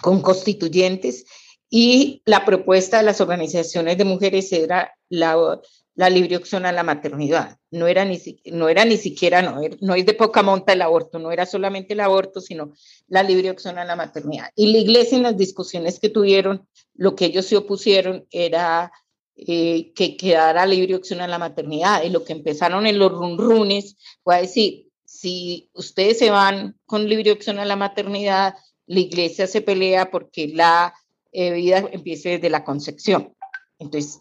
con 0.00 0.22
constituyentes 0.22 1.24
y 1.68 2.22
la 2.26 2.44
propuesta 2.44 2.98
de 2.98 3.04
las 3.04 3.20
organizaciones 3.20 3.96
de 3.96 4.04
mujeres 4.04 4.52
era 4.52 4.94
la, 5.08 5.60
la 5.94 6.10
libre 6.10 6.36
opción 6.36 6.66
a 6.66 6.72
la 6.72 6.82
maternidad. 6.82 7.58
No 7.70 7.86
era 7.86 8.04
ni, 8.04 8.20
no 8.46 8.68
era 8.68 8.84
ni 8.84 8.98
siquiera, 8.98 9.40
no, 9.40 9.58
no 9.80 9.94
es 9.94 10.04
de 10.04 10.14
poca 10.14 10.42
monta 10.42 10.74
el 10.74 10.82
aborto, 10.82 11.18
no 11.18 11.32
era 11.32 11.46
solamente 11.46 11.94
el 11.94 12.00
aborto, 12.00 12.40
sino 12.40 12.72
la 13.08 13.22
libre 13.22 13.50
opción 13.50 13.78
a 13.78 13.84
la 13.84 13.96
maternidad. 13.96 14.50
Y 14.54 14.72
la 14.72 14.78
iglesia 14.78 15.16
en 15.16 15.22
las 15.22 15.36
discusiones 15.36 15.98
que 15.98 16.10
tuvieron, 16.10 16.68
lo 16.94 17.14
que 17.14 17.26
ellos 17.26 17.46
se 17.46 17.56
opusieron 17.56 18.26
era 18.30 18.92
eh, 19.34 19.92
que 19.94 20.16
quedara 20.16 20.66
libre 20.66 20.94
opción 20.94 21.22
a 21.22 21.28
la 21.28 21.38
maternidad. 21.38 22.02
Y 22.02 22.10
lo 22.10 22.22
que 22.22 22.34
empezaron 22.34 22.86
en 22.86 22.98
los 22.98 23.12
runrunes 23.12 23.96
fue 24.22 24.36
a 24.36 24.42
decir, 24.42 24.88
si 25.04 25.70
ustedes 25.72 26.18
se 26.18 26.30
van 26.30 26.78
con 26.84 27.08
libre 27.08 27.32
opción 27.32 27.58
a 27.58 27.64
la 27.64 27.76
maternidad, 27.76 28.54
la 28.86 29.00
iglesia 29.00 29.46
se 29.46 29.60
pelea 29.60 30.10
porque 30.10 30.48
la 30.48 30.94
eh, 31.32 31.52
vida 31.52 31.88
empiece 31.92 32.30
desde 32.30 32.50
la 32.50 32.64
concepción. 32.64 33.34
Entonces, 33.78 34.20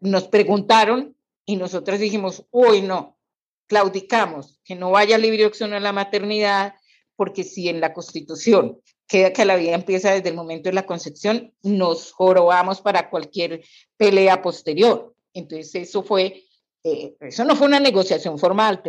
nos 0.00 0.28
preguntaron 0.28 1.16
y 1.44 1.56
nosotros 1.56 1.98
dijimos, 1.98 2.44
uy, 2.50 2.82
no, 2.82 3.18
claudicamos, 3.66 4.60
que 4.64 4.74
no 4.74 4.90
vaya 4.90 5.18
libre 5.18 5.46
opción 5.46 5.72
a 5.72 5.80
la 5.80 5.92
maternidad, 5.92 6.74
porque 7.16 7.44
si 7.44 7.68
en 7.68 7.80
la 7.80 7.92
constitución 7.92 8.80
queda 9.06 9.32
que 9.32 9.44
la 9.44 9.56
vida 9.56 9.74
empieza 9.74 10.12
desde 10.12 10.28
el 10.28 10.34
momento 10.34 10.68
de 10.68 10.74
la 10.74 10.86
concepción, 10.86 11.54
nos 11.62 12.12
jorobamos 12.12 12.80
para 12.80 13.10
cualquier 13.10 13.64
pelea 13.96 14.42
posterior. 14.42 15.14
Entonces, 15.32 15.74
eso 15.74 16.02
fue 16.02 16.44
eh, 16.84 17.16
eso 17.20 17.44
no 17.44 17.56
fue 17.56 17.66
una 17.66 17.80
negociación 17.80 18.38
formal, 18.38 18.82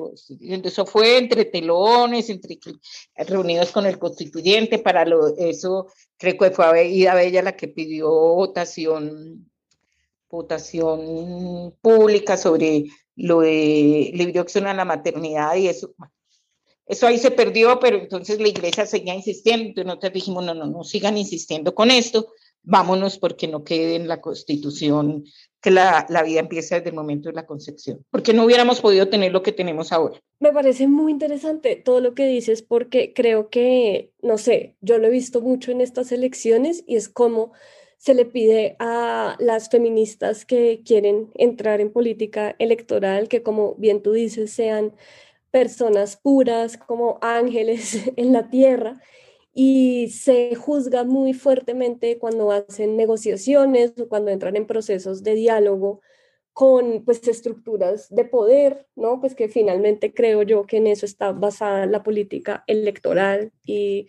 eso 0.63 0.85
fue 0.85 1.17
entre 1.17 1.45
telones, 1.45 2.29
entre 2.29 2.59
reunidos 3.15 3.71
con 3.71 3.85
el 3.85 3.97
constituyente, 3.97 4.77
para 4.77 5.05
lo, 5.05 5.35
eso 5.37 5.87
creo 6.17 6.37
que 6.37 6.51
fue 6.51 6.87
Ida 6.87 7.15
Bella 7.15 7.41
la 7.41 7.55
que 7.55 7.67
pidió 7.67 8.09
votación, 8.09 9.49
votación 10.29 11.75
pública 11.81 12.37
sobre 12.37 12.85
lo 13.15 13.41
de 13.41 14.11
libre 14.13 14.39
opción 14.39 14.67
a 14.67 14.73
la 14.73 14.85
maternidad 14.85 15.55
y 15.55 15.67
eso. 15.67 15.93
Eso 16.85 17.05
ahí 17.05 17.19
se 17.19 17.31
perdió, 17.31 17.79
pero 17.79 17.97
entonces 17.97 18.39
la 18.39 18.47
iglesia 18.47 18.85
seguía 18.85 19.13
insistiendo, 19.13 19.83
nosotros 19.83 20.13
dijimos, 20.13 20.43
no, 20.43 20.53
no, 20.53 20.65
no 20.65 20.83
sigan 20.83 21.17
insistiendo 21.17 21.75
con 21.75 21.91
esto, 21.91 22.33
vámonos 22.63 23.17
porque 23.17 23.47
no 23.47 23.63
quede 23.63 23.95
en 23.95 24.07
la 24.07 24.21
constitución 24.21 25.23
que 25.61 25.71
la, 25.71 26.05
la, 26.09 26.23
vida 26.23 26.39
empieza 26.39 26.75
desde 26.75 26.89
el 26.89 26.95
momento 26.95 27.29
de 27.29 27.35
la 27.35 27.45
concepción, 27.45 28.05
porque 28.11 28.33
no 28.33 28.45
hubiéramos 28.45 28.79
podido 28.79 29.09
tener 29.09 29.31
lo 29.31 29.43
que 29.43 29.51
tenemos 29.51 29.91
ahora. 29.91 30.19
Me 30.39 30.53
parece 30.53 30.87
muy 30.87 31.11
interesante 31.11 31.75
todo 31.75 31.99
lo 31.99 32.13
que 32.13 32.25
dices 32.25 32.61
porque 32.61 33.13
creo 33.13 33.49
que, 33.49 34.11
no 34.21 34.37
sé, 34.37 34.75
yo 34.81 34.97
lo 34.97 35.07
he 35.07 35.11
visto 35.11 35.41
mucho 35.41 35.71
en 35.71 35.81
estas 35.81 36.11
elecciones 36.11 36.83
y 36.87 36.95
es 36.95 37.09
como 37.09 37.51
se 37.97 38.13
le 38.13 38.23
pide 38.23 38.77
a 38.79 39.35
las 39.39 39.69
feministas 39.69 40.45
que 40.45 40.81
quieren 40.85 41.31
entrar 41.35 41.81
en 41.81 41.91
política 41.91 42.55
electoral 42.57 43.27
que, 43.27 43.43
como 43.43 43.75
bien 43.75 44.01
tú 44.01 44.13
dices, 44.13 44.51
sean 44.51 44.93
personas 45.51 46.15
puras, 46.15 46.77
como 46.77 47.19
ángeles 47.21 47.99
en 48.15 48.31
la 48.31 48.49
tierra 48.49 49.01
y 49.53 50.09
se 50.09 50.55
juzga 50.55 51.03
muy 51.03 51.33
fuertemente 51.33 52.17
cuando 52.19 52.51
hacen 52.51 52.97
negociaciones 52.97 53.93
o 53.99 54.07
cuando 54.07 54.31
entran 54.31 54.55
en 54.55 54.67
procesos 54.67 55.23
de 55.23 55.35
diálogo 55.35 56.01
con 56.53 57.03
pues 57.05 57.27
estructuras 57.27 58.13
de 58.13 58.25
poder, 58.25 58.85
¿no? 58.95 59.19
Pues 59.21 59.35
que 59.35 59.47
finalmente 59.47 60.13
creo 60.13 60.43
yo 60.43 60.65
que 60.65 60.77
en 60.77 60.87
eso 60.87 61.05
está 61.05 61.31
basada 61.31 61.85
la 61.85 62.03
política 62.03 62.63
electoral 62.67 63.51
y 63.65 64.07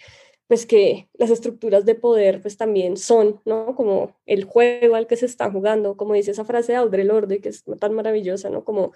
pues 0.49 0.67
que 0.67 1.09
las 1.15 1.31
estructuras 1.31 1.85
de 1.85 1.95
poder 1.95 2.43
pues 2.43 2.57
también 2.57 2.97
son, 2.97 3.41
¿no? 3.45 3.77
Como 3.77 4.17
el 4.27 4.45
juego 4.45 4.97
al 4.97 5.07
que 5.07 5.17
se 5.17 5.27
está 5.27 5.49
jugando, 5.51 5.97
como 5.97 6.15
dice 6.15 6.33
esa 6.33 6.45
frase 6.45 6.73
de 6.73 6.79
Audre 6.79 7.05
Lorde 7.05 7.41
que 7.41 7.51
es 7.51 7.65
tan 7.79 7.95
maravillosa, 7.95 8.51
¿no? 8.51 8.65
Como 8.65 8.93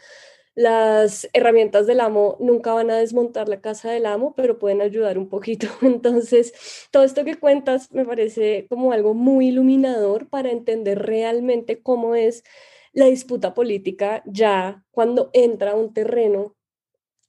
las 0.55 1.29
herramientas 1.33 1.87
del 1.87 2.01
amo 2.01 2.37
nunca 2.39 2.73
van 2.73 2.91
a 2.91 2.97
desmontar 2.97 3.49
la 3.49 3.61
casa 3.61 3.91
del 3.91 4.07
amo, 4.07 4.35
pero 4.37 4.59
pueden 4.59 4.81
ayudar 4.81 5.19
un 5.19 5.29
poquito. 5.29 5.67
Entonces, 5.83 6.55
todo 6.91 7.03
esto 7.05 7.25
que 7.25 7.37
cuentas 7.37 7.91
me 7.93 8.05
parece 8.05 8.67
como 8.69 8.93
algo 8.93 9.15
muy 9.15 9.49
iluminador 9.49 10.29
para 10.29 10.51
entender 10.51 11.01
realmente 11.01 11.83
cómo 11.83 12.15
es 12.15 12.45
la 12.93 13.07
disputa 13.07 13.55
política 13.55 14.23
ya 14.27 14.85
cuando 14.93 15.31
entra 15.33 15.75
un 15.75 15.93
terreno 15.93 16.55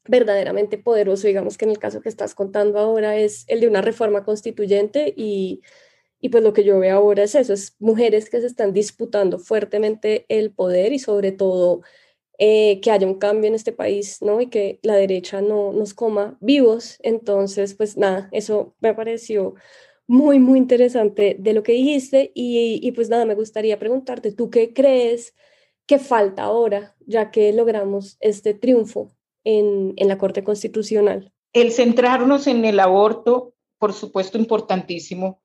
verdaderamente 0.07 0.77
poderoso, 0.77 1.25
digamos 1.27 1.57
que 1.57 1.65
en 1.65 1.71
el 1.71 1.79
caso 1.79 2.01
que 2.01 2.09
estás 2.09 2.35
contando 2.35 2.77
ahora 2.77 3.17
es 3.17 3.45
el 3.47 3.59
de 3.61 3.67
una 3.67 3.81
reforma 3.81 4.23
constituyente 4.23 5.11
y, 5.17 5.61
y 6.19 6.29
pues 6.29 6.43
lo 6.43 6.53
que 6.53 6.63
yo 6.63 6.77
veo 6.79 6.95
ahora 6.95 7.23
es 7.23 7.33
eso, 7.33 7.53
es 7.53 7.75
mujeres 7.79 8.29
que 8.29 8.39
se 8.39 8.45
están 8.47 8.71
disputando 8.73 9.39
fuertemente 9.39 10.25
el 10.29 10.51
poder 10.51 10.93
y 10.93 10.99
sobre 10.99 11.31
todo 11.31 11.81
eh, 12.37 12.79
que 12.81 12.91
haya 12.91 13.07
un 13.07 13.19
cambio 13.19 13.47
en 13.47 13.55
este 13.55 13.71
país, 13.71 14.21
¿no? 14.21 14.41
Y 14.41 14.47
que 14.47 14.79
la 14.83 14.95
derecha 14.95 15.41
no 15.41 15.73
nos 15.73 15.93
coma 15.93 16.37
vivos. 16.41 16.97
Entonces, 17.03 17.73
pues 17.75 17.97
nada, 17.97 18.29
eso 18.31 18.75
me 18.79 18.93
pareció 18.93 19.55
muy, 20.07 20.39
muy 20.39 20.59
interesante 20.59 21.35
de 21.39 21.53
lo 21.53 21.63
que 21.63 21.73
dijiste 21.73 22.31
y, 22.35 22.79
y 22.81 22.91
pues 22.91 23.09
nada, 23.09 23.25
me 23.25 23.35
gustaría 23.35 23.79
preguntarte, 23.79 24.31
¿tú 24.31 24.49
qué 24.49 24.73
crees 24.73 25.33
¿qué 25.85 25.99
falta 25.99 26.43
ahora, 26.43 26.95
ya 27.05 27.31
que 27.31 27.53
logramos 27.53 28.17
este 28.19 28.53
triunfo 28.53 29.15
en, 29.43 29.93
en 29.97 30.07
la 30.07 30.17
Corte 30.17 30.43
Constitucional? 30.43 31.31
El 31.53 31.71
centrarnos 31.71 32.47
en 32.47 32.65
el 32.65 32.79
aborto, 32.79 33.53
por 33.77 33.93
supuesto, 33.93 34.37
importantísimo, 34.37 35.41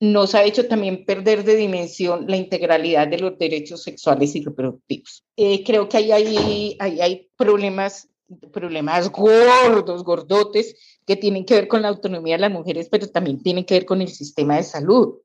nos 0.00 0.34
ha 0.34 0.44
hecho 0.44 0.66
también 0.66 1.04
perder 1.04 1.44
de 1.44 1.56
dimensión 1.56 2.26
la 2.28 2.36
integralidad 2.36 3.08
de 3.08 3.18
los 3.18 3.38
derechos 3.38 3.82
sexuales 3.82 4.34
y 4.34 4.44
reproductivos. 4.44 5.24
Eh, 5.36 5.62
creo 5.64 5.88
que 5.88 5.96
ahí 5.98 6.12
hay, 6.12 6.76
hay, 6.80 7.30
problemas, 7.36 8.08
problemas 8.52 9.10
gordos, 9.10 10.04
gordotes, 10.04 10.76
que 11.06 11.16
tienen 11.16 11.44
que 11.44 11.54
ver 11.54 11.68
con 11.68 11.82
la 11.82 11.88
autonomía 11.88 12.34
de 12.36 12.40
las 12.40 12.50
mujeres, 12.50 12.88
pero 12.90 13.08
también 13.08 13.42
tienen 13.42 13.64
que 13.64 13.74
ver 13.74 13.84
con 13.84 14.00
el 14.00 14.08
sistema 14.08 14.56
de 14.56 14.64
salud. 14.64 15.18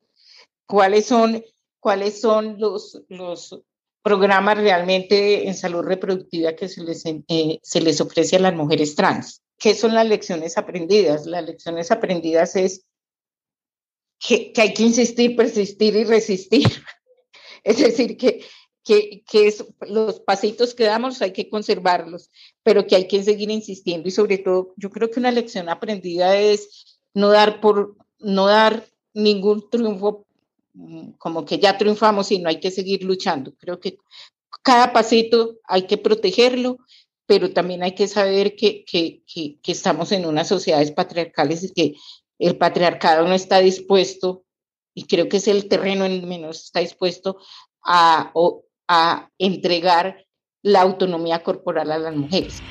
¿Cuáles 0.65 1.05
son, 1.05 1.43
cuáles 1.79 2.21
son 2.21 2.59
los, 2.59 3.01
los 3.09 3.61
programas 4.03 4.57
realmente 4.57 5.47
en 5.47 5.55
salud 5.55 5.83
reproductiva 5.83 6.53
que 6.53 6.69
se 6.69 6.83
les, 6.83 7.03
eh, 7.05 7.59
se 7.61 7.81
les 7.81 7.99
ofrece 8.01 8.35
a 8.35 8.39
las 8.39 8.55
mujeres 8.55 8.95
trans? 8.95 9.41
¿Qué 9.57 9.73
son 9.73 9.93
las 9.93 10.07
lecciones 10.07 10.57
aprendidas? 10.57 11.25
Las 11.25 11.45
lecciones 11.45 11.91
aprendidas 11.91 12.55
es 12.55 12.85
que, 14.19 14.53
hay 14.57 14.73
que 14.73 14.83
insistir, 14.83 15.35
persistir 15.35 15.95
y 15.95 16.03
resistir. 16.03 16.67
Es 17.61 17.77
decir, 17.77 18.15
que, 18.15 18.45
que, 18.85 19.21
que 19.29 19.53
los 19.81 20.21
pasitos 20.21 20.73
que 20.73 20.85
damos 20.85 21.21
hay 21.21 21.33
que 21.33 21.49
conservarlos, 21.49 22.29
pero 22.63 22.87
que 22.87 22.95
hay 22.95 23.05
que 23.05 23.21
seguir 23.21 23.51
insistiendo 23.51 24.07
y 24.07 24.11
sobre 24.11 24.37
todo 24.37 24.73
yo 24.77 24.89
creo 24.89 25.11
que 25.11 25.19
una 25.19 25.31
lección 25.31 25.67
aprendida 25.67 26.37
es 26.37 27.01
no 27.13 27.29
dar 27.29 27.59
por 27.59 27.97
no 28.17 28.47
dar 28.47 28.87
ningún 29.13 29.69
triunfo 29.69 30.25
mm, 30.73 31.11
como 31.17 31.43
que 31.43 31.59
ya 31.59 31.77
triunfamos 31.77 32.31
y 32.31 32.39
no 32.39 32.47
hay 32.47 32.61
que 32.61 32.71
seguir 32.71 33.03
luchando. 33.03 33.53
Creo 33.59 33.79
que 33.81 33.97
cada 34.63 34.93
pasito 34.93 35.57
hay 35.65 35.83
que 35.83 35.97
protegerlo, 35.97 36.77
pero 37.25 37.51
también 37.51 37.83
hay 37.83 37.93
que 37.93 38.07
saber 38.07 38.55
que, 38.55 38.85
que, 38.85 39.21
que, 39.31 39.59
que 39.61 39.71
estamos 39.73 40.13
en 40.13 40.25
unas 40.25 40.47
sociedades 40.47 40.91
patriarcales 40.91 41.63
y 41.63 41.73
que 41.73 41.95
el 42.39 42.57
patriarcado 42.57 43.27
no 43.27 43.33
está 43.33 43.59
dispuesto, 43.59 44.45
y 44.93 45.05
creo 45.05 45.29
que 45.29 45.37
es 45.37 45.47
el 45.47 45.67
terreno 45.67 46.05
en 46.05 46.27
menos 46.27 46.63
está 46.63 46.79
dispuesto 46.79 47.37
a, 47.85 48.33
a 48.87 49.29
entregar 49.37 50.25
la 50.61 50.81
autonomía 50.81 51.43
corporal 51.43 51.91
a 51.91 51.97
las 51.97 52.15
mujeres. 52.15 52.61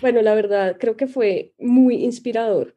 Bueno, 0.00 0.22
la 0.22 0.34
verdad, 0.34 0.76
creo 0.78 0.96
que 0.96 1.06
fue 1.06 1.52
muy 1.58 2.04
inspirador 2.04 2.74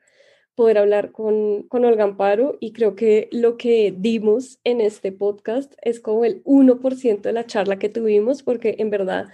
poder 0.55 0.77
hablar 0.77 1.11
con, 1.11 1.63
con 1.63 1.85
Olga 1.85 2.03
Amparo 2.03 2.57
y 2.59 2.73
creo 2.73 2.95
que 2.95 3.29
lo 3.31 3.57
que 3.57 3.93
dimos 3.97 4.59
en 4.63 4.81
este 4.81 5.11
podcast 5.11 5.73
es 5.81 5.99
como 5.99 6.25
el 6.25 6.43
1% 6.43 7.21
de 7.21 7.33
la 7.33 7.45
charla 7.45 7.79
que 7.79 7.89
tuvimos, 7.89 8.43
porque 8.43 8.75
en 8.79 8.89
verdad 8.89 9.27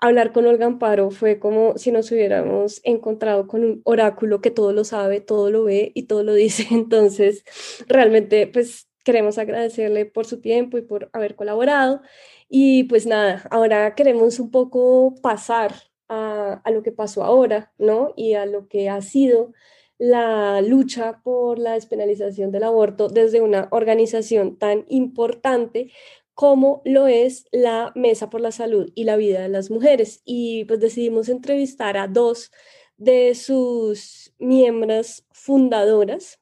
hablar 0.00 0.32
con 0.32 0.46
Olga 0.46 0.66
Amparo 0.66 1.10
fue 1.10 1.38
como 1.38 1.76
si 1.76 1.92
nos 1.92 2.10
hubiéramos 2.10 2.80
encontrado 2.84 3.46
con 3.46 3.64
un 3.64 3.82
oráculo 3.84 4.40
que 4.40 4.50
todo 4.50 4.72
lo 4.72 4.84
sabe, 4.84 5.20
todo 5.20 5.50
lo 5.50 5.64
ve 5.64 5.92
y 5.94 6.04
todo 6.04 6.22
lo 6.24 6.34
dice. 6.34 6.66
Entonces, 6.70 7.44
realmente, 7.86 8.46
pues 8.46 8.88
queremos 9.04 9.38
agradecerle 9.38 10.06
por 10.06 10.26
su 10.26 10.40
tiempo 10.40 10.78
y 10.78 10.82
por 10.82 11.10
haber 11.12 11.36
colaborado. 11.36 12.02
Y 12.48 12.84
pues 12.84 13.06
nada, 13.06 13.44
ahora 13.50 13.94
queremos 13.94 14.40
un 14.40 14.50
poco 14.50 15.14
pasar 15.22 15.74
a, 16.08 16.60
a 16.64 16.70
lo 16.70 16.82
que 16.82 16.92
pasó 16.92 17.24
ahora, 17.24 17.72
¿no? 17.78 18.12
Y 18.16 18.34
a 18.34 18.46
lo 18.46 18.68
que 18.68 18.88
ha 18.88 19.00
sido 19.02 19.52
la 19.98 20.62
lucha 20.62 21.20
por 21.22 21.58
la 21.58 21.72
despenalización 21.72 22.50
del 22.50 22.64
aborto 22.64 23.08
desde 23.08 23.42
una 23.42 23.68
organización 23.70 24.56
tan 24.56 24.86
importante 24.88 25.92
como 26.40 26.80
lo 26.86 27.06
es 27.06 27.44
la 27.52 27.92
Mesa 27.94 28.30
por 28.30 28.40
la 28.40 28.50
Salud 28.50 28.90
y 28.94 29.04
la 29.04 29.16
Vida 29.16 29.42
de 29.42 29.50
las 29.50 29.70
Mujeres. 29.70 30.22
Y 30.24 30.64
pues 30.64 30.80
decidimos 30.80 31.28
entrevistar 31.28 31.98
a 31.98 32.08
dos 32.08 32.50
de 32.96 33.34
sus 33.34 34.32
miembros 34.38 35.26
fundadoras. 35.32 36.40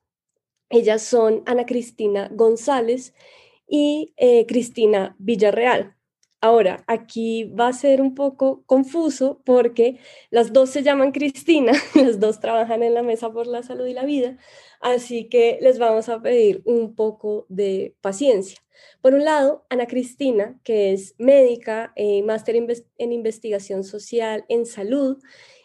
Ellas 0.71 1.03
son 1.03 1.43
Ana 1.47 1.67
Cristina 1.67 2.31
González 2.33 3.13
y 3.67 4.15
eh, 4.19 4.47
Cristina 4.47 5.17
Villarreal. 5.19 5.97
Ahora, 6.41 6.85
aquí 6.87 7.43
va 7.47 7.67
a 7.67 7.73
ser 7.73 8.01
un 8.01 8.15
poco 8.15 8.63
confuso 8.67 9.43
porque 9.45 9.99
las 10.31 10.53
dos 10.53 10.71
se 10.71 10.85
llaman 10.85 11.11
Cristina, 11.11 11.73
las 11.97 12.21
dos 12.21 12.39
trabajan 12.39 12.85
en 12.85 12.95
la 12.95 13.03
Mesa 13.03 13.33
por 13.33 13.49
la 13.49 13.65
Salud 13.65 13.87
y 13.87 13.95
la 13.95 14.05
Vida, 14.05 14.37
así 14.81 15.29
que 15.29 15.59
les 15.61 15.79
vamos 15.79 16.09
a 16.09 16.21
pedir 16.23 16.63
un 16.65 16.95
poco 16.95 17.47
de 17.49 17.95
paciencia. 18.01 18.59
Por 19.01 19.15
un 19.15 19.25
lado, 19.25 19.67
Ana 19.71 19.87
Cristina, 19.87 20.59
que 20.65 20.93
es 20.93 21.15
médica, 21.19 21.93
eh, 21.97 22.23
máster 22.23 22.57
en 22.57 23.13
investigación 23.13 23.85
social 23.85 24.45
en 24.49 24.67
salud 24.67 25.19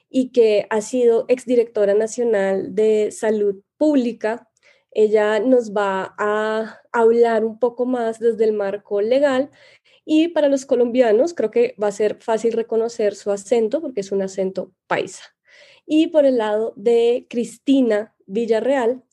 y 0.10 0.30
que 0.30 0.68
ha 0.70 0.82
sido 0.82 1.26
exdirectora 1.28 1.94
nacional 1.94 2.76
de 2.76 3.12
salud 3.12 3.62
pública. 3.78 4.48
Ella 4.92 5.40
nos 5.40 5.74
va 5.74 6.14
a 6.18 6.80
hablar 6.92 7.46
un 7.46 7.58
poco 7.60 7.86
más 7.86 8.20
desde 8.20 8.46
el 8.46 8.54
marco 8.54 9.02
legal 9.02 9.50
y 10.06 10.28
para 10.30 10.50
los 10.50 10.66
colombianos 10.66 11.34
creo 11.34 11.50
que 11.50 11.76
va 11.82 11.88
a 11.88 11.92
ser 11.92 12.18
fácil 12.22 12.54
reconocer 12.54 13.16
su 13.16 13.32
acento 13.32 13.82
porque 13.82 14.02
es 14.02 14.12
un 14.12 14.22
acento 14.22 14.72
paisa. 14.88 15.24
Y 15.86 16.08
por 16.08 16.26
el 16.26 16.38
lado 16.38 16.74
de 16.76 17.26
Cristina 17.30 18.16
Villarreal, 18.34 19.04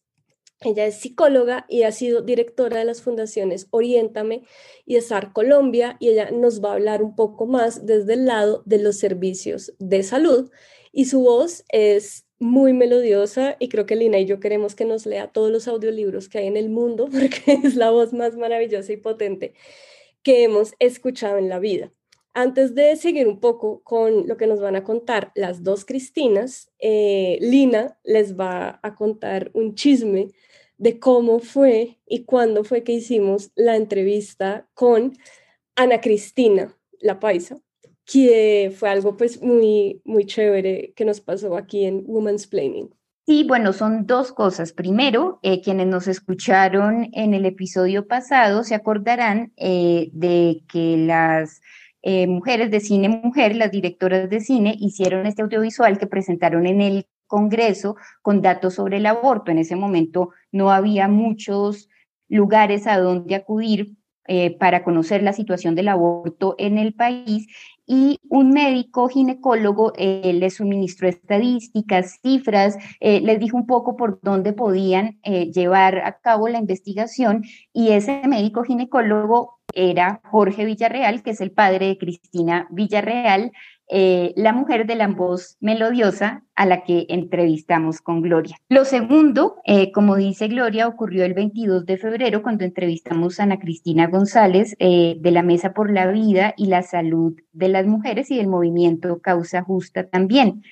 ella 0.62 0.86
es 0.86 0.96
psicóloga 0.96 1.66
y 1.68 1.82
ha 1.82 1.92
sido 1.92 2.22
directora 2.22 2.78
de 2.78 2.84
las 2.84 3.02
fundaciones 3.02 3.66
Oriéntame 3.70 4.42
y 4.84 4.96
ESAR 4.96 5.32
Colombia 5.32 5.96
y 6.00 6.08
ella 6.08 6.30
nos 6.30 6.62
va 6.62 6.70
a 6.70 6.74
hablar 6.74 7.02
un 7.02 7.14
poco 7.14 7.46
más 7.46 7.86
desde 7.86 8.14
el 8.14 8.26
lado 8.26 8.62
de 8.66 8.78
los 8.78 8.98
servicios 8.98 9.74
de 9.78 10.02
salud 10.02 10.50
y 10.92 11.06
su 11.06 11.20
voz 11.20 11.64
es 11.70 12.26
muy 12.38 12.72
melodiosa 12.72 13.56
y 13.58 13.68
creo 13.68 13.86
que 13.86 13.96
Lina 13.96 14.18
y 14.18 14.26
yo 14.26 14.40
queremos 14.40 14.74
que 14.74 14.86
nos 14.86 15.06
lea 15.06 15.28
todos 15.28 15.50
los 15.50 15.68
audiolibros 15.68 16.28
que 16.28 16.38
hay 16.38 16.46
en 16.46 16.56
el 16.56 16.70
mundo 16.70 17.08
porque 17.12 17.58
es 17.62 17.76
la 17.76 17.90
voz 17.90 18.12
más 18.12 18.36
maravillosa 18.36 18.92
y 18.92 18.96
potente 18.96 19.54
que 20.22 20.44
hemos 20.44 20.74
escuchado 20.78 21.38
en 21.38 21.48
la 21.48 21.58
vida. 21.58 21.92
Antes 22.32 22.74
de 22.76 22.94
seguir 22.96 23.26
un 23.26 23.40
poco 23.40 23.82
con 23.82 24.28
lo 24.28 24.36
que 24.36 24.46
nos 24.46 24.60
van 24.60 24.76
a 24.76 24.84
contar 24.84 25.32
las 25.34 25.64
dos 25.64 25.84
Cristinas, 25.84 26.70
eh, 26.78 27.38
Lina 27.40 27.98
les 28.04 28.38
va 28.38 28.78
a 28.82 28.94
contar 28.94 29.50
un 29.52 29.74
chisme 29.74 30.28
de 30.78 31.00
cómo 31.00 31.40
fue 31.40 31.98
y 32.06 32.24
cuándo 32.24 32.62
fue 32.62 32.84
que 32.84 32.92
hicimos 32.92 33.50
la 33.56 33.76
entrevista 33.76 34.68
con 34.74 35.12
Ana 35.74 36.00
Cristina, 36.00 36.76
la 37.00 37.18
paisa, 37.18 37.60
que 38.04 38.72
fue 38.76 38.88
algo 38.88 39.16
pues 39.16 39.42
muy, 39.42 40.00
muy 40.04 40.24
chévere 40.24 40.92
que 40.94 41.04
nos 41.04 41.20
pasó 41.20 41.56
aquí 41.56 41.84
en 41.84 42.04
Women's 42.06 42.46
Planning. 42.46 42.94
Sí, 43.26 43.44
bueno, 43.46 43.72
son 43.72 44.06
dos 44.06 44.32
cosas. 44.32 44.72
Primero, 44.72 45.38
eh, 45.42 45.60
quienes 45.60 45.86
nos 45.86 46.08
escucharon 46.08 47.10
en 47.12 47.34
el 47.34 47.44
episodio 47.44 48.08
pasado 48.08 48.64
se 48.64 48.74
acordarán 48.74 49.52
eh, 49.56 50.10
de 50.12 50.64
que 50.68 50.96
las 50.96 51.60
eh, 52.02 52.26
mujeres 52.26 52.70
de 52.70 52.80
cine 52.80 53.08
mujer, 53.08 53.56
las 53.56 53.70
directoras 53.70 54.28
de 54.30 54.40
cine, 54.40 54.74
hicieron 54.78 55.26
este 55.26 55.42
audiovisual 55.42 55.98
que 55.98 56.06
presentaron 56.06 56.66
en 56.66 56.80
el 56.80 57.06
Congreso 57.26 57.96
con 58.22 58.42
datos 58.42 58.74
sobre 58.74 58.96
el 58.96 59.06
aborto. 59.06 59.52
En 59.52 59.58
ese 59.58 59.76
momento 59.76 60.30
no 60.50 60.70
había 60.72 61.06
muchos 61.06 61.88
lugares 62.28 62.86
a 62.86 62.98
donde 62.98 63.36
acudir 63.36 63.96
eh, 64.32 64.56
para 64.58 64.84
conocer 64.84 65.24
la 65.24 65.32
situación 65.32 65.74
del 65.74 65.88
aborto 65.88 66.54
en 66.58 66.78
el 66.78 66.94
país 66.94 67.48
y 67.84 68.20
un 68.28 68.50
médico 68.50 69.08
ginecólogo 69.08 69.92
eh, 69.96 70.32
les 70.34 70.54
suministró 70.54 71.08
estadísticas, 71.08 72.20
cifras, 72.22 72.76
eh, 73.00 73.20
les 73.22 73.40
dijo 73.40 73.56
un 73.56 73.66
poco 73.66 73.96
por 73.96 74.20
dónde 74.22 74.52
podían 74.52 75.18
llevar 75.22 75.98
a 75.98 76.20
cabo 76.20 76.48
la 76.48 76.58
investigación 76.58 77.42
y 77.72 77.90
ese 77.90 78.22
médico 78.28 78.62
ginecólogo 78.62 79.59
era 79.74 80.20
Jorge 80.24 80.64
Villarreal, 80.64 81.22
que 81.22 81.30
es 81.30 81.40
el 81.40 81.50
padre 81.50 81.88
de 81.88 81.98
Cristina 81.98 82.66
Villarreal, 82.70 83.52
eh, 83.92 84.32
la 84.36 84.52
mujer 84.52 84.86
de 84.86 84.94
la 84.94 85.08
voz 85.08 85.56
melodiosa 85.58 86.44
a 86.54 86.64
la 86.64 86.84
que 86.84 87.06
entrevistamos 87.08 88.00
con 88.00 88.22
Gloria. 88.22 88.56
Lo 88.68 88.84
segundo, 88.84 89.56
eh, 89.64 89.90
como 89.90 90.14
dice 90.14 90.46
Gloria, 90.46 90.86
ocurrió 90.86 91.24
el 91.24 91.34
22 91.34 91.86
de 91.86 91.98
febrero 91.98 92.40
cuando 92.42 92.64
entrevistamos 92.64 93.40
a 93.40 93.42
Ana 93.42 93.58
Cristina 93.58 94.06
González 94.06 94.76
eh, 94.78 95.16
de 95.18 95.30
la 95.32 95.42
Mesa 95.42 95.72
por 95.72 95.90
la 95.90 96.06
Vida 96.06 96.54
y 96.56 96.66
la 96.66 96.82
Salud 96.82 97.34
de 97.52 97.68
las 97.68 97.84
Mujeres 97.84 98.30
y 98.30 98.36
del 98.36 98.46
movimiento 98.46 99.20
Causa 99.20 99.62
Justa 99.62 100.08
también. 100.08 100.62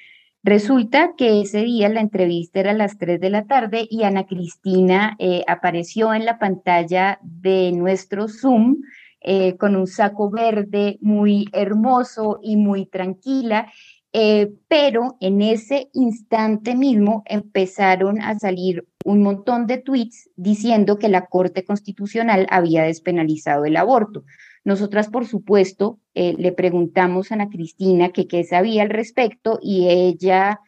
Resulta 0.42 1.14
que 1.16 1.40
ese 1.40 1.62
día 1.62 1.88
la 1.88 2.00
entrevista 2.00 2.60
era 2.60 2.70
a 2.70 2.74
las 2.74 2.96
3 2.96 3.20
de 3.20 3.30
la 3.30 3.46
tarde 3.46 3.86
y 3.90 4.04
Ana 4.04 4.26
Cristina 4.26 5.16
apareció 5.46 6.14
en 6.14 6.24
la 6.24 6.38
pantalla 6.38 7.18
de 7.22 7.72
nuestro 7.72 8.28
Zoom 8.28 8.76
eh, 9.20 9.56
con 9.56 9.74
un 9.74 9.88
saco 9.88 10.30
verde 10.30 10.96
muy 11.00 11.48
hermoso 11.52 12.38
y 12.42 12.56
muy 12.56 12.86
tranquila. 12.86 13.70
eh, 14.12 14.50
pero 14.68 15.16
en 15.20 15.42
ese 15.42 15.90
instante 15.92 16.74
mismo 16.74 17.22
empezaron 17.26 18.22
a 18.22 18.38
salir 18.38 18.86
un 19.04 19.22
montón 19.22 19.66
de 19.66 19.78
tweets 19.78 20.30
diciendo 20.36 20.98
que 20.98 21.10
la 21.10 21.26
Corte 21.26 21.64
Constitucional 21.64 22.46
había 22.50 22.84
despenalizado 22.84 23.66
el 23.66 23.76
aborto. 23.76 24.24
Nosotras, 24.68 25.08
por 25.08 25.26
supuesto, 25.26 25.98
eh, 26.12 26.34
le 26.36 26.52
preguntamos 26.52 27.30
a 27.30 27.36
Ana 27.36 27.48
Cristina 27.48 28.10
qué 28.10 28.44
sabía 28.44 28.82
al 28.82 28.90
respecto 28.90 29.58
y 29.62 29.88
ella, 29.88 30.60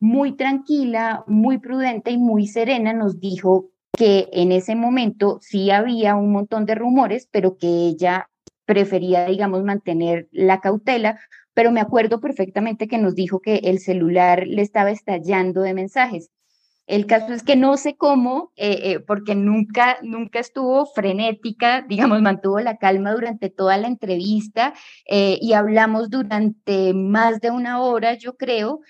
muy 0.00 0.36
tranquila, 0.36 1.24
muy 1.26 1.58
prudente 1.58 2.12
y 2.12 2.18
muy 2.18 2.46
serena, 2.46 2.92
nos 2.92 3.18
dijo 3.18 3.70
que 3.90 4.28
en 4.32 4.52
ese 4.52 4.76
momento 4.76 5.40
sí 5.42 5.72
había 5.72 6.14
un 6.14 6.30
montón 6.30 6.66
de 6.66 6.76
rumores, 6.76 7.28
pero 7.32 7.58
que 7.58 7.66
ella 7.66 8.30
prefería, 8.64 9.26
digamos, 9.26 9.64
mantener 9.64 10.28
la 10.30 10.60
cautela, 10.60 11.18
pero 11.52 11.72
me 11.72 11.80
acuerdo 11.80 12.20
perfectamente 12.20 12.86
que 12.86 12.98
nos 12.98 13.16
dijo 13.16 13.40
que 13.40 13.56
el 13.64 13.80
celular 13.80 14.46
le 14.46 14.62
estaba 14.62 14.92
estallando 14.92 15.62
de 15.62 15.74
mensajes. 15.74 16.30
El 16.88 17.04
caso 17.04 17.34
es 17.34 17.42
que 17.42 17.54
no 17.54 17.76
sé 17.76 17.96
cómo, 17.96 18.50
eh, 18.56 18.80
eh, 18.82 19.00
porque 19.00 19.34
nunca, 19.34 19.98
nunca 20.02 20.40
estuvo 20.40 20.86
frenética, 20.86 21.82
digamos, 21.82 22.22
mantuvo 22.22 22.58
la 22.60 22.78
calma 22.78 23.12
durante 23.12 23.50
toda 23.50 23.76
la 23.76 23.88
entrevista 23.88 24.72
eh, 25.06 25.38
y 25.40 25.52
hablamos 25.52 26.08
durante 26.08 26.94
más 26.94 27.42
de 27.42 27.50
una 27.50 27.82
hora, 27.82 28.14
yo 28.14 28.36
creo, 28.36 28.80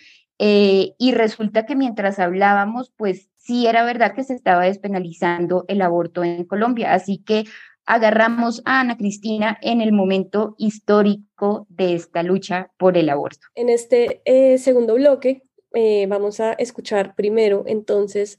y 0.40 1.12
resulta 1.14 1.66
que 1.66 1.74
mientras 1.74 2.20
hablábamos, 2.20 2.92
pues 2.96 3.28
sí 3.34 3.66
era 3.66 3.84
verdad 3.84 4.14
que 4.14 4.22
se 4.22 4.34
estaba 4.34 4.66
despenalizando 4.66 5.64
el 5.66 5.82
aborto 5.82 6.22
en 6.22 6.44
Colombia. 6.44 6.94
Así 6.94 7.18
que 7.18 7.42
agarramos 7.84 8.62
a 8.64 8.78
Ana 8.78 8.96
Cristina 8.96 9.58
en 9.60 9.80
el 9.80 9.90
momento 9.90 10.54
histórico 10.56 11.66
de 11.68 11.94
esta 11.94 12.22
lucha 12.22 12.70
por 12.78 12.96
el 12.96 13.10
aborto. 13.10 13.48
En 13.56 13.68
este 13.68 14.22
segundo 14.58 14.94
bloque 14.94 15.47
eh, 15.74 16.06
vamos 16.08 16.40
a 16.40 16.52
escuchar 16.52 17.14
primero 17.14 17.64
entonces 17.66 18.38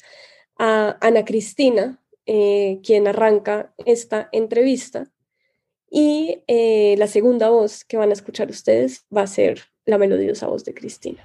a 0.58 0.98
Ana 1.02 1.26
Cristina, 1.26 2.00
eh, 2.26 2.80
quien 2.84 3.08
arranca 3.08 3.74
esta 3.86 4.30
entrevista. 4.32 5.12
Y 5.92 6.44
eh, 6.48 6.96
la 6.98 7.08
segunda 7.08 7.50
voz 7.50 7.84
que 7.84 7.98
van 7.98 8.10
a 8.10 8.14
escuchar 8.14 8.50
ustedes 8.50 9.06
va 9.16 9.24
a 9.24 9.28
ser 9.28 9.62
la 9.86 9.98
melodiosa 9.98 10.48
voz 10.48 10.64
de 10.66 10.74
Cristina. 10.74 11.24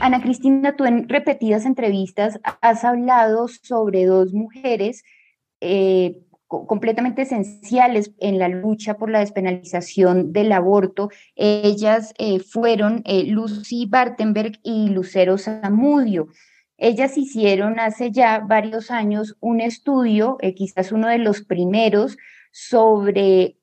Ana 0.00 0.20
Cristina, 0.20 0.76
tú 0.76 0.84
en 0.84 1.08
repetidas 1.08 1.64
entrevistas 1.64 2.38
has 2.60 2.84
hablado 2.84 3.48
sobre 3.48 4.04
dos 4.04 4.32
mujeres 4.32 5.02
completamente 6.66 7.22
esenciales 7.22 8.12
en 8.18 8.38
la 8.38 8.48
lucha 8.48 8.96
por 8.96 9.10
la 9.10 9.20
despenalización 9.20 10.32
del 10.32 10.52
aborto. 10.52 11.10
Ellas 11.36 12.14
eh, 12.18 12.40
fueron 12.40 13.02
eh, 13.04 13.24
Lucy 13.24 13.86
Bartenberg 13.86 14.58
y 14.62 14.88
Lucero 14.88 15.38
Zamudio. 15.38 16.28
Ellas 16.76 17.16
hicieron 17.16 17.78
hace 17.78 18.10
ya 18.10 18.40
varios 18.40 18.90
años 18.90 19.36
un 19.40 19.60
estudio, 19.60 20.38
eh, 20.40 20.54
quizás 20.54 20.92
uno 20.92 21.08
de 21.08 21.18
los 21.18 21.42
primeros, 21.42 22.16
sobre 22.56 23.56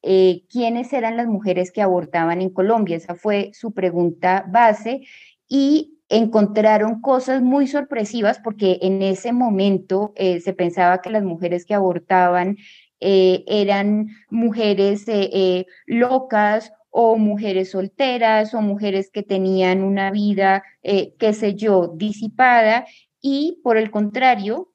quiénes 0.49 0.91
eran 0.91 1.15
las 1.15 1.27
mujeres 1.27 1.71
que 1.71 1.82
abortaban 1.82 2.41
en 2.41 2.49
Colombia. 2.49 2.97
Esa 2.97 3.15
fue 3.15 3.51
su 3.54 3.71
pregunta 3.73 4.43
base 4.49 5.04
y 5.47 5.97
encontraron 6.10 6.99
cosas 6.99 7.41
muy 7.41 7.67
sorpresivas 7.67 8.39
porque 8.43 8.80
en 8.82 9.01
ese 9.01 9.32
momento 9.32 10.13
se 10.17 10.51
pensaba 10.51 10.99
que 11.01 11.10
las 11.10 11.23
mujeres 11.23 11.65
que 11.65 11.73
abortaban 11.73 12.58
eh, 13.02 13.44
eran 13.48 14.10
mujeres 14.30 15.08
eh, 15.08 15.30
eh, 15.34 15.66
locas 15.88 16.72
o 16.92 17.18
mujeres 17.18 17.72
solteras 17.72 18.54
o 18.54 18.62
mujeres 18.62 19.10
que 19.12 19.24
tenían 19.24 19.82
una 19.82 20.12
vida, 20.12 20.64
qué 20.84 21.34
sé 21.34 21.56
yo, 21.56 21.94
disipada. 21.96 22.86
Y 23.22 23.60
por 23.64 23.78
el 23.78 23.92
contrario, 23.92 24.74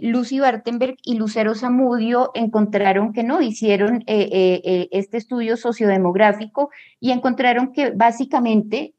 Lucy 0.00 0.40
Bartenberg 0.40 0.96
y 1.02 1.16
Lucero 1.16 1.54
Zamudio 1.54 2.30
encontraron 2.32 3.12
que 3.12 3.22
no, 3.22 3.42
hicieron 3.42 4.02
este 4.06 5.18
estudio 5.18 5.58
sociodemográfico 5.58 6.70
y 7.00 7.10
encontraron 7.10 7.72
que 7.74 7.90
básicamente 7.90 8.94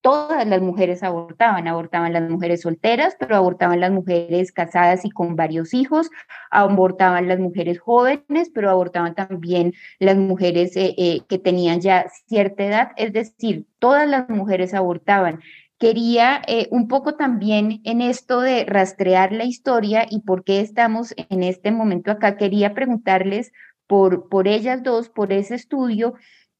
todas 0.00 0.46
las 0.46 0.62
mujeres 0.62 1.02
abortaban, 1.02 1.68
abortaban 1.68 2.12
las 2.12 2.28
mujeres 2.28 2.62
solteras, 2.62 3.16
pero 3.18 3.36
abortaban 3.36 3.80
las 3.80 3.90
mujeres 3.90 4.52
casadas 4.52 5.04
y 5.04 5.10
con 5.10 5.36
varios 5.36 5.74
hijos, 5.74 6.10
abortaban 6.50 7.28
las 7.28 7.38
mujeres 7.38 7.78
jóvenes, 7.80 8.50
pero 8.54 8.70
abortaban 8.70 9.14
también 9.14 9.74
las 9.98 10.16
mujeres 10.16 10.76
eh, 10.76 10.94
eh, 10.96 11.20
que 11.28 11.38
tenían 11.38 11.80
ya 11.80 12.06
cierta 12.26 12.64
edad, 12.64 12.88
es 12.96 13.12
decir, 13.12 13.66
todas 13.78 14.08
las 14.08 14.28
mujeres 14.28 14.74
abortaban. 14.74 15.40
Quería 15.78 16.42
eh, 16.46 16.68
un 16.70 16.88
poco 16.88 17.14
también 17.14 17.80
en 17.84 18.02
esto 18.02 18.40
de 18.40 18.64
rastrear 18.64 19.32
la 19.32 19.44
historia 19.44 20.06
y 20.10 20.20
por 20.20 20.44
qué 20.44 20.60
estamos 20.60 21.14
en 21.16 21.42
este 21.42 21.72
momento 21.72 22.10
acá, 22.10 22.36
quería 22.36 22.74
preguntarles 22.74 23.52
por, 23.86 24.28
por 24.28 24.46
ellas 24.46 24.82
dos, 24.82 25.08
por 25.08 25.32
ese 25.32 25.54
estudio 25.54 26.14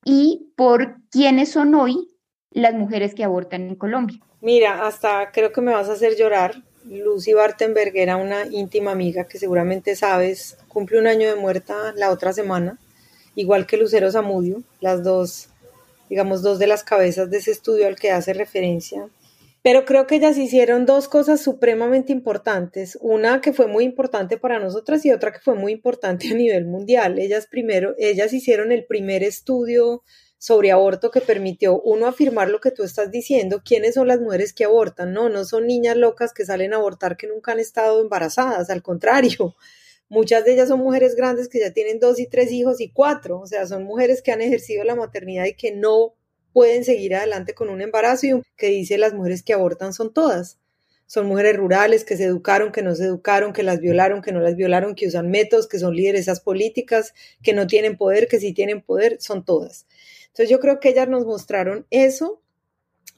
y 0.05 0.53
por 0.57 0.97
quiénes 1.11 1.53
son 1.53 1.75
hoy 1.75 2.11
las 2.51 2.75
mujeres 2.75 3.15
que 3.15 3.25
abortan 3.25 3.69
en 3.69 3.77
Colombia. 3.77 4.21
Mira, 4.41 4.87
hasta 4.87 5.31
creo 5.33 5.53
que 5.53 5.61
me 5.61 5.73
vas 5.73 5.89
a 5.89 5.93
hacer 5.93 6.17
llorar. 6.17 6.63
Lucy 6.85 7.35
Bartenberg 7.35 7.97
era 7.97 8.17
una 8.17 8.47
íntima 8.47 8.93
amiga 8.93 9.29
que 9.29 9.39
seguramente 9.39 9.95
sabes, 9.97 10.57
cumple 10.69 10.99
un 10.99 11.07
año 11.07 11.29
de 11.29 11.37
muerta 11.37 11.93
la 11.97 12.11
otra 12.11 12.33
semana, 12.33 12.79
igual 13.35 13.67
que 13.67 13.77
Lucero 13.77 14.11
Zamudio, 14.11 14.63
las 14.81 15.05
dos, 15.05 15.51
digamos, 16.09 16.43
dos 16.43 16.59
de 16.59 16.67
las 16.67 16.83
cabezas 16.83 17.31
de 17.31 17.37
ese 17.37 17.51
estudio 17.51 17.87
al 17.87 17.97
que 17.97 18.11
hace 18.11 18.33
referencia. 18.33 19.09
Pero 19.63 19.85
creo 19.85 20.07
que 20.07 20.17
ellas 20.17 20.39
hicieron 20.39 20.87
dos 20.87 21.07
cosas 21.07 21.43
supremamente 21.43 22.13
importantes, 22.13 22.97
una 23.03 23.43
que 23.43 23.53
fue 23.53 23.67
muy 23.67 23.85
importante 23.85 24.39
para 24.39 24.59
nosotras 24.59 25.05
y 25.05 25.13
otra 25.13 25.33
que 25.33 25.41
fue 25.41 25.55
muy 25.55 25.73
importante 25.73 26.31
a 26.31 26.35
nivel 26.35 26.65
mundial. 26.65 27.19
Ellas 27.19 27.47
primero, 27.47 27.95
ellas 27.99 28.33
hicieron 28.33 28.73
el 28.73 28.87
primer 28.87 29.23
estudio 29.23 30.03
sobre 30.41 30.71
aborto 30.71 31.11
que 31.11 31.21
permitió 31.21 31.79
uno 31.83 32.07
afirmar 32.07 32.49
lo 32.49 32.61
que 32.61 32.71
tú 32.71 32.83
estás 32.83 33.11
diciendo, 33.11 33.61
quiénes 33.63 33.93
son 33.95 34.09
las 34.09 34.21
mujeres 34.21 34.55
que 34.55 34.65
abortan, 34.65 35.13
no, 35.13 35.29
no 35.29 35.45
son 35.45 35.67
niñas 35.67 35.99
locas 35.99 36.33
que 36.33 36.47
salen 36.47 36.73
a 36.73 36.77
abortar 36.77 37.19
que 37.19 37.27
nunca 37.27 37.53
han 37.53 37.61
estado 37.61 38.01
embarazadas, 38.01 38.71
al 38.71 38.83
contrario, 38.83 39.55
muchas 40.09 40.47
de 40.47 40.55
ellas 40.55 40.69
son 40.69 40.81
mujeres 40.81 41.15
grandes 41.15 41.47
que 41.47 41.61
ya 41.61 41.75
tienen 41.75 42.01
dos 42.01 42.19
y 42.19 42.27
tres 42.27 42.51
hijos 42.53 42.81
y 42.81 42.91
cuatro, 42.91 43.39
o 43.39 43.47
sea, 43.47 43.67
son 43.67 43.85
mujeres 43.85 44.23
que 44.23 44.33
han 44.33 44.41
ejercido 44.41 44.83
la 44.83 44.97
maternidad 44.97 45.45
y 45.45 45.53
que 45.53 45.73
no 45.73 46.15
pueden 46.55 46.85
seguir 46.85 47.15
adelante 47.15 47.53
con 47.53 47.69
un 47.69 47.83
embarazo 47.83 48.27
y 48.27 48.43
que 48.57 48.69
dice 48.69 48.97
las 48.97 49.13
mujeres 49.13 49.43
que 49.43 49.53
abortan 49.53 49.93
son 49.93 50.13
todas. 50.15 50.59
Son 51.07 51.27
mujeres 51.27 51.57
rurales 51.57 52.05
que 52.05 52.17
se 52.17 52.25
educaron, 52.25 52.73
que 52.73 52.83
no 52.83 52.95
se 52.95 53.05
educaron, 53.05 53.53
que 53.53 53.65
las 53.65 53.81
violaron, 53.81 54.23
que 54.23 54.31
no 54.33 54.41
las 54.41 54.57
violaron, 54.57 54.95
que 54.95 55.09
usan 55.09 55.29
métodos, 55.29 55.69
que 55.69 55.81
son 55.81 55.95
lideresas 55.95 56.41
políticas, 56.41 57.15
que 57.43 57.53
no 57.53 57.67
tienen 57.67 57.97
poder, 57.97 58.29
que 58.29 58.39
sí 58.39 58.53
tienen 58.53 58.81
poder, 58.81 59.17
son 59.21 59.45
todas. 59.45 59.87
Entonces 60.31 60.49
yo 60.49 60.61
creo 60.61 60.81
que 60.81 60.91
ellas 60.91 61.09
nos 61.09 61.27
mostraron 61.27 61.87
eso 61.91 62.43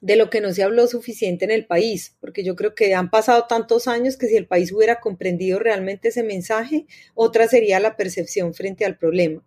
de 0.01 0.17
lo 0.17 0.31
que 0.31 0.41
no 0.41 0.53
se 0.53 0.65
habló 0.65 0.89
suficiente 0.89 1.45
en 1.45 1.53
el 1.53 1.65
país, 1.65 2.17
porque 2.21 2.43
yo 2.43 2.57
creo 2.57 2.75
que 2.75 2.93
han 2.95 3.09
pasado 3.09 3.47
tantos 3.49 3.87
años 3.87 4.17
que 4.17 4.27
si 4.27 4.37
el 4.37 4.49
país 4.49 4.73
hubiera 4.73 4.99
comprendido 4.99 5.61
realmente 5.61 6.09
ese 6.09 6.25
mensaje, 6.25 6.87
otra 7.15 7.47
sería 7.47 7.79
la 7.79 7.97
percepción 7.97 8.53
frente 8.53 8.85
al 8.85 8.99
problema. 8.99 9.45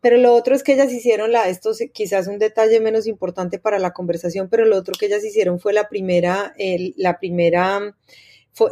Pero 0.00 0.18
lo 0.18 0.34
otro 0.34 0.54
es 0.54 0.62
que 0.62 0.74
ellas 0.74 0.92
hicieron 0.92 1.32
la, 1.32 1.48
esto 1.48 1.72
quizás 1.92 2.28
un 2.28 2.38
detalle 2.38 2.80
menos 2.80 3.06
importante 3.06 3.58
para 3.58 3.78
la 3.78 3.92
conversación, 3.92 4.48
pero 4.50 4.66
lo 4.66 4.76
otro 4.76 4.94
que 4.98 5.06
ellas 5.06 5.24
hicieron 5.24 5.58
fue 5.58 5.72
la 5.72 5.88
primera, 5.88 6.54
el, 6.58 6.94
la 6.98 7.18
primera 7.18 7.96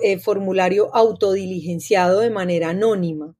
eh, 0.03 0.19
formulario 0.19 0.95
autodiligenciado 0.95 2.21
de 2.21 2.31
manera 2.31 2.71
anónima. 2.71 3.35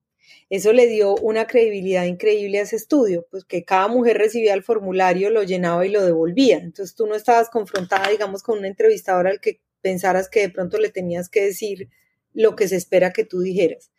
Eso 0.49 0.73
le 0.73 0.87
dio 0.87 1.17
una 1.17 1.47
credibilidad 1.47 2.05
increíble 2.05 2.59
a 2.59 2.63
ese 2.63 2.77
estudio, 2.77 3.27
pues 3.31 3.45
que 3.45 3.65
cada 3.65 3.89
mujer 3.89 4.19
recibía 4.19 4.55
el 4.55 4.63
formulario, 4.63 5.31
lo 5.31 5.43
llenaba 5.43 5.85
y 5.85 5.91
lo 5.91 6.05
devolvía. 6.05 6.59
Entonces 6.59 6.95
tú 6.95 7.07
no 7.07 7.17
estabas 7.17 7.51
confrontada, 7.51 8.09
digamos, 8.11 8.43
con 8.43 8.59
un 8.59 8.65
entrevistador 8.65 9.27
al 9.27 9.41
que 9.41 9.61
pensaras 9.81 10.29
que 10.29 10.41
de 10.41 10.51
pronto 10.51 10.79
le 10.79 10.91
tenías 10.91 11.29
que 11.29 11.43
decir 11.43 11.89
lo 12.33 12.55
que 12.55 12.69
se 12.69 12.77
espera 12.77 13.13
que 13.13 13.25
tú 13.25 13.41
dijeras. 13.41 13.91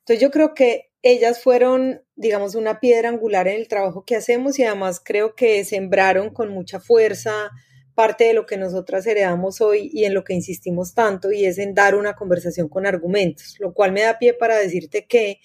Entonces 0.00 0.20
yo 0.20 0.30
creo 0.30 0.52
que 0.54 0.90
ellas 1.02 1.42
fueron, 1.42 2.02
digamos, 2.16 2.54
una 2.54 2.80
piedra 2.80 3.10
angular 3.10 3.46
en 3.46 3.56
el 3.56 3.68
trabajo 3.68 4.04
que 4.04 4.16
hacemos 4.16 4.58
y 4.58 4.64
además 4.64 5.00
creo 5.04 5.34
que 5.34 5.64
sembraron 5.64 6.30
con 6.30 6.48
mucha 6.48 6.80
fuerza 6.80 7.50
parte 7.94 8.24
de 8.24 8.34
lo 8.34 8.46
que 8.46 8.56
nosotras 8.56 9.06
heredamos 9.06 9.60
hoy 9.60 9.90
y 9.92 10.04
en 10.04 10.14
lo 10.14 10.24
que 10.24 10.34
insistimos 10.34 10.94
tanto 10.94 11.30
y 11.30 11.44
es 11.44 11.58
en 11.58 11.74
dar 11.74 11.94
una 11.94 12.14
conversación 12.14 12.68
con 12.68 12.86
argumentos, 12.86 13.56
lo 13.60 13.72
cual 13.72 13.92
me 13.92 14.02
da 14.02 14.18
pie 14.18 14.34
para 14.34 14.58
decirte 14.58 15.06
que 15.06 15.38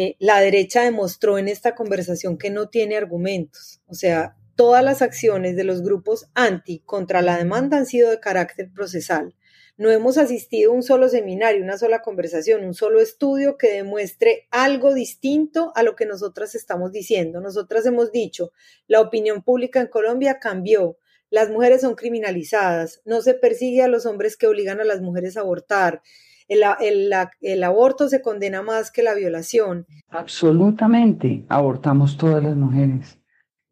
eh, 0.00 0.14
la 0.20 0.38
derecha 0.38 0.84
demostró 0.84 1.38
en 1.38 1.48
esta 1.48 1.74
conversación 1.74 2.38
que 2.38 2.50
no 2.50 2.68
tiene 2.68 2.96
argumentos. 2.96 3.80
O 3.88 3.94
sea, 3.94 4.36
todas 4.54 4.84
las 4.84 5.02
acciones 5.02 5.56
de 5.56 5.64
los 5.64 5.82
grupos 5.82 6.28
anti 6.34 6.84
contra 6.86 7.20
la 7.20 7.36
demanda 7.36 7.78
han 7.78 7.86
sido 7.86 8.08
de 8.08 8.20
carácter 8.20 8.70
procesal. 8.72 9.34
No 9.76 9.90
hemos 9.90 10.16
asistido 10.16 10.70
a 10.70 10.74
un 10.76 10.84
solo 10.84 11.08
seminario, 11.08 11.64
una 11.64 11.78
sola 11.78 12.00
conversación, 12.00 12.64
un 12.64 12.74
solo 12.74 13.00
estudio 13.00 13.58
que 13.58 13.72
demuestre 13.72 14.46
algo 14.52 14.94
distinto 14.94 15.72
a 15.74 15.82
lo 15.82 15.96
que 15.96 16.06
nosotras 16.06 16.54
estamos 16.54 16.92
diciendo. 16.92 17.40
Nosotras 17.40 17.84
hemos 17.84 18.12
dicho, 18.12 18.52
la 18.86 19.00
opinión 19.00 19.42
pública 19.42 19.80
en 19.80 19.88
Colombia 19.88 20.38
cambió, 20.38 20.96
las 21.28 21.50
mujeres 21.50 21.80
son 21.80 21.96
criminalizadas, 21.96 23.02
no 23.04 23.20
se 23.20 23.34
persigue 23.34 23.82
a 23.82 23.88
los 23.88 24.06
hombres 24.06 24.36
que 24.36 24.46
obligan 24.46 24.80
a 24.80 24.84
las 24.84 25.00
mujeres 25.00 25.36
a 25.36 25.40
abortar, 25.40 26.02
el, 26.48 27.12
el, 27.40 27.64
aborto 27.64 28.08
se 28.08 28.22
condena 28.22 28.62
más 28.62 28.90
que 28.90 29.02
la 29.02 29.14
violación. 29.14 29.86
Absolutamente, 30.08 31.44
abortamos 31.48 32.16
todas 32.16 32.42
las 32.42 32.56
mujeres. 32.56 33.18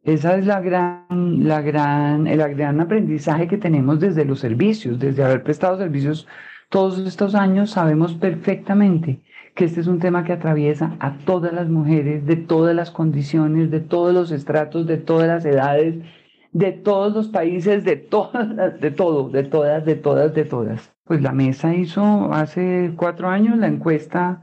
Esa 0.02 0.36
es 0.36 0.46
la 0.46 0.60
gran, 0.60 1.48
la 1.48 1.62
gran, 1.62 2.26
el 2.26 2.38
gran 2.54 2.80
aprendizaje 2.80 3.48
que 3.48 3.58
tenemos 3.58 3.98
desde 3.98 4.24
los 4.24 4.38
servicios, 4.38 5.00
desde 5.00 5.24
haber 5.24 5.42
prestado 5.42 5.78
servicios 5.78 6.28
todos 6.68 6.98
estos 6.98 7.34
años, 7.34 7.70
sabemos 7.70 8.14
perfectamente 8.14 9.20
que 9.54 9.64
este 9.64 9.80
es 9.80 9.86
un 9.86 9.98
tema 9.98 10.22
que 10.24 10.32
atraviesa 10.32 10.96
a 11.00 11.16
todas 11.18 11.52
las 11.52 11.68
mujeres, 11.68 12.26
de 12.26 12.36
todas 12.36 12.76
las 12.76 12.90
condiciones, 12.90 13.70
de 13.70 13.80
todos 13.80 14.12
los 14.12 14.30
estratos, 14.30 14.86
de 14.86 14.98
todas 14.98 15.26
las 15.26 15.44
edades, 15.44 16.04
de 16.52 16.72
todos 16.72 17.14
los 17.14 17.28
países, 17.28 17.84
de 17.84 17.96
todas, 17.96 18.80
de 18.80 18.90
todo, 18.90 19.30
de 19.30 19.44
todas, 19.44 19.84
de 19.84 19.94
todas, 19.94 20.34
de 20.34 20.44
todas. 20.44 20.95
Pues 21.06 21.22
la 21.22 21.32
mesa 21.32 21.72
hizo 21.72 22.32
hace 22.32 22.92
cuatro 22.96 23.28
años 23.28 23.56
la 23.58 23.68
encuesta 23.68 24.42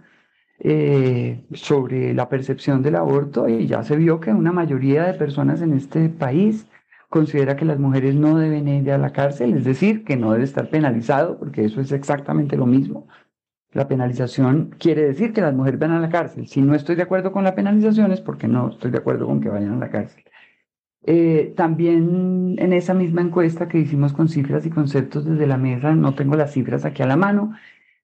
eh, 0.60 1.44
sobre 1.54 2.14
la 2.14 2.30
percepción 2.30 2.82
del 2.82 2.96
aborto 2.96 3.50
y 3.50 3.68
ya 3.68 3.84
se 3.84 3.98
vio 3.98 4.22
que 4.22 4.32
una 4.32 4.54
mayoría 4.54 5.04
de 5.04 5.14
personas 5.14 5.62
en 5.62 5.74
este 5.74 6.08
país 6.08 6.66
considera 7.10 7.58
que 7.58 7.66
las 7.66 7.80
mujeres 7.80 8.16
no 8.16 8.38
deben 8.38 8.70
ir 8.70 8.92
a 8.92 8.98
la 8.98 9.12
cárcel, 9.12 9.56
es 9.56 9.66
decir, 9.66 10.06
que 10.06 10.16
no 10.16 10.32
debe 10.32 10.46
estar 10.46 10.70
penalizado, 10.70 11.38
porque 11.38 11.66
eso 11.66 11.82
es 11.82 11.92
exactamente 11.92 12.56
lo 12.56 12.66
mismo. 12.66 13.08
La 13.74 13.88
penalización 13.90 14.74
quiere 14.80 15.04
decir 15.04 15.34
que 15.34 15.42
las 15.42 15.54
mujeres 15.54 15.80
van 15.80 15.92
a 15.92 16.00
la 16.00 16.10
cárcel. 16.10 16.48
Si 16.48 16.62
no 16.62 16.76
estoy 16.76 16.96
de 16.96 17.04
acuerdo 17.04 17.34
con 17.34 17.44
la 17.44 17.56
penalización 17.56 18.14
es 18.14 18.22
porque 18.22 18.48
no 18.48 18.70
estoy 18.70 18.92
de 18.92 19.00
acuerdo 19.00 19.28
con 19.28 19.42
que 19.42 19.50
vayan 19.50 19.74
a 19.74 19.80
la 19.80 19.90
cárcel. 19.90 20.24
Eh, 21.06 21.54
también 21.58 22.56
en 22.60 22.72
esa 22.72 22.94
misma 22.94 23.22
encuesta 23.22 23.68
que 23.68 23.78
hicimos 23.80 24.14
con 24.14 24.30
cifras 24.30 24.66
y 24.66 24.70
conceptos 24.70 25.26
desde 25.26 25.48
la 25.48 25.58
mesa, 25.58 25.94
no 25.96 26.16
tengo 26.16 26.36
las 26.36 26.54
cifras 26.54 26.86
aquí 26.86 27.04
a 27.04 27.08
la 27.08 27.18
mano, 27.18 27.54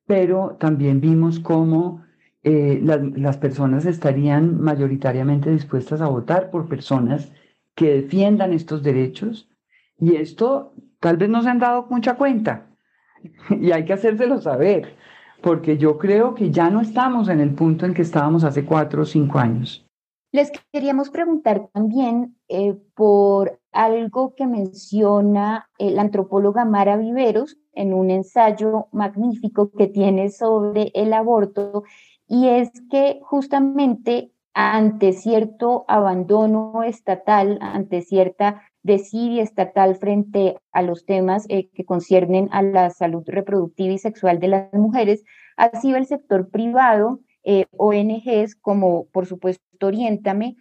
pero 0.05 0.57
también 0.59 0.99
vimos 0.99 1.39
cómo 1.39 2.03
eh, 2.43 2.81
las 2.83 3.37
personas 3.37 3.85
estarían 3.85 4.59
mayoritariamente 4.61 5.51
dispuestas 5.51 6.01
a 6.01 6.07
votar 6.07 6.49
por 6.51 6.67
personas 6.67 7.31
que 7.75 8.01
defiendan 8.01 8.53
estos 8.53 8.83
derechos 8.83 9.49
y 9.97 10.15
esto 10.15 10.73
tal 10.99 11.17
vez 11.17 11.29
no 11.29 11.41
se 11.41 11.49
han 11.49 11.59
dado 11.59 11.87
mucha 11.89 12.15
cuenta 12.15 12.67
y 13.49 13.71
hay 13.71 13.85
que 13.85 13.93
hacérselo 13.93 14.41
saber 14.41 14.95
porque 15.41 15.77
yo 15.77 15.97
creo 15.97 16.35
que 16.35 16.51
ya 16.51 16.69
no 16.69 16.81
estamos 16.81 17.29
en 17.29 17.39
el 17.39 17.51
punto 17.51 17.85
en 17.85 17.93
que 17.93 18.01
estábamos 18.01 18.43
hace 18.43 18.65
cuatro 18.65 19.03
o 19.03 19.05
cinco 19.05 19.39
años. 19.39 19.88
Les 20.31 20.51
queríamos 20.71 21.09
preguntar 21.09 21.69
también 21.73 22.35
eh, 22.47 22.75
por 22.95 23.59
algo 23.71 24.35
que 24.35 24.45
menciona 24.45 25.69
la 25.77 26.01
antropóloga 26.01 26.65
Mara 26.65 26.97
Viveros 26.97 27.57
en 27.73 27.93
un 27.93 28.11
ensayo 28.11 28.87
magnífico 28.91 29.71
que 29.71 29.87
tiene 29.87 30.29
sobre 30.29 30.91
el 30.93 31.13
aborto 31.13 31.83
y 32.27 32.47
es 32.47 32.69
que 32.91 33.19
justamente 33.23 34.31
ante 34.53 35.13
cierto 35.13 35.85
abandono 35.87 36.83
estatal, 36.83 37.57
ante 37.61 38.01
cierta 38.01 38.61
desidia 38.83 39.43
estatal 39.43 39.95
frente 39.95 40.57
a 40.71 40.81
los 40.81 41.05
temas 41.05 41.45
eh, 41.49 41.69
que 41.73 41.85
conciernen 41.85 42.49
a 42.51 42.61
la 42.61 42.89
salud 42.89 43.23
reproductiva 43.25 43.93
y 43.93 43.97
sexual 43.97 44.39
de 44.39 44.47
las 44.49 44.73
mujeres, 44.73 45.23
ha 45.57 45.79
sido 45.79 45.97
el 45.97 46.05
sector 46.05 46.49
privado, 46.49 47.19
eh, 47.43 47.65
ONGs 47.77 48.55
como 48.55 49.05
por 49.07 49.25
supuesto 49.25 49.63
Oriéntame, 49.81 50.57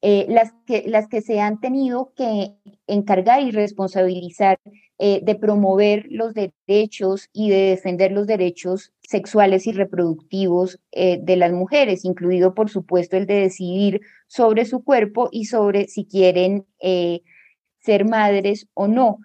eh, 0.00 0.26
las, 0.28 0.52
que, 0.66 0.84
las 0.86 1.08
que 1.08 1.20
se 1.20 1.40
han 1.40 1.60
tenido 1.60 2.12
que 2.16 2.54
encargar 2.86 3.42
y 3.42 3.50
responsabilizar 3.50 4.58
eh, 4.98 5.20
de 5.22 5.34
promover 5.34 6.06
los 6.08 6.32
derechos 6.34 7.28
y 7.32 7.50
de 7.50 7.70
defender 7.70 8.12
los 8.12 8.26
derechos 8.26 8.92
sexuales 9.02 9.66
y 9.66 9.72
reproductivos 9.72 10.80
de 10.90 11.36
las 11.36 11.52
mujeres, 11.52 12.04
incluido 12.04 12.54
por 12.54 12.70
supuesto 12.70 13.16
el 13.16 13.26
de 13.26 13.34
decidir 13.34 14.00
sobre 14.26 14.64
su 14.64 14.82
cuerpo 14.82 15.28
y 15.30 15.44
sobre 15.44 15.86
si 15.88 16.06
quieren 16.06 16.66
ser 17.80 18.04
madres 18.06 18.68
o 18.72 18.88
no. 18.88 19.18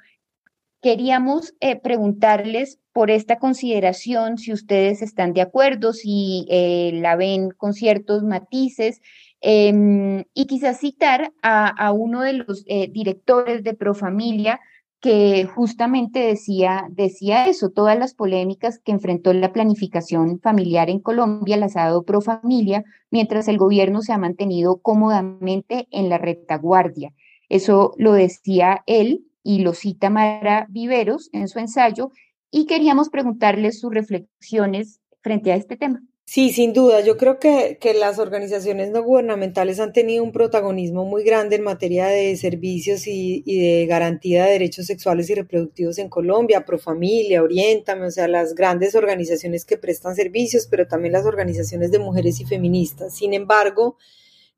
Queríamos 0.81 1.53
preguntarles 1.81 2.79
por 2.97 3.11
esta 3.11 3.37
consideración, 3.37 4.39
si 4.39 4.51
ustedes 4.51 5.03
están 5.03 5.33
de 5.33 5.41
acuerdo, 5.41 5.93
si 5.93 6.47
la 6.93 7.15
ven 7.15 7.51
con 7.51 7.73
ciertos 7.73 8.23
matices 8.23 9.01
Em, 9.39 10.23
y 10.33 10.47
quizás 10.47 10.79
citar 10.79 11.31
a, 11.43 11.91
uno 11.91 12.21
de 12.21 12.33
los 12.33 12.63
eh, 12.67 12.89
directores 12.91 13.63
de 13.63 13.75
Profamilia 13.75 14.59
que 14.99 15.45
justamente 15.45 16.19
decía, 16.19 16.87
decía 16.89 17.45
eso, 17.47 17.69
todas 17.69 17.99
las 17.99 18.15
polémicas 18.15 18.79
que 18.79 18.91
enfrentó 18.91 19.31
la 19.33 19.53
planificación 19.53 20.39
familiar 20.39 20.89
en 20.89 20.99
Colombia 20.99 21.55
las 21.55 21.77
ha 21.77 21.83
dado 21.83 22.03
Profamilia, 22.03 22.83
mientras 23.11 23.47
el 23.47 23.59
gobierno 23.59 24.01
se 24.01 24.11
ha 24.11 24.17
mantenido 24.17 24.77
cómodamente 24.77 25.87
en 25.91 26.09
la 26.09 26.17
retaguardia. 26.17 27.13
Eso 27.47 27.93
lo 27.97 28.13
decía 28.13 28.83
él 28.87 29.27
y 29.43 29.59
lo 29.59 29.73
cita 29.73 30.09
Mara 30.09 30.65
Viveros 30.69 31.29
en 31.31 31.47
su 31.47 31.59
ensayo, 31.59 32.11
y 32.51 32.65
queríamos 32.65 33.09
preguntarle 33.09 33.71
sus 33.71 33.93
reflexiones 33.93 34.99
frente 35.21 35.51
a 35.51 35.55
este 35.55 35.77
tema. 35.77 36.01
Sí, 36.29 36.51
sin 36.51 36.73
duda. 36.73 36.99
Yo 36.99 37.15
creo 37.15 37.39
que, 37.39 37.77
que, 37.79 37.93
las 37.93 38.19
organizaciones 38.19 38.91
no 38.91 39.01
gubernamentales 39.01 39.79
han 39.79 39.93
tenido 39.93 40.25
un 40.25 40.33
protagonismo 40.33 41.05
muy 41.05 41.23
grande 41.23 41.55
en 41.55 41.63
materia 41.63 42.07
de 42.07 42.35
servicios 42.35 43.07
y, 43.07 43.43
y, 43.45 43.61
de 43.61 43.85
garantía 43.85 44.43
de 44.43 44.51
derechos 44.51 44.87
sexuales 44.87 45.29
y 45.29 45.35
reproductivos 45.35 45.97
en 45.99 46.09
Colombia, 46.09 46.65
Profamilia, 46.65 47.41
Oriéntame, 47.41 48.07
o 48.07 48.11
sea, 48.11 48.27
las 48.27 48.55
grandes 48.55 48.93
organizaciones 48.95 49.63
que 49.63 49.77
prestan 49.77 50.17
servicios, 50.17 50.67
pero 50.69 50.85
también 50.85 51.13
las 51.13 51.25
organizaciones 51.25 51.91
de 51.91 51.99
mujeres 51.99 52.41
y 52.41 52.45
feministas. 52.45 53.15
Sin 53.15 53.33
embargo, 53.33 53.95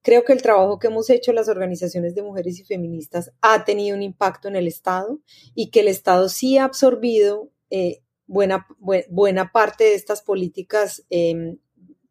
creo 0.02 0.24
que 0.24 0.34
el 0.34 0.42
trabajo 0.42 0.80
que 0.80 0.88
hemos 0.88 1.12
hecho 1.12 1.34
las 1.34 1.50
organizaciones 1.50 2.16
de 2.16 2.24
mujeres 2.24 2.60
y 2.60 2.64
feministas 2.64 3.32
ha 3.42 3.64
tenido 3.64 3.96
un 3.96 4.02
impacto 4.02 4.48
en 4.48 4.56
el 4.56 4.68
Estado 4.68 5.20
y 5.54 5.70
que 5.70 5.82
el 5.82 5.88
Estado 5.88 6.30
sí 6.30 6.58
ha 6.58 6.64
absorbido 6.64 7.52
eh, 7.70 8.02
buena, 8.28 8.68
buena 9.10 9.52
parte 9.52 9.86
de 9.86 9.96
estas 9.96 10.22
políticas. 10.22 11.06
Em, 11.10 11.58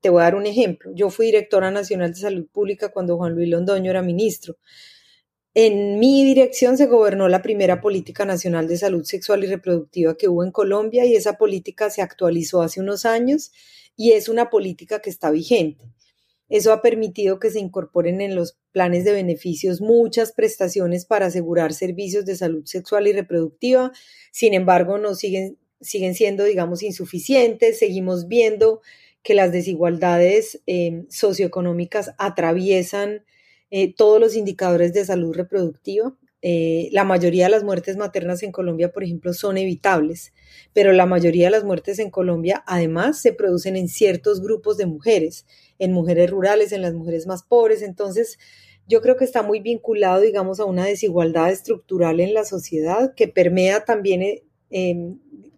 te 0.00 0.10
voy 0.10 0.20
a 0.20 0.24
dar 0.24 0.34
un 0.34 0.46
ejemplo. 0.46 0.92
Yo 0.94 1.10
fui 1.10 1.26
directora 1.26 1.70
nacional 1.70 2.12
de 2.12 2.20
salud 2.20 2.46
pública 2.52 2.90
cuando 2.90 3.16
Juan 3.16 3.34
Luis 3.34 3.48
Londoño 3.48 3.90
era 3.90 4.02
ministro. 4.02 4.56
En 5.54 5.98
mi 5.98 6.24
dirección 6.24 6.76
se 6.76 6.86
gobernó 6.86 7.28
la 7.28 7.42
primera 7.42 7.80
política 7.80 8.24
nacional 8.24 8.68
de 8.68 8.76
salud 8.76 9.02
sexual 9.04 9.42
y 9.42 9.48
reproductiva 9.48 10.16
que 10.16 10.28
hubo 10.28 10.44
en 10.44 10.52
Colombia 10.52 11.04
y 11.04 11.16
esa 11.16 11.36
política 11.36 11.90
se 11.90 12.02
actualizó 12.02 12.62
hace 12.62 12.80
unos 12.80 13.04
años 13.04 13.50
y 13.96 14.12
es 14.12 14.28
una 14.28 14.50
política 14.50 15.00
que 15.00 15.10
está 15.10 15.30
vigente. 15.30 15.84
Eso 16.48 16.72
ha 16.72 16.82
permitido 16.82 17.38
que 17.38 17.50
se 17.50 17.60
incorporen 17.60 18.20
en 18.20 18.34
los 18.34 18.58
planes 18.72 19.04
de 19.04 19.12
beneficios 19.12 19.80
muchas 19.80 20.32
prestaciones 20.32 21.04
para 21.04 21.26
asegurar 21.26 21.72
servicios 21.72 22.24
de 22.24 22.36
salud 22.36 22.64
sexual 22.64 23.06
y 23.06 23.12
reproductiva. 23.12 23.92
Sin 24.32 24.54
embargo, 24.54 24.98
no 24.98 25.14
siguen 25.14 25.58
siguen 25.80 26.14
siendo, 26.14 26.44
digamos, 26.44 26.82
insuficientes. 26.82 27.78
Seguimos 27.78 28.28
viendo 28.28 28.80
que 29.22 29.34
las 29.34 29.52
desigualdades 29.52 30.60
eh, 30.66 31.04
socioeconómicas 31.08 32.14
atraviesan 32.18 33.24
eh, 33.70 33.92
todos 33.94 34.20
los 34.20 34.36
indicadores 34.36 34.92
de 34.92 35.04
salud 35.04 35.34
reproductiva. 35.34 36.16
Eh, 36.40 36.88
la 36.92 37.02
mayoría 37.02 37.46
de 37.46 37.50
las 37.50 37.64
muertes 37.64 37.96
maternas 37.96 38.44
en 38.44 38.52
Colombia, 38.52 38.92
por 38.92 39.02
ejemplo, 39.02 39.32
son 39.32 39.58
evitables, 39.58 40.32
pero 40.72 40.92
la 40.92 41.04
mayoría 41.04 41.46
de 41.46 41.50
las 41.50 41.64
muertes 41.64 41.98
en 41.98 42.10
Colombia 42.10 42.62
además 42.66 43.20
se 43.20 43.32
producen 43.32 43.76
en 43.76 43.88
ciertos 43.88 44.40
grupos 44.40 44.76
de 44.76 44.86
mujeres, 44.86 45.46
en 45.78 45.92
mujeres 45.92 46.30
rurales, 46.30 46.72
en 46.72 46.82
las 46.82 46.94
mujeres 46.94 47.26
más 47.26 47.42
pobres. 47.42 47.82
Entonces, 47.82 48.38
yo 48.88 49.02
creo 49.02 49.16
que 49.16 49.24
está 49.24 49.42
muy 49.42 49.60
vinculado, 49.60 50.20
digamos, 50.20 50.60
a 50.60 50.64
una 50.64 50.86
desigualdad 50.86 51.50
estructural 51.50 52.20
en 52.20 52.32
la 52.32 52.44
sociedad 52.44 53.14
que 53.14 53.28
permea 53.28 53.84
también 53.84 54.42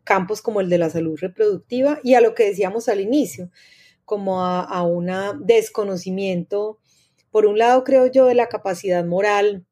campos 0.05 0.43
como 0.43 0.61
el 0.61 0.69
de 0.69 0.79
la 0.79 0.91
salud 0.91 1.17
reproductiva 1.21 2.01
y 2.03 2.15
a 2.15 2.21
lo 2.21 2.35
que 2.35 2.45
decíamos 2.45 2.89
al 2.89 3.01
inicio, 3.01 3.51
como 4.05 4.43
a, 4.43 4.83
un 4.83 5.09
desconocimiento, 5.47 6.79
por 7.31 7.47
un 7.47 7.59
lado 7.59 7.85
creo 7.85 8.07
yo, 8.09 8.27
de 8.27 8.35
la 8.35 8.49
capacidad 8.49 9.05
moral 9.05 9.67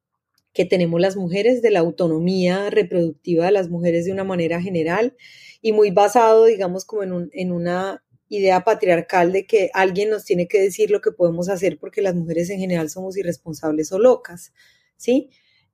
que 0.53 0.64
tenemos 0.64 1.01
las 1.01 1.16
mujeres, 1.16 1.61
de 1.61 1.72
la 1.72 1.80
autonomía 1.80 2.70
reproductiva 2.70 3.46
de 3.46 3.53
las 3.53 3.68
mujeres 3.68 4.05
de 4.05 4.12
una 4.12 4.24
manera 4.24 4.61
general 4.61 5.16
y 5.61 5.72
muy 5.72 5.90
basado, 5.90 6.44
digamos, 6.44 6.84
como 6.84 7.03
en, 7.03 7.30
en 7.32 7.53
una 7.53 8.05
idea 8.29 8.64
patriarcal 8.64 9.33
de 9.33 9.47
que 9.47 9.70
alguien 9.74 10.11
nos 10.11 10.24
tiene 10.24 10.49
que 10.49 10.61
decir 10.61 10.91
lo 10.91 11.01
que 11.01 11.12
podemos 11.12 11.49
hacer 11.49 11.79
porque 11.79 12.03
las 12.03 12.14
mujeres 12.14 12.51
en 12.51 12.59
general 12.59 12.91
somos 12.91 13.16
irresponsables 13.16 13.93
o 13.93 13.99
locas, 13.99 14.53
¿sí? 14.97 15.31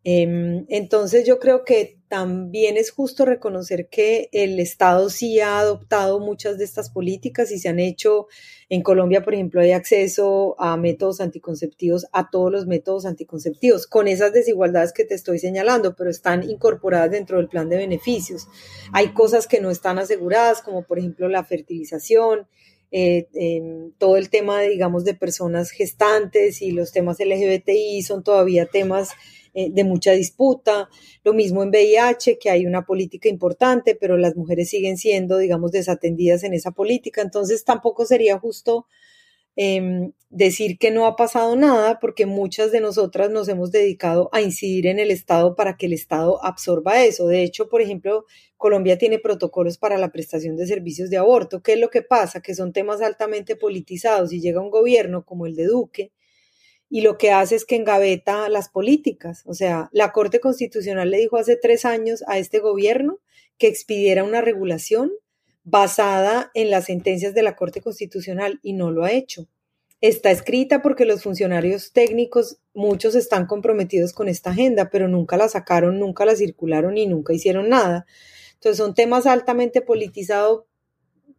Em, 0.06 0.66
entonces 0.68 1.26
yo 1.26 1.38
creo 1.38 1.64
que 1.64 1.98
también 2.08 2.76
es 2.76 2.90
justo 2.90 3.24
reconocer 3.24 3.88
que 3.88 4.28
el 4.32 4.60
Estado 4.60 5.08
sí 5.08 5.40
ha 5.40 5.58
adoptado 5.58 6.20
muchas 6.20 6.58
de 6.58 6.64
estas 6.64 6.90
políticas 6.90 7.50
y 7.50 7.58
se 7.58 7.70
han 7.70 7.80
hecho, 7.80 8.26
en 8.68 8.82
Colombia, 8.82 9.24
por 9.24 9.32
ejemplo, 9.32 9.62
hay 9.62 9.72
acceso 9.72 10.56
a 10.60 10.76
métodos 10.76 11.22
anticonceptivos, 11.22 12.06
a 12.12 12.28
todos 12.30 12.52
los 12.52 12.66
métodos 12.66 13.06
anticonceptivos, 13.06 13.86
con 13.86 14.06
esas 14.06 14.34
desigualdades 14.34 14.92
que 14.92 15.06
te 15.06 15.14
estoy 15.14 15.38
señalando, 15.38 15.96
pero 15.96 16.10
están 16.10 16.48
incorporadas 16.48 17.10
dentro 17.10 17.38
del 17.38 17.48
plan 17.48 17.70
de 17.70 17.78
beneficios. 17.78 18.46
Hay 18.92 19.14
cosas 19.14 19.46
que 19.46 19.60
no 19.60 19.70
están 19.70 19.98
aseguradas, 19.98 20.60
como 20.60 20.82
por 20.84 20.98
ejemplo 20.98 21.28
la 21.28 21.44
fertilización, 21.44 22.46
eh, 22.90 23.26
todo 23.98 24.16
el 24.16 24.30
tema, 24.30 24.60
digamos, 24.62 25.04
de 25.04 25.14
personas 25.14 25.70
gestantes 25.70 26.62
y 26.62 26.70
los 26.70 26.92
temas 26.92 27.18
LGBTI 27.18 28.02
son 28.02 28.22
todavía 28.22 28.66
temas 28.66 29.10
eh, 29.56 29.70
de 29.70 29.84
mucha 29.84 30.12
disputa. 30.12 30.88
Lo 31.22 31.32
mismo 31.32 31.62
en 31.62 31.68
VIH, 31.68 32.38
que 32.38 32.50
hay 32.50 32.66
una 32.66 32.84
política 32.84 33.28
importante, 33.28 33.94
pero 33.94 34.16
las 34.16 34.34
mujeres 34.34 34.68
siguen 34.68 34.96
siendo, 34.96 35.38
digamos, 35.38 35.70
desatendidas 35.70 36.42
en 36.42 36.54
esa 36.54 36.72
política. 36.72 37.22
Entonces 37.22 37.64
tampoco 37.64 38.04
sería 38.04 38.36
justo 38.38 38.86
em, 39.56 40.12
decir 40.30 40.78
que 40.78 40.90
no 40.90 41.06
ha 41.06 41.16
pasado 41.16 41.54
nada, 41.56 42.00
porque 42.00 42.26
muchas 42.26 42.72
de 42.72 42.80
nosotras 42.80 43.30
nos 43.30 43.48
hemos 43.48 43.70
dedicado 43.70 44.28
a 44.32 44.40
incidir 44.40 44.86
en 44.86 44.98
el 44.98 45.10
Estado 45.10 45.54
para 45.54 45.76
que 45.76 45.86
el 45.86 45.92
Estado 45.92 46.44
absorba 46.44 47.04
eso. 47.04 47.28
De 47.28 47.42
hecho, 47.42 47.68
por 47.68 47.80
ejemplo, 47.80 48.26
Colombia 48.56 48.98
tiene 48.98 49.18
protocolos 49.18 49.78
para 49.78 49.98
la 49.98 50.10
prestación 50.10 50.56
de 50.56 50.66
servicios 50.66 51.10
de 51.10 51.18
aborto. 51.18 51.62
¿Qué 51.62 51.74
es 51.74 51.78
lo 51.78 51.90
que 51.90 52.02
pasa? 52.02 52.40
Que 52.40 52.54
son 52.54 52.72
temas 52.72 53.00
altamente 53.00 53.56
politizados 53.56 54.32
y 54.32 54.40
llega 54.40 54.60
un 54.60 54.70
gobierno 54.70 55.24
como 55.24 55.46
el 55.46 55.54
de 55.54 55.66
Duque 55.66 56.12
y 56.94 57.00
lo 57.00 57.18
que 57.18 57.32
hace 57.32 57.56
es 57.56 57.64
que 57.64 57.76
engaveta 57.76 58.48
las 58.48 58.68
políticas. 58.68 59.42
O 59.46 59.54
sea, 59.54 59.88
la 59.92 60.12
Corte 60.12 60.38
Constitucional 60.38 61.10
le 61.10 61.18
dijo 61.18 61.36
hace 61.36 61.56
tres 61.56 61.84
años 61.84 62.22
a 62.28 62.38
este 62.38 62.60
gobierno 62.60 63.18
que 63.58 63.66
expidiera 63.66 64.22
una 64.22 64.40
regulación 64.40 65.10
basada 65.64 66.50
en 66.54 66.70
las 66.70 66.84
sentencias 66.84 67.34
de 67.34 67.42
la 67.42 67.56
Corte 67.56 67.80
Constitucional 67.80 68.60
y 68.62 68.74
no 68.74 68.90
lo 68.90 69.04
ha 69.04 69.12
hecho. 69.12 69.48
Está 70.00 70.30
escrita 70.30 70.82
porque 70.82 71.06
los 71.06 71.22
funcionarios 71.22 71.92
técnicos, 71.92 72.58
muchos 72.74 73.14
están 73.14 73.46
comprometidos 73.46 74.12
con 74.12 74.28
esta 74.28 74.50
agenda, 74.50 74.90
pero 74.90 75.08
nunca 75.08 75.38
la 75.38 75.48
sacaron, 75.48 75.98
nunca 75.98 76.26
la 76.26 76.36
circularon 76.36 76.98
y 76.98 77.06
nunca 77.06 77.32
hicieron 77.32 77.70
nada. 77.70 78.04
Entonces 78.54 78.76
son 78.76 78.94
temas 78.94 79.26
altamente 79.26 79.80
politizados 79.80 80.66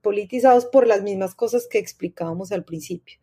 por 0.01 0.87
las 0.87 1.03
mismas 1.03 1.35
cosas 1.35 1.67
que 1.67 1.77
explicábamos 1.77 2.51
al 2.51 2.65
principio. 2.65 3.19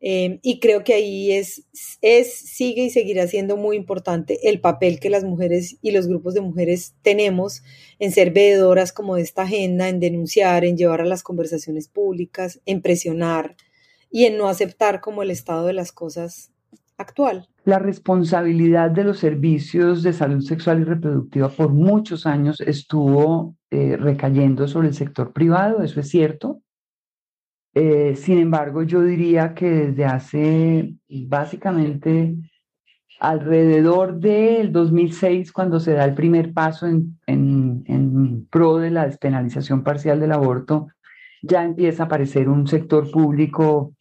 Em, 0.00 0.38
y 0.42 0.60
creo 0.60 0.84
que 0.84 0.94
ahí 0.94 1.32
es, 1.32 1.64
sigue 1.72 2.84
y 2.84 2.90
seguirá 2.90 3.26
siendo 3.26 3.56
muy 3.56 3.76
importante 3.76 4.48
el 4.48 4.60
papel 4.60 5.00
que 5.00 5.10
las 5.10 5.24
mujeres 5.24 5.76
y 5.82 5.90
los 5.90 6.06
grupos 6.06 6.34
de 6.34 6.40
mujeres 6.40 6.94
tenemos 7.02 7.62
en 7.98 8.12
ser 8.12 8.32
veedoras 8.32 8.92
como 8.92 9.16
de 9.16 9.22
esta 9.22 9.42
agenda, 9.42 9.88
en 9.88 9.98
denunciar, 9.98 10.64
en 10.64 10.76
llevar 10.76 11.00
a 11.00 11.04
las 11.06 11.24
conversaciones 11.24 11.88
públicas, 11.88 12.60
en 12.64 12.80
presionar 12.80 13.56
y 14.10 14.24
en 14.26 14.38
no 14.38 14.48
aceptar 14.48 15.00
como 15.00 15.22
el 15.22 15.30
estado 15.30 15.66
de 15.66 15.72
las 15.72 15.90
cosas 15.90 16.52
actual. 16.96 17.48
La 17.64 17.78
responsabilidad 17.78 18.90
de 18.90 19.04
los 19.04 19.18
servicios 19.18 20.02
de 20.02 20.12
salud 20.12 20.42
sexual 20.42 20.80
y 20.80 20.84
reproductiva 20.84 21.48
por 21.48 21.70
muchos 21.70 22.24
años 22.24 22.60
estuvo 22.60 23.56
eh, 23.70 23.96
recayendo 23.96 24.68
sobre 24.68 24.88
el 24.88 24.94
sector 24.94 25.32
privado, 25.32 25.82
eso 25.82 26.00
es 26.00 26.08
cierto, 26.08 26.62
eh, 27.80 28.16
sin 28.16 28.38
embargo, 28.38 28.82
yo 28.82 29.02
diría 29.02 29.54
que 29.54 29.70
desde 29.70 30.04
hace 30.04 30.94
básicamente 31.08 32.34
alrededor 33.20 34.18
del 34.18 34.72
2006, 34.72 35.52
cuando 35.52 35.78
se 35.78 35.92
da 35.92 36.04
el 36.04 36.14
primer 36.14 36.52
paso 36.52 36.88
en, 36.88 37.20
en, 37.28 38.48
pro 38.50 38.78
de 38.78 38.90
la 38.90 39.06
despenalización 39.06 39.84
parcial 39.84 40.18
del 40.18 40.32
aborto, 40.32 40.88
ya 41.40 41.62
empieza 41.62 42.02
a 42.02 42.06
aparecer 42.06 42.48
un 42.48 42.66
sector 42.66 43.12
público 43.12 43.94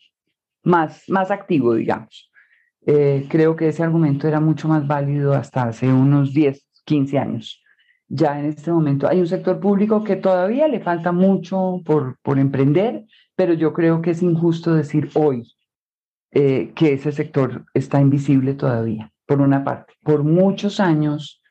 más, 0.63 1.03
más 1.07 1.29
activo, 1.29 1.75
digamos. 1.75 2.31
Eh, 2.83 3.27
creo 3.29 3.55
que 3.55 3.67
ese 3.67 3.83
argumento 3.83 4.27
era 4.27 4.39
mucho 4.39 4.67
más 4.67 4.87
válido 4.87 5.33
hasta 5.33 5.65
hace 5.67 5.87
unos 5.93 6.33
10, 6.33 6.65
15 6.83 7.19
años. 7.19 7.61
Ya 8.07 8.39
en 8.39 8.45
este 8.45 8.71
momento 8.71 9.07
hay 9.07 9.19
un 9.19 9.27
sector 9.27 9.59
público 9.59 10.03
que 10.03 10.15
todavía 10.15 10.67
le 10.67 10.79
falta 10.79 11.11
mucho 11.11 11.79
por, 11.85 12.17
por 12.23 12.39
emprender, 12.39 13.05
pero 13.37 13.53
yo 13.53 13.71
creo 13.71 14.01
que 14.01 14.11
es 14.11 14.23
injusto 14.23 14.73
decir 14.73 15.09
hoy 15.13 15.47
eh, 16.31 16.73
que 16.75 16.93
ese 16.93 17.11
sector 17.11 17.65
está 17.73 18.01
invisible 18.01 18.55
todavía, 18.55 19.13
por 19.25 19.41
una 19.41 19.63
parte. 19.63 19.93
Por 20.03 20.23
muchos 20.23 20.79
años, 20.79 21.41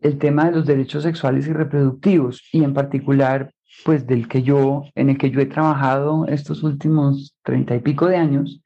el 0.00 0.18
tema 0.18 0.46
de 0.46 0.56
los 0.56 0.66
derechos 0.66 1.04
sexuales 1.04 1.46
y 1.46 1.52
reproductivos, 1.52 2.42
y 2.52 2.64
en 2.64 2.74
particular, 2.74 3.52
pues 3.84 4.04
del 4.06 4.26
que 4.26 4.42
yo, 4.42 4.82
en 4.96 5.10
el 5.10 5.16
que 5.16 5.30
yo 5.30 5.40
he 5.40 5.46
trabajado 5.46 6.26
estos 6.26 6.64
últimos 6.64 7.36
treinta 7.44 7.76
y 7.76 7.80
pico 7.80 8.06
de 8.06 8.16
años, 8.16 8.60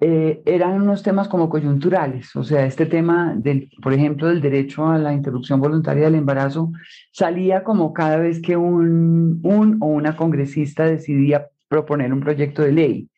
eh, 0.00 0.40
eran 0.46 0.80
unos 0.80 1.02
temas 1.02 1.26
como 1.26 1.48
coyunturales, 1.48 2.36
o 2.36 2.44
sea, 2.44 2.64
este 2.64 2.86
tema, 2.86 3.34
del, 3.36 3.68
por 3.82 3.92
ejemplo, 3.92 4.28
del 4.28 4.40
derecho 4.40 4.86
a 4.86 4.98
la 4.98 5.12
interrupción 5.12 5.60
voluntaria 5.60 6.04
del 6.04 6.14
embarazo, 6.14 6.70
salía 7.10 7.64
como 7.64 7.92
cada 7.92 8.18
vez 8.18 8.40
que 8.40 8.56
un, 8.56 9.40
un 9.42 9.78
o 9.80 9.86
una 9.86 10.14
congresista 10.16 10.84
decidía 10.84 11.48
proponer 11.68 12.12
un 12.12 12.20
proyecto 12.20 12.62
de 12.62 12.72
ley. 12.72 13.10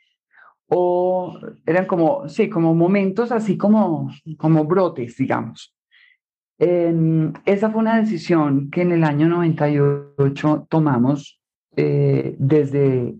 O 0.68 1.38
eran 1.66 1.86
como, 1.86 2.28
sí, 2.28 2.48
como 2.48 2.74
momentos 2.74 3.32
así 3.32 3.56
como, 3.56 4.10
como 4.36 4.64
brotes, 4.64 5.16
digamos. 5.16 5.74
esa 6.58 7.70
fue 7.70 7.80
una 7.80 7.98
decisión 7.98 8.70
que 8.70 8.82
en 8.82 8.92
el 8.92 9.04
año 9.04 9.28
98 9.28 10.66
tomamos 10.68 11.40
eh, 11.76 12.36
desde 12.38 13.14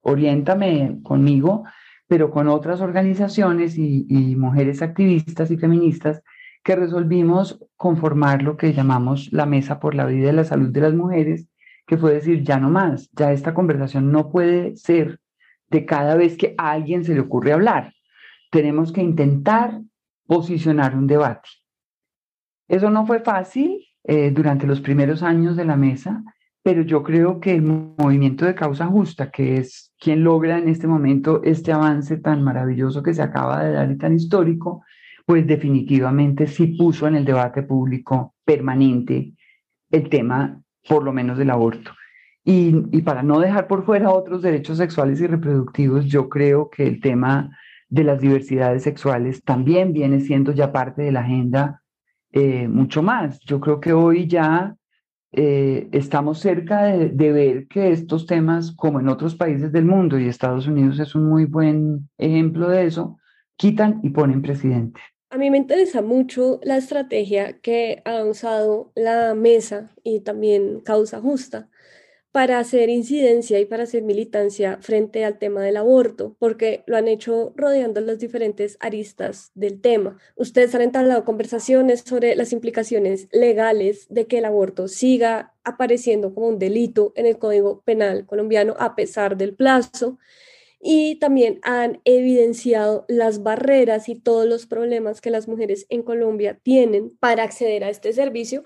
Oriéntame 0.00 1.00
conmigo, 1.02 1.64
pero 2.06 2.30
con 2.30 2.48
otras 2.48 2.80
organizaciones 2.80 3.76
y, 3.76 4.36
mujeres 4.36 4.80
activistas 4.80 5.50
y 5.50 5.56
feministas 5.56 6.22
que 6.62 6.76
resolvimos 6.76 7.60
conformar 7.76 8.42
lo 8.42 8.56
que 8.56 8.72
llamamos 8.72 9.32
la 9.32 9.46
Mesa 9.46 9.80
por 9.80 9.94
la 9.94 10.06
Vida 10.06 10.30
y 10.30 10.32
la 10.32 10.44
Salud 10.44 10.70
de 10.70 10.80
las 10.80 10.94
Mujeres, 10.94 11.48
que 11.86 11.96
fue 11.96 12.14
decir, 12.14 12.42
ya 12.42 12.58
no 12.58 12.70
más, 12.70 13.10
ya 13.12 13.32
esta 13.32 13.54
conversación 13.54 14.10
no 14.10 14.30
puede 14.30 14.76
ser 14.76 15.20
de 15.70 15.84
cada 15.84 16.16
vez 16.16 16.36
que 16.36 16.54
a 16.58 16.72
alguien 16.72 17.04
se 17.04 17.14
le 17.14 17.20
ocurre 17.20 17.52
hablar. 17.52 17.92
Tenemos 18.50 18.92
que 18.92 19.02
intentar 19.02 19.80
posicionar 20.26 20.96
un 20.96 21.06
debate. 21.06 21.48
Eso 22.68 22.90
no 22.90 23.06
fue 23.06 23.20
fácil 23.20 23.86
eh, 24.04 24.30
durante 24.30 24.66
los 24.66 24.80
primeros 24.80 25.22
años 25.22 25.56
de 25.56 25.64
la 25.64 25.76
mesa, 25.76 26.22
pero 26.62 26.82
yo 26.82 27.04
creo 27.04 27.38
que 27.38 27.54
el 27.54 27.62
movimiento 27.62 28.44
de 28.44 28.56
causa 28.56 28.86
justa, 28.86 29.30
que 29.30 29.58
es 29.58 29.94
quien 29.98 30.24
logra 30.24 30.58
en 30.58 30.68
este 30.68 30.88
momento 30.88 31.40
este 31.44 31.72
avance 31.72 32.16
tan 32.16 32.42
maravilloso 32.42 33.02
que 33.02 33.14
se 33.14 33.22
acaba 33.22 33.64
de 33.64 33.72
dar 33.72 33.90
y 33.90 33.96
tan 33.96 34.14
histórico, 34.14 34.82
pues 35.24 35.46
definitivamente 35.46 36.48
sí 36.48 36.68
puso 36.78 37.06
en 37.06 37.16
el 37.16 37.24
debate 37.24 37.62
público 37.62 38.34
permanente 38.44 39.34
el 39.90 40.08
tema 40.08 40.60
por 40.88 41.02
lo 41.04 41.12
menos 41.12 41.38
del 41.38 41.50
aborto. 41.50 41.92
Y, 42.44 42.74
y, 42.92 43.02
para 43.02 43.22
no 43.22 43.40
dejar 43.40 43.66
por 43.66 43.84
fuera 43.84 44.10
otros 44.10 44.40
derechos 44.40 44.78
sexuales 44.78 45.20
y 45.20 45.26
reproductivos, 45.26 46.06
yo 46.06 46.28
creo 46.28 46.70
que 46.70 46.86
el 46.86 47.00
tema 47.00 47.50
de 47.88 48.04
las 48.04 48.20
diversidades 48.20 48.84
sexuales 48.84 49.42
también 49.42 49.92
viene 49.92 50.20
siendo 50.20 50.52
ya 50.52 50.72
parte 50.72 51.02
de 51.02 51.12
la 51.12 51.20
agenda 51.20 51.82
eh, 52.32 52.68
mucho 52.68 53.02
más. 53.02 53.40
Yo 53.40 53.60
creo 53.60 53.80
que 53.80 53.92
hoy 53.92 54.26
ya 54.26 54.76
eh, 55.32 55.88
estamos 55.92 56.38
cerca 56.38 56.84
de, 56.84 57.08
de, 57.10 57.32
ver 57.32 57.66
que 57.66 57.90
estos 57.90 58.26
temas, 58.26 58.72
como 58.72 59.00
en 59.00 59.08
otros 59.08 59.34
países 59.34 59.72
del 59.72 59.84
mundo, 59.84 60.18
y 60.18 60.28
Estados 60.28 60.66
Unidos 60.66 60.98
es 60.98 61.14
un 61.14 61.28
muy 61.28 61.46
buen 61.46 62.08
ejemplo 62.18 62.68
de 62.68 62.86
eso, 62.86 63.18
quitan 63.56 64.00
y 64.02 64.10
ponen 64.10 64.42
presidente. 64.42 65.00
A 65.28 65.38
mí 65.38 65.50
me 65.50 65.58
interesa 65.58 66.02
mucho 66.02 66.60
la 66.62 66.76
estrategia 66.76 67.58
que 67.60 68.00
ha 68.04 68.24
usado 68.24 68.92
la 68.94 69.34
mesa 69.34 69.92
y 70.04 70.20
también 70.20 70.80
causa 70.80 71.20
justa 71.20 71.68
para 72.36 72.58
hacer 72.58 72.90
incidencia 72.90 73.58
y 73.58 73.64
para 73.64 73.84
hacer 73.84 74.02
militancia 74.02 74.78
frente 74.82 75.24
al 75.24 75.38
tema 75.38 75.62
del 75.62 75.78
aborto, 75.78 76.36
porque 76.38 76.84
lo 76.86 76.98
han 76.98 77.08
hecho 77.08 77.54
rodeando 77.56 78.02
las 78.02 78.18
diferentes 78.18 78.76
aristas 78.78 79.52
del 79.54 79.80
tema. 79.80 80.18
Ustedes 80.36 80.74
han 80.74 80.82
entablado 80.82 81.24
conversaciones 81.24 82.00
sobre 82.00 82.36
las 82.36 82.52
implicaciones 82.52 83.26
legales 83.32 84.06
de 84.10 84.26
que 84.26 84.38
el 84.38 84.44
aborto 84.44 84.86
siga 84.86 85.54
apareciendo 85.64 86.34
como 86.34 86.48
un 86.48 86.58
delito 86.58 87.14
en 87.16 87.24
el 87.24 87.38
Código 87.38 87.80
Penal 87.86 88.26
colombiano 88.26 88.74
a 88.78 88.94
pesar 88.94 89.38
del 89.38 89.54
plazo 89.54 90.18
y 90.80 91.18
también 91.18 91.58
han 91.62 92.00
evidenciado 92.04 93.04
las 93.08 93.42
barreras 93.42 94.08
y 94.08 94.14
todos 94.14 94.46
los 94.46 94.66
problemas 94.66 95.20
que 95.20 95.30
las 95.30 95.48
mujeres 95.48 95.86
en 95.88 96.02
Colombia 96.02 96.60
tienen 96.62 97.16
para 97.18 97.42
acceder 97.42 97.84
a 97.84 97.90
este 97.90 98.12
servicio 98.12 98.64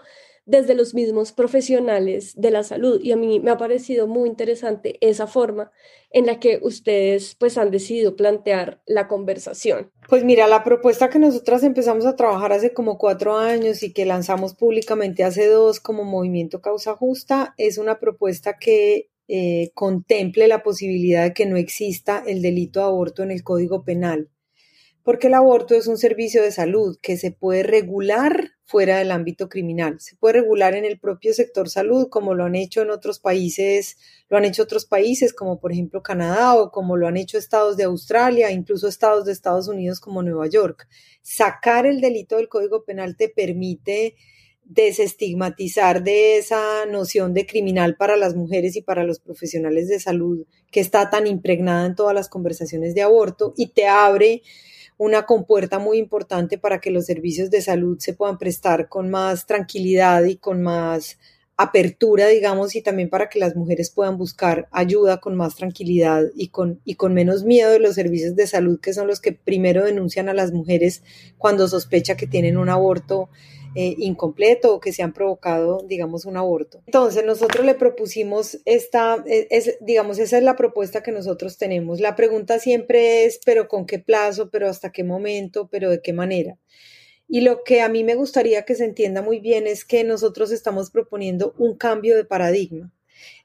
desde 0.50 0.74
los 0.74 0.94
mismos 0.94 1.30
profesionales 1.30 2.34
de 2.36 2.50
la 2.50 2.64
salud. 2.64 3.00
Y 3.02 3.12
a 3.12 3.16
mí 3.16 3.38
me 3.38 3.52
ha 3.52 3.56
parecido 3.56 4.08
muy 4.08 4.28
interesante 4.28 4.98
esa 5.00 5.26
forma 5.26 5.70
en 6.10 6.26
la 6.26 6.40
que 6.40 6.58
ustedes 6.62 7.36
pues 7.36 7.56
han 7.56 7.70
decidido 7.70 8.16
plantear 8.16 8.82
la 8.84 9.06
conversación. 9.06 9.92
Pues 10.08 10.24
mira, 10.24 10.48
la 10.48 10.64
propuesta 10.64 11.08
que 11.08 11.20
nosotras 11.20 11.62
empezamos 11.62 12.04
a 12.04 12.16
trabajar 12.16 12.52
hace 12.52 12.72
como 12.72 12.98
cuatro 12.98 13.36
años 13.36 13.84
y 13.84 13.92
que 13.92 14.04
lanzamos 14.06 14.54
públicamente 14.54 15.22
hace 15.22 15.46
dos 15.46 15.78
como 15.78 16.04
Movimiento 16.04 16.60
Causa 16.60 16.96
Justa 16.96 17.54
es 17.56 17.78
una 17.78 18.00
propuesta 18.00 18.58
que 18.58 19.08
eh, 19.30 19.70
contemple 19.74 20.48
la 20.48 20.62
posibilidad 20.62 21.24
de 21.24 21.34
que 21.34 21.46
no 21.46 21.56
exista 21.56 22.22
el 22.26 22.42
delito 22.42 22.80
de 22.80 22.86
aborto 22.86 23.22
en 23.22 23.30
el 23.30 23.44
Código 23.44 23.84
Penal 23.84 24.28
porque 25.02 25.28
el 25.28 25.34
aborto 25.34 25.74
es 25.74 25.86
un 25.86 25.96
servicio 25.96 26.42
de 26.42 26.52
salud 26.52 26.98
que 27.00 27.16
se 27.16 27.30
puede 27.30 27.62
regular 27.62 28.50
fuera 28.64 28.98
del 28.98 29.10
ámbito 29.10 29.48
criminal. 29.48 29.98
Se 30.00 30.14
puede 30.16 30.34
regular 30.34 30.74
en 30.74 30.84
el 30.84 31.00
propio 31.00 31.32
sector 31.32 31.68
salud, 31.68 32.08
como 32.10 32.34
lo 32.34 32.44
han 32.44 32.54
hecho 32.54 32.82
en 32.82 32.90
otros 32.90 33.18
países, 33.18 33.96
lo 34.28 34.36
han 34.36 34.44
hecho 34.44 34.62
otros 34.62 34.84
países, 34.84 35.32
como 35.32 35.58
por 35.58 35.72
ejemplo 35.72 36.02
Canadá 36.02 36.54
o 36.54 36.70
como 36.70 36.96
lo 36.96 37.08
han 37.08 37.16
hecho 37.16 37.38
estados 37.38 37.76
de 37.76 37.84
Australia, 37.84 38.52
incluso 38.52 38.88
estados 38.88 39.24
de 39.24 39.32
Estados 39.32 39.68
Unidos 39.68 40.00
como 40.00 40.22
Nueva 40.22 40.46
York. 40.46 40.86
Sacar 41.22 41.86
el 41.86 42.00
delito 42.00 42.36
del 42.36 42.48
Código 42.48 42.84
Penal 42.84 43.16
te 43.16 43.28
permite 43.28 44.16
desestigmatizar 44.70 46.04
de 46.04 46.38
esa 46.38 46.86
noción 46.86 47.34
de 47.34 47.44
criminal 47.44 47.96
para 47.96 48.16
las 48.16 48.36
mujeres 48.36 48.76
y 48.76 48.82
para 48.82 49.02
los 49.02 49.18
profesionales 49.18 49.88
de 49.88 49.98
salud 49.98 50.46
que 50.70 50.78
está 50.78 51.10
tan 51.10 51.26
impregnada 51.26 51.86
en 51.86 51.96
todas 51.96 52.14
las 52.14 52.28
conversaciones 52.28 52.94
de 52.94 53.02
aborto 53.02 53.52
y 53.56 53.72
te 53.72 53.88
abre 53.88 54.42
una 54.96 55.26
compuerta 55.26 55.80
muy 55.80 55.98
importante 55.98 56.56
para 56.56 56.80
que 56.80 56.92
los 56.92 57.06
servicios 57.06 57.50
de 57.50 57.62
salud 57.62 57.98
se 57.98 58.12
puedan 58.12 58.38
prestar 58.38 58.88
con 58.88 59.10
más 59.10 59.44
tranquilidad 59.44 60.22
y 60.22 60.36
con 60.36 60.62
más 60.62 61.18
apertura, 61.62 62.28
digamos, 62.28 62.74
y 62.74 62.82
también 62.82 63.10
para 63.10 63.28
que 63.28 63.38
las 63.38 63.54
mujeres 63.54 63.90
puedan 63.90 64.16
buscar 64.16 64.68
ayuda 64.70 65.20
con 65.20 65.36
más 65.36 65.56
tranquilidad 65.56 66.24
y 66.34 66.48
con, 66.48 66.80
y 66.84 66.94
con 66.94 67.12
menos 67.12 67.44
miedo 67.44 67.70
de 67.70 67.78
los 67.78 67.94
servicios 67.94 68.34
de 68.34 68.46
salud, 68.46 68.80
que 68.80 68.94
son 68.94 69.06
los 69.06 69.20
que 69.20 69.32
primero 69.32 69.84
denuncian 69.84 70.28
a 70.28 70.34
las 70.34 70.52
mujeres 70.52 71.02
cuando 71.38 71.68
sospecha 71.68 72.16
que 72.16 72.26
tienen 72.26 72.56
un 72.56 72.70
aborto 72.70 73.28
eh, 73.74 73.94
incompleto 73.98 74.74
o 74.74 74.80
que 74.80 74.92
se 74.92 75.02
han 75.02 75.12
provocado, 75.12 75.84
digamos, 75.86 76.24
un 76.24 76.36
aborto. 76.36 76.82
Entonces, 76.86 77.24
nosotros 77.24 77.64
le 77.64 77.74
propusimos 77.74 78.58
esta, 78.64 79.22
e, 79.26 79.46
es, 79.50 79.76
digamos, 79.80 80.18
esa 80.18 80.38
es 80.38 80.42
la 80.42 80.56
propuesta 80.56 81.02
que 81.02 81.12
nosotros 81.12 81.56
tenemos. 81.56 82.00
La 82.00 82.16
pregunta 82.16 82.58
siempre 82.58 83.26
es, 83.26 83.38
pero 83.44 83.68
con 83.68 83.86
qué 83.86 83.98
plazo, 84.00 84.50
pero 84.50 84.68
hasta 84.68 84.90
qué 84.90 85.04
momento, 85.04 85.68
pero 85.70 85.90
de 85.90 86.00
qué 86.02 86.12
manera. 86.12 86.58
Y 87.32 87.42
lo 87.42 87.62
que 87.62 87.80
a 87.80 87.88
mí 87.88 88.02
me 88.02 88.16
gustaría 88.16 88.64
que 88.64 88.74
se 88.74 88.84
entienda 88.84 89.22
muy 89.22 89.38
bien 89.38 89.68
es 89.68 89.84
que 89.84 90.02
nosotros 90.02 90.50
estamos 90.50 90.90
proponiendo 90.90 91.54
un 91.58 91.76
cambio 91.76 92.16
de 92.16 92.24
paradigma. 92.24 92.92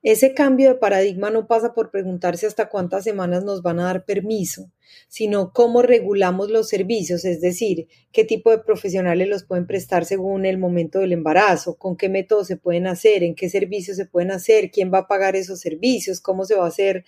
Ese 0.02 0.34
cambio 0.34 0.70
de 0.70 0.76
paradigma 0.76 1.30
no 1.30 1.46
pasa 1.46 1.76
por 1.76 1.92
preguntarse 1.92 2.48
hasta 2.48 2.68
cuántas 2.70 3.04
semanas 3.04 3.44
nos 3.44 3.62
van 3.62 3.80
a 3.80 3.84
dar 3.84 4.04
permiso, 4.04 4.72
sino 5.08 5.54
cómo 5.54 5.84
regulamos 5.84 6.50
los 6.50 6.68
servicios, 6.68 7.26
es 7.26 7.42
decir, 7.42 7.88
qué 8.12 8.24
tipo 8.24 8.50
de 8.50 8.58
profesionales 8.58 9.28
los 9.28 9.44
pueden 9.44 9.68
prestar 9.68 10.04
según 10.06 10.48
el 10.48 10.58
momento 10.58 10.98
del 11.00 11.14
embarazo, 11.14 11.76
con 11.76 11.96
qué 11.96 12.10
métodos 12.10 12.48
se 12.48 12.58
pueden 12.58 12.88
hacer, 12.88 13.22
en 13.22 13.36
qué 13.36 13.50
servicios 13.50 13.98
se 13.98 14.08
pueden 14.08 14.32
hacer, 14.32 14.72
quién 14.72 14.92
va 14.92 15.00
a 15.00 15.08
pagar 15.08 15.36
esos 15.36 15.60
servicios, 15.60 16.22
cómo 16.22 16.46
se 16.46 16.56
va 16.56 16.66
a 16.66 16.70
hacer 16.70 17.06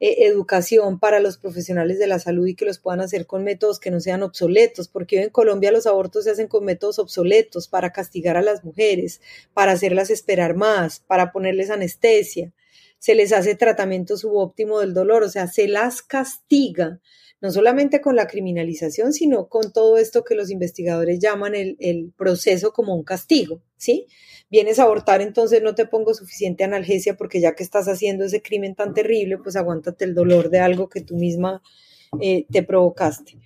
eh, 0.00 0.26
educación 0.26 0.98
para 0.98 1.20
los 1.20 1.38
profesionales 1.38 1.98
de 1.98 2.06
la 2.06 2.18
salud 2.18 2.46
y 2.46 2.54
que 2.54 2.64
los 2.64 2.78
puedan 2.78 3.00
hacer 3.00 3.26
con 3.26 3.44
métodos 3.44 3.80
que 3.80 3.90
no 3.90 4.00
sean 4.00 4.22
obsoletos, 4.22 4.88
porque 4.88 5.18
hoy 5.18 5.24
en 5.24 5.30
Colombia 5.30 5.72
los 5.72 5.86
abortos 5.86 6.24
se 6.24 6.30
hacen 6.30 6.48
con 6.48 6.64
métodos 6.64 6.98
obsoletos 6.98 7.68
para 7.68 7.92
castigar 7.92 8.36
a 8.36 8.42
las 8.42 8.64
mujeres, 8.64 9.20
para 9.54 9.72
hacerlas 9.72 10.10
esperar 10.10 10.54
más, 10.54 11.00
para 11.00 11.32
ponerles 11.32 11.70
anestesia, 11.70 12.52
se 12.98 13.14
les 13.14 13.32
hace 13.32 13.54
tratamiento 13.54 14.16
subóptimo 14.16 14.80
del 14.80 14.94
dolor, 14.94 15.22
o 15.22 15.28
sea, 15.28 15.46
se 15.46 15.68
las 15.68 16.02
castiga 16.02 17.00
no 17.40 17.50
solamente 17.50 18.00
con 18.00 18.16
la 18.16 18.26
criminalización, 18.26 19.12
sino 19.12 19.48
con 19.48 19.72
todo 19.72 19.96
esto 19.96 20.24
que 20.24 20.34
los 20.34 20.50
investigadores 20.50 21.20
llaman 21.20 21.54
el, 21.54 21.76
el, 21.78 22.12
proceso 22.16 22.72
como 22.72 22.94
un 22.94 23.04
castigo, 23.04 23.62
¿sí? 23.76 24.06
Vienes 24.50 24.78
a 24.78 24.84
abortar, 24.84 25.20
entonces 25.20 25.62
no 25.62 25.74
te 25.74 25.86
pongo 25.86 26.14
suficiente 26.14 26.64
analgesia 26.64 27.16
porque 27.16 27.40
ya 27.40 27.54
que 27.54 27.62
estás 27.62 27.86
haciendo 27.86 28.24
ese 28.24 28.42
crimen 28.42 28.74
tan 28.74 28.92
terrible, 28.92 29.38
pues 29.38 29.56
aguántate 29.56 30.04
el 30.04 30.14
dolor 30.14 30.50
de 30.50 30.58
algo 30.58 30.88
que 30.88 31.00
tú 31.00 31.16
misma 31.16 31.62
eh, 32.20 32.46
te 32.50 32.62
provocaste. 32.62 33.38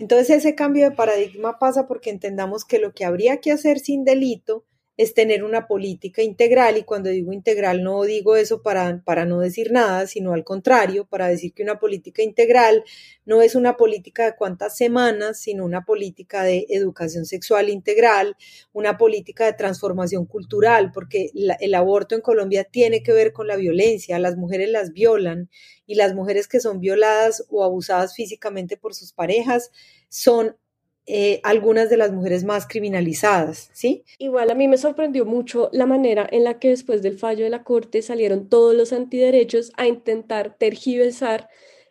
Entonces 0.00 0.30
ese 0.30 0.54
cambio 0.54 0.88
de 0.88 0.96
paradigma 0.96 1.58
pasa 1.58 1.86
porque 1.86 2.10
entendamos 2.10 2.64
que 2.64 2.78
lo 2.78 2.92
que 2.92 3.04
habría 3.04 3.38
que 3.38 3.52
hacer 3.52 3.78
sin 3.78 4.04
delito 4.04 4.64
es 5.00 5.14
tener 5.14 5.44
una 5.44 5.66
política 5.66 6.22
integral 6.22 6.76
y 6.76 6.82
cuando 6.82 7.08
digo 7.08 7.32
integral 7.32 7.82
no 7.82 8.02
digo 8.02 8.36
eso 8.36 8.60
para, 8.60 9.02
para 9.02 9.24
no 9.24 9.40
decir 9.40 9.72
nada, 9.72 10.06
sino 10.06 10.34
al 10.34 10.44
contrario, 10.44 11.06
para 11.06 11.26
decir 11.28 11.54
que 11.54 11.62
una 11.62 11.78
política 11.78 12.22
integral 12.22 12.84
no 13.24 13.40
es 13.40 13.54
una 13.54 13.78
política 13.78 14.26
de 14.26 14.36
cuántas 14.36 14.76
semanas, 14.76 15.40
sino 15.40 15.64
una 15.64 15.86
política 15.86 16.42
de 16.42 16.66
educación 16.68 17.24
sexual 17.24 17.70
integral, 17.70 18.36
una 18.74 18.98
política 18.98 19.46
de 19.46 19.54
transformación 19.54 20.26
cultural, 20.26 20.92
porque 20.92 21.30
el 21.34 21.74
aborto 21.74 22.14
en 22.14 22.20
Colombia 22.20 22.64
tiene 22.64 23.02
que 23.02 23.14
ver 23.14 23.32
con 23.32 23.46
la 23.46 23.56
violencia, 23.56 24.18
las 24.18 24.36
mujeres 24.36 24.68
las 24.68 24.92
violan 24.92 25.48
y 25.86 25.94
las 25.94 26.14
mujeres 26.14 26.46
que 26.46 26.60
son 26.60 26.78
violadas 26.78 27.46
o 27.48 27.64
abusadas 27.64 28.14
físicamente 28.14 28.76
por 28.76 28.94
sus 28.94 29.14
parejas 29.14 29.70
son 30.10 30.58
eh, 31.06 31.40
algunas 31.42 31.90
de 31.90 31.96
las 31.96 32.12
mujeres 32.12 32.44
más 32.44 32.66
criminalizadas, 32.68 33.70
¿sí? 33.72 34.04
Igual 34.18 34.50
a 34.50 34.54
mí 34.54 34.68
me 34.68 34.76
sorprendió 34.76 35.24
mucho 35.24 35.68
la 35.72 35.86
manera 35.86 36.28
en 36.30 36.44
la 36.44 36.58
que 36.58 36.68
después 36.68 37.02
del 37.02 37.18
fallo 37.18 37.44
de 37.44 37.50
la 37.50 37.64
Corte 37.64 38.02
salieron 38.02 38.48
todos 38.48 38.74
los 38.74 38.92
antiderechos 38.92 39.72
a 39.76 39.86
intentar 39.86 40.56
tergiversar 40.58 41.48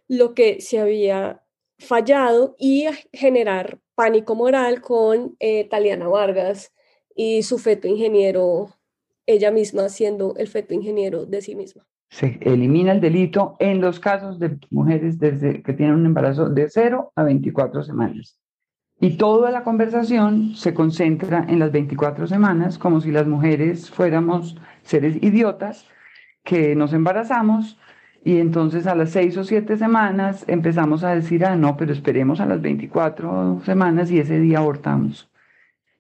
lo 0.07 0.33
que 0.33 0.61
se 0.61 0.79
había 0.79 1.43
fallado 1.79 2.55
y 2.57 2.85
a 2.85 2.93
generar 3.13 3.79
pánico 3.95 4.35
moral 4.35 4.81
con 4.81 5.35
eh, 5.39 5.67
Taliana 5.67 6.07
Vargas 6.07 6.73
y 7.15 7.43
su 7.43 7.57
feto 7.57 7.87
ingeniero, 7.87 8.69
ella 9.25 9.51
misma 9.51 9.89
siendo 9.89 10.35
el 10.37 10.47
feto 10.47 10.73
ingeniero 10.73 11.25
de 11.25 11.41
sí 11.41 11.55
misma. 11.55 11.85
Se 12.09 12.39
elimina 12.41 12.91
el 12.93 13.01
delito 13.01 13.55
en 13.59 13.81
los 13.81 13.99
casos 13.99 14.39
de 14.39 14.57
mujeres 14.69 15.19
desde 15.19 15.61
que 15.61 15.73
tienen 15.73 15.95
un 15.95 16.05
embarazo 16.05 16.49
de 16.49 16.69
0 16.69 17.11
a 17.15 17.23
24 17.23 17.83
semanas. 17.83 18.39
Y 19.01 19.11
toda 19.11 19.49
la 19.51 19.63
conversación 19.63 20.55
se 20.55 20.73
concentra 20.73 21.45
en 21.47 21.59
las 21.59 21.71
24 21.71 22.27
semanas, 22.27 22.77
como 22.77 22.99
si 22.99 23.11
las 23.11 23.27
mujeres 23.27 23.89
fuéramos 23.89 24.57
seres 24.83 25.15
idiotas 25.23 25.87
que 26.43 26.75
nos 26.75 26.91
embarazamos 26.91 27.79
y 28.25 28.37
entonces 28.39 28.87
a 28.87 28.95
las 28.95 29.11
6 29.11 29.37
o 29.37 29.43
7 29.45 29.77
semanas 29.77 30.43
empezamos 30.47 31.03
a 31.05 31.15
decir, 31.15 31.45
ah, 31.45 31.55
no, 31.55 31.77
pero 31.77 31.93
esperemos 31.93 32.41
a 32.41 32.45
las 32.45 32.61
24 32.61 33.61
semanas 33.63 34.11
y 34.11 34.19
ese 34.19 34.39
día 34.39 34.57
abortamos. 34.59 35.31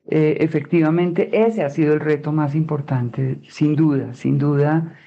Eh, 0.07 0.37
efectivamente, 0.41 1.45
ese 1.45 1.63
ha 1.63 1.69
sido 1.69 1.93
el 1.93 1.99
reto 2.01 2.31
más 2.33 2.55
importante, 2.55 3.39
sin 3.47 3.75
duda, 3.75 4.13
sin 4.13 4.37
duda, 4.39 4.97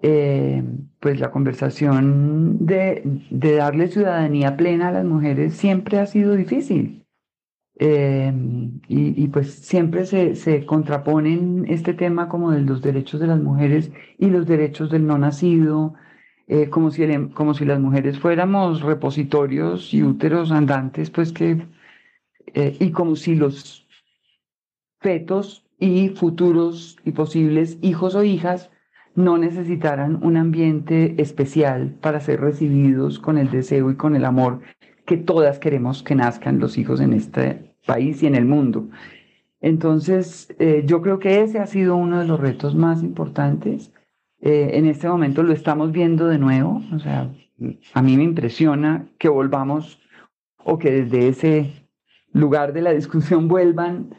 eh, 0.00 0.62
pues 1.00 1.20
la 1.20 1.30
conversación 1.30 2.64
de, 2.64 3.02
de 3.30 3.56
darle 3.56 3.88
ciudadanía 3.88 4.56
plena 4.56 4.88
a 4.88 4.92
las 4.92 5.04
mujeres 5.04 5.54
siempre 5.54 5.98
ha 5.98 6.06
sido 6.06 6.34
difícil 6.34 7.01
Em, 7.76 8.80
y, 8.86 9.26
pues 9.28 9.54
siempre 9.54 10.04
se, 10.04 10.36
se, 10.36 10.66
contraponen 10.66 11.64
este 11.68 11.94
tema 11.94 12.28
como 12.28 12.50
de 12.50 12.60
los 12.60 12.82
derechos 12.82 13.18
de 13.20 13.26
las 13.26 13.40
mujeres 13.40 13.90
y 14.18 14.26
los 14.26 14.46
derechos 14.46 14.90
del 14.90 15.06
no 15.06 15.16
nacido, 15.18 15.94
eh, 16.48 16.68
como, 16.68 16.90
si 16.90 17.02
como 17.34 17.54
si 17.54 17.64
las 17.64 17.80
mujeres 17.80 18.18
fuéramos 18.18 18.82
repositorios 18.82 19.94
y 19.94 20.02
úteros 20.02 20.52
andantes, 20.52 21.10
pues 21.10 21.32
que, 21.32 21.66
eh, 22.54 22.76
y 22.78 22.90
como 22.90 23.16
si 23.16 23.34
los 23.36 23.86
fetos 25.00 25.64
y 25.78 26.10
futuros 26.10 26.98
y 27.04 27.12
posibles 27.12 27.78
hijos 27.82 28.14
o 28.14 28.22
hijas 28.22 28.70
no 29.14 29.38
necesitaran 29.38 30.20
un 30.22 30.36
ambiente 30.36 31.14
especial 31.20 31.94
para 32.00 32.20
ser 32.20 32.40
recibidos 32.40 33.18
con 33.18 33.38
el 33.38 33.50
deseo 33.50 33.90
y 33.90 33.96
con 33.96 34.14
el 34.14 34.24
amor 34.24 34.60
que 35.04 35.16
todas 35.16 35.58
queremos 35.58 36.02
que 36.02 36.14
nazcan 36.14 36.58
los 36.58 36.78
hijos 36.78 37.00
en 37.00 37.12
este 37.12 37.74
país 37.86 38.22
y 38.22 38.26
en 38.26 38.34
el 38.34 38.44
mundo. 38.44 38.88
Entonces, 39.60 40.54
eh, 40.58 40.82
yo 40.86 41.02
creo 41.02 41.18
que 41.18 41.40
ese 41.42 41.58
ha 41.58 41.66
sido 41.66 41.96
uno 41.96 42.18
de 42.20 42.26
los 42.26 42.40
retos 42.40 42.74
más 42.74 43.02
importantes. 43.02 43.92
Eh, 44.40 44.70
en 44.74 44.86
este 44.86 45.08
momento 45.08 45.42
lo 45.42 45.52
estamos 45.52 45.92
viendo 45.92 46.26
de 46.26 46.38
nuevo. 46.38 46.82
O 46.92 46.98
sea, 46.98 47.30
a 47.94 48.02
mí 48.02 48.16
me 48.16 48.24
impresiona 48.24 49.06
que 49.18 49.28
volvamos 49.28 50.00
o 50.64 50.78
que 50.78 50.90
desde 50.90 51.28
ese 51.28 51.88
lugar 52.32 52.72
de 52.72 52.82
la 52.82 52.92
discusión 52.92 53.48
vuelvan 53.48 54.14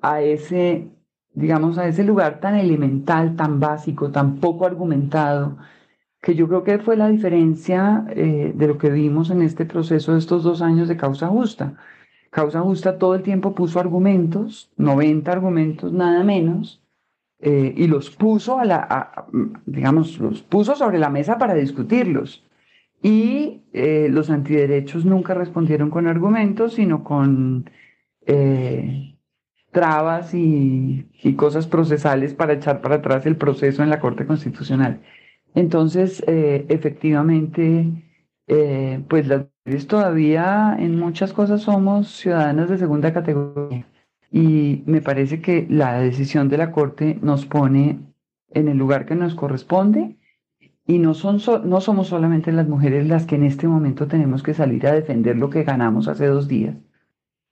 a 0.00 0.22
ese, 0.22 0.88
digamos, 1.34 1.76
a 1.78 1.86
ese 1.86 2.04
lugar 2.04 2.40
tan 2.40 2.54
elemental, 2.54 3.36
tan 3.36 3.60
básico, 3.60 4.10
tan 4.10 4.36
poco 4.36 4.64
argumentado, 4.64 5.58
que 6.20 6.34
yo 6.34 6.48
creo 6.48 6.64
que 6.64 6.78
fue 6.78 6.96
la 6.96 7.08
diferencia 7.08 8.04
eh, 8.10 8.52
de 8.54 8.66
lo 8.66 8.78
que 8.78 8.90
vimos 8.90 9.30
en 9.30 9.42
este 9.42 9.64
proceso 9.64 10.12
de 10.12 10.18
estos 10.18 10.42
dos 10.42 10.62
años 10.62 10.88
de 10.88 10.96
causa 10.96 11.28
justa. 11.28 11.74
Causa 12.30 12.60
justa 12.60 12.98
todo 12.98 13.14
el 13.14 13.22
tiempo 13.22 13.54
puso 13.54 13.80
argumentos, 13.80 14.70
90 14.76 15.30
argumentos, 15.32 15.92
nada 15.92 16.24
menos, 16.24 16.82
eh, 17.40 17.72
y 17.76 17.86
los 17.86 18.10
puso 18.10 18.58
a 18.58 18.64
la, 18.64 19.26
digamos, 19.64 20.18
los 20.18 20.42
puso 20.42 20.74
sobre 20.74 20.98
la 20.98 21.08
mesa 21.08 21.38
para 21.38 21.54
discutirlos. 21.54 22.44
Y 23.00 23.62
eh, 23.72 24.08
los 24.10 24.28
antiderechos 24.28 25.04
nunca 25.04 25.34
respondieron 25.34 25.88
con 25.88 26.08
argumentos, 26.08 26.74
sino 26.74 27.04
con 27.04 27.70
trabas 29.70 30.34
y, 30.34 31.06
cosas 31.36 31.66
procesales 31.66 32.34
para 32.34 32.54
echar 32.54 32.80
para 32.80 32.96
atrás 32.96 33.24
el 33.26 33.36
proceso 33.36 33.82
en 33.82 33.90
la 33.90 34.00
Corte 34.00 34.26
Constitucional. 34.26 35.00
Entonces, 35.54 36.22
efectivamente, 36.26 37.90
pues 39.08 39.26
las 39.26 39.46
mujeres 39.64 39.86
todavía 39.86 40.76
en 40.78 40.98
muchas 40.98 41.32
cosas 41.32 41.62
somos 41.62 42.08
ciudadanas 42.08 42.68
de 42.68 42.78
segunda 42.78 43.12
categoría 43.12 43.86
y 44.30 44.82
me 44.86 45.00
parece 45.00 45.40
que 45.40 45.66
la 45.68 45.98
decisión 46.00 46.48
de 46.48 46.58
la 46.58 46.70
Corte 46.70 47.18
nos 47.22 47.46
pone 47.46 48.00
en 48.50 48.68
el 48.68 48.76
lugar 48.76 49.06
que 49.06 49.14
nos 49.14 49.34
corresponde 49.34 50.16
y 50.86 50.98
no, 50.98 51.14
son 51.14 51.38
no 51.64 51.80
somos 51.80 52.08
solamente 52.08 52.52
las 52.52 52.68
mujeres 52.68 53.06
las 53.06 53.26
que 53.26 53.36
en 53.36 53.44
este 53.44 53.68
momento 53.68 54.06
tenemos 54.06 54.42
que 54.42 54.54
salir 54.54 54.86
a 54.86 54.92
defender 54.92 55.36
lo 55.36 55.50
que 55.50 55.64
ganamos 55.64 56.08
hace 56.08 56.26
dos 56.26 56.48
días. 56.48 56.76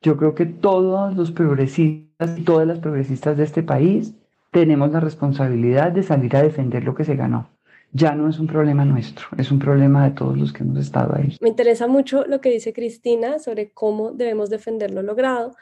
Yo 0.02 0.16
creo 0.16 0.34
que 0.34 0.46
todos 0.46 1.14
los 1.16 1.32
progresistas 1.32 2.38
y 2.38 2.42
todas 2.44 2.66
las 2.66 2.78
progresistas 2.78 3.36
de 3.36 3.44
este 3.44 3.62
país 3.62 4.14
tenemos 4.52 4.90
la 4.90 5.00
responsabilidad 5.00 5.92
de 5.92 6.02
salir 6.02 6.36
a 6.36 6.42
defender 6.42 6.84
lo 6.84 6.94
que 6.94 7.04
se 7.04 7.16
ganó. 7.16 7.50
Ya 7.96 8.14
no 8.14 8.28
es 8.28 8.38
un 8.38 8.46
problema 8.46 8.84
nuestro, 8.84 9.26
es 9.38 9.50
un 9.50 9.58
problema 9.58 10.04
de 10.04 10.14
todos 10.14 10.36
los 10.36 10.52
que 10.52 10.62
hemos 10.62 10.78
estado 10.78 11.14
ahí. 11.16 11.34
Me 11.40 11.48
interesa 11.48 11.86
mucho 11.86 12.26
lo 12.26 12.42
que 12.42 12.50
dice 12.50 12.74
Cristina 12.74 13.38
sobre 13.38 13.70
cómo 13.70 14.10
debemos 14.10 14.50
defender 14.50 14.90
lo 14.90 15.00
logrado, 15.00 15.56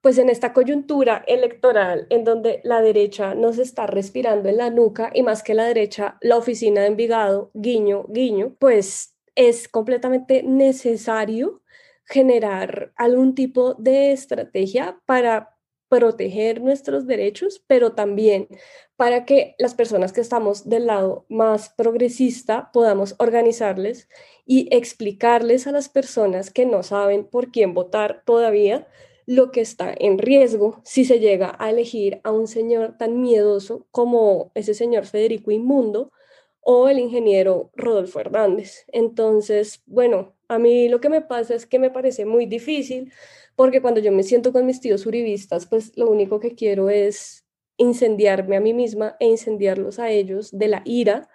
pues 0.00 0.18
en 0.18 0.28
esta 0.28 0.52
coyuntura 0.52 1.22
electoral 1.28 2.08
en 2.10 2.24
donde 2.24 2.60
la 2.64 2.80
derecha 2.80 3.36
nos 3.36 3.58
está 3.58 3.86
respirando 3.86 4.48
en 4.48 4.56
la 4.56 4.70
nuca 4.70 5.12
y 5.14 5.22
más 5.22 5.44
que 5.44 5.54
la 5.54 5.64
derecha, 5.64 6.18
la 6.22 6.36
oficina 6.36 6.80
de 6.80 6.88
Envigado, 6.88 7.52
guiño, 7.54 8.06
guiño, 8.08 8.56
pues 8.58 9.16
es 9.36 9.68
completamente 9.68 10.42
necesario 10.42 11.62
generar 12.04 12.92
algún 12.96 13.36
tipo 13.36 13.74
de 13.74 14.10
estrategia 14.10 14.98
para 15.06 15.55
proteger 15.88 16.60
nuestros 16.60 17.06
derechos, 17.06 17.62
pero 17.66 17.92
también 17.92 18.48
para 18.96 19.24
que 19.24 19.54
las 19.58 19.74
personas 19.74 20.12
que 20.12 20.20
estamos 20.20 20.68
del 20.68 20.86
lado 20.86 21.26
más 21.28 21.70
progresista 21.70 22.70
podamos 22.72 23.14
organizarles 23.18 24.08
y 24.44 24.68
explicarles 24.74 25.66
a 25.66 25.72
las 25.72 25.88
personas 25.88 26.50
que 26.50 26.66
no 26.66 26.82
saben 26.82 27.24
por 27.24 27.50
quién 27.50 27.74
votar 27.74 28.22
todavía 28.24 28.86
lo 29.26 29.50
que 29.50 29.60
está 29.60 29.92
en 29.98 30.18
riesgo 30.18 30.80
si 30.84 31.04
se 31.04 31.18
llega 31.18 31.56
a 31.58 31.70
elegir 31.70 32.20
a 32.22 32.30
un 32.30 32.46
señor 32.46 32.96
tan 32.96 33.20
miedoso 33.20 33.86
como 33.90 34.52
ese 34.54 34.72
señor 34.72 35.04
Federico 35.04 35.50
Inmundo 35.50 36.12
o 36.60 36.88
el 36.88 36.98
ingeniero 36.98 37.70
Rodolfo 37.74 38.20
Hernández. 38.20 38.86
Entonces, 38.88 39.82
bueno, 39.86 40.34
a 40.48 40.58
mí 40.58 40.88
lo 40.88 41.00
que 41.00 41.08
me 41.08 41.20
pasa 41.20 41.54
es 41.54 41.66
que 41.66 41.78
me 41.78 41.90
parece 41.90 42.24
muy 42.24 42.46
difícil 42.46 43.12
porque 43.56 43.82
cuando 43.82 44.00
yo 44.00 44.12
me 44.12 44.22
siento 44.22 44.52
con 44.52 44.66
mis 44.66 44.80
tíos 44.80 45.06
uribistas, 45.06 45.66
pues 45.66 45.96
lo 45.96 46.10
único 46.10 46.38
que 46.40 46.54
quiero 46.54 46.90
es 46.90 47.44
incendiarme 47.78 48.56
a 48.56 48.60
mí 48.60 48.72
misma 48.74 49.16
e 49.18 49.26
incendiarlos 49.26 49.98
a 49.98 50.10
ellos 50.10 50.56
de 50.56 50.68
la 50.68 50.82
ira 50.84 51.28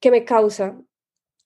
que 0.00 0.10
me 0.10 0.24
causa 0.24 0.80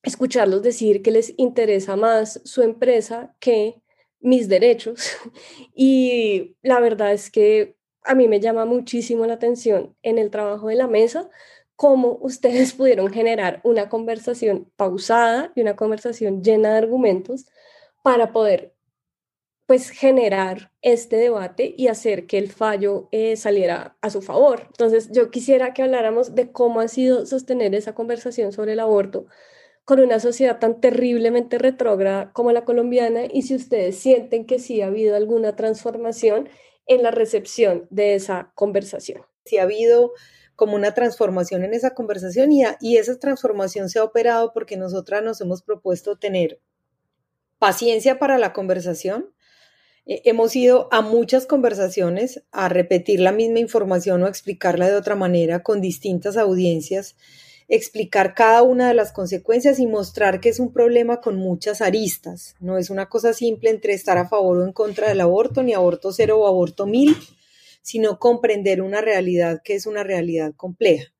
escucharlos 0.03 0.61
decir 0.61 1.01
que 1.01 1.11
les 1.11 1.33
interesa 1.37 1.95
más 1.95 2.41
su 2.43 2.61
empresa 2.61 3.35
que 3.39 3.81
mis 4.19 4.47
derechos. 4.49 5.11
Y 5.75 6.55
la 6.61 6.79
verdad 6.79 7.13
es 7.13 7.29
que 7.29 7.75
a 8.03 8.15
mí 8.15 8.27
me 8.27 8.39
llama 8.39 8.65
muchísimo 8.65 9.25
la 9.25 9.33
atención 9.33 9.95
en 10.03 10.17
el 10.17 10.29
trabajo 10.29 10.67
de 10.67 10.75
la 10.75 10.87
mesa 10.87 11.29
cómo 11.75 12.17
ustedes 12.21 12.73
pudieron 12.77 13.11
generar 13.11 13.61
una 13.63 13.89
conversación 13.89 14.71
pausada 14.75 15.51
y 15.55 15.61
una 15.61 15.75
conversación 15.75 16.43
llena 16.43 16.71
de 16.71 16.77
argumentos 16.77 17.45
para 18.03 18.31
poder 18.31 18.74
pues 19.65 19.89
generar 19.89 20.71
este 20.81 21.15
debate 21.17 21.73
y 21.75 21.87
hacer 21.87 22.27
que 22.27 22.37
el 22.37 22.51
fallo 22.51 23.09
eh, 23.11 23.35
saliera 23.35 23.97
a 24.01 24.09
su 24.09 24.21
favor. 24.21 24.63
Entonces 24.67 25.09
yo 25.11 25.31
quisiera 25.31 25.73
que 25.73 25.81
habláramos 25.81 26.35
de 26.35 26.51
cómo 26.51 26.79
ha 26.79 26.87
sido 26.87 27.25
sostener 27.25 27.73
esa 27.73 27.95
conversación 27.95 28.51
sobre 28.51 28.73
el 28.73 28.79
aborto 28.79 29.25
con 29.85 29.99
una 29.99 30.19
sociedad 30.19 30.59
tan 30.59 30.81
terriblemente 30.81 31.59
retrógrada 31.59 32.31
como 32.33 32.51
la 32.51 32.65
colombiana 32.65 33.21
y 33.31 33.43
si 33.43 33.55
ustedes 33.55 33.97
sienten 33.97 34.45
que 34.45 34.59
sí 34.59 34.81
ha 34.81 34.87
habido 34.87 35.15
alguna 35.15 35.55
transformación 35.55 36.49
en 36.87 37.03
la 37.03 37.11
recepción 37.11 37.87
de 37.91 38.15
esa 38.15 38.51
conversación. 38.55 39.21
Si 39.45 39.57
ha 39.57 39.63
habido 39.63 40.13
como 40.55 40.75
una 40.75 40.93
transformación 40.93 41.63
en 41.63 41.73
esa 41.73 41.93
conversación 41.93 42.51
y, 42.51 42.63
y 42.81 42.97
esa 42.97 43.19
transformación 43.19 43.89
se 43.89 43.99
ha 43.99 44.03
operado 44.03 44.53
porque 44.53 44.77
nosotras 44.77 45.23
nos 45.23 45.39
hemos 45.41 45.61
propuesto 45.61 46.17
tener 46.17 46.59
paciencia 47.59 48.17
para 48.19 48.37
la 48.37 48.53
conversación. 48.53 49.33
Eh, 50.05 50.21
hemos 50.25 50.55
ido 50.55 50.87
a 50.91 51.01
muchas 51.01 51.45
conversaciones 51.45 52.43
a 52.51 52.69
repetir 52.69 53.19
la 53.19 53.31
misma 53.31 53.59
información 53.59 54.23
o 54.23 54.27
explicarla 54.27 54.87
de 54.87 54.95
otra 54.95 55.15
manera 55.15 55.63
con 55.63 55.81
distintas 55.81 56.37
audiencias 56.37 57.15
explicar 57.67 58.35
cada 58.35 58.61
una 58.61 58.87
de 58.87 58.93
las 58.93 59.11
consecuencias 59.11 59.79
y 59.79 59.87
mostrar 59.87 60.39
que 60.39 60.49
es 60.49 60.59
un 60.59 60.71
problema 60.71 61.21
con 61.21 61.37
muchas 61.37 61.81
aristas. 61.81 62.55
No 62.59 62.77
es 62.77 62.89
una 62.89 63.07
cosa 63.07 63.33
simple 63.33 63.69
entre 63.69 63.93
estar 63.93 64.17
a 64.17 64.27
favor 64.27 64.57
o 64.57 64.65
en 64.65 64.73
contra 64.73 65.09
del 65.09 65.21
aborto, 65.21 65.63
ni 65.63 65.73
aborto 65.73 66.11
cero 66.11 66.39
o 66.39 66.47
aborto 66.47 66.85
mil, 66.85 67.15
sino 67.81 68.19
comprender 68.19 68.81
una 68.81 69.01
realidad 69.01 69.61
que 69.63 69.75
es 69.75 69.85
una 69.85 70.03
realidad 70.03 70.53
compleja. 70.55 71.14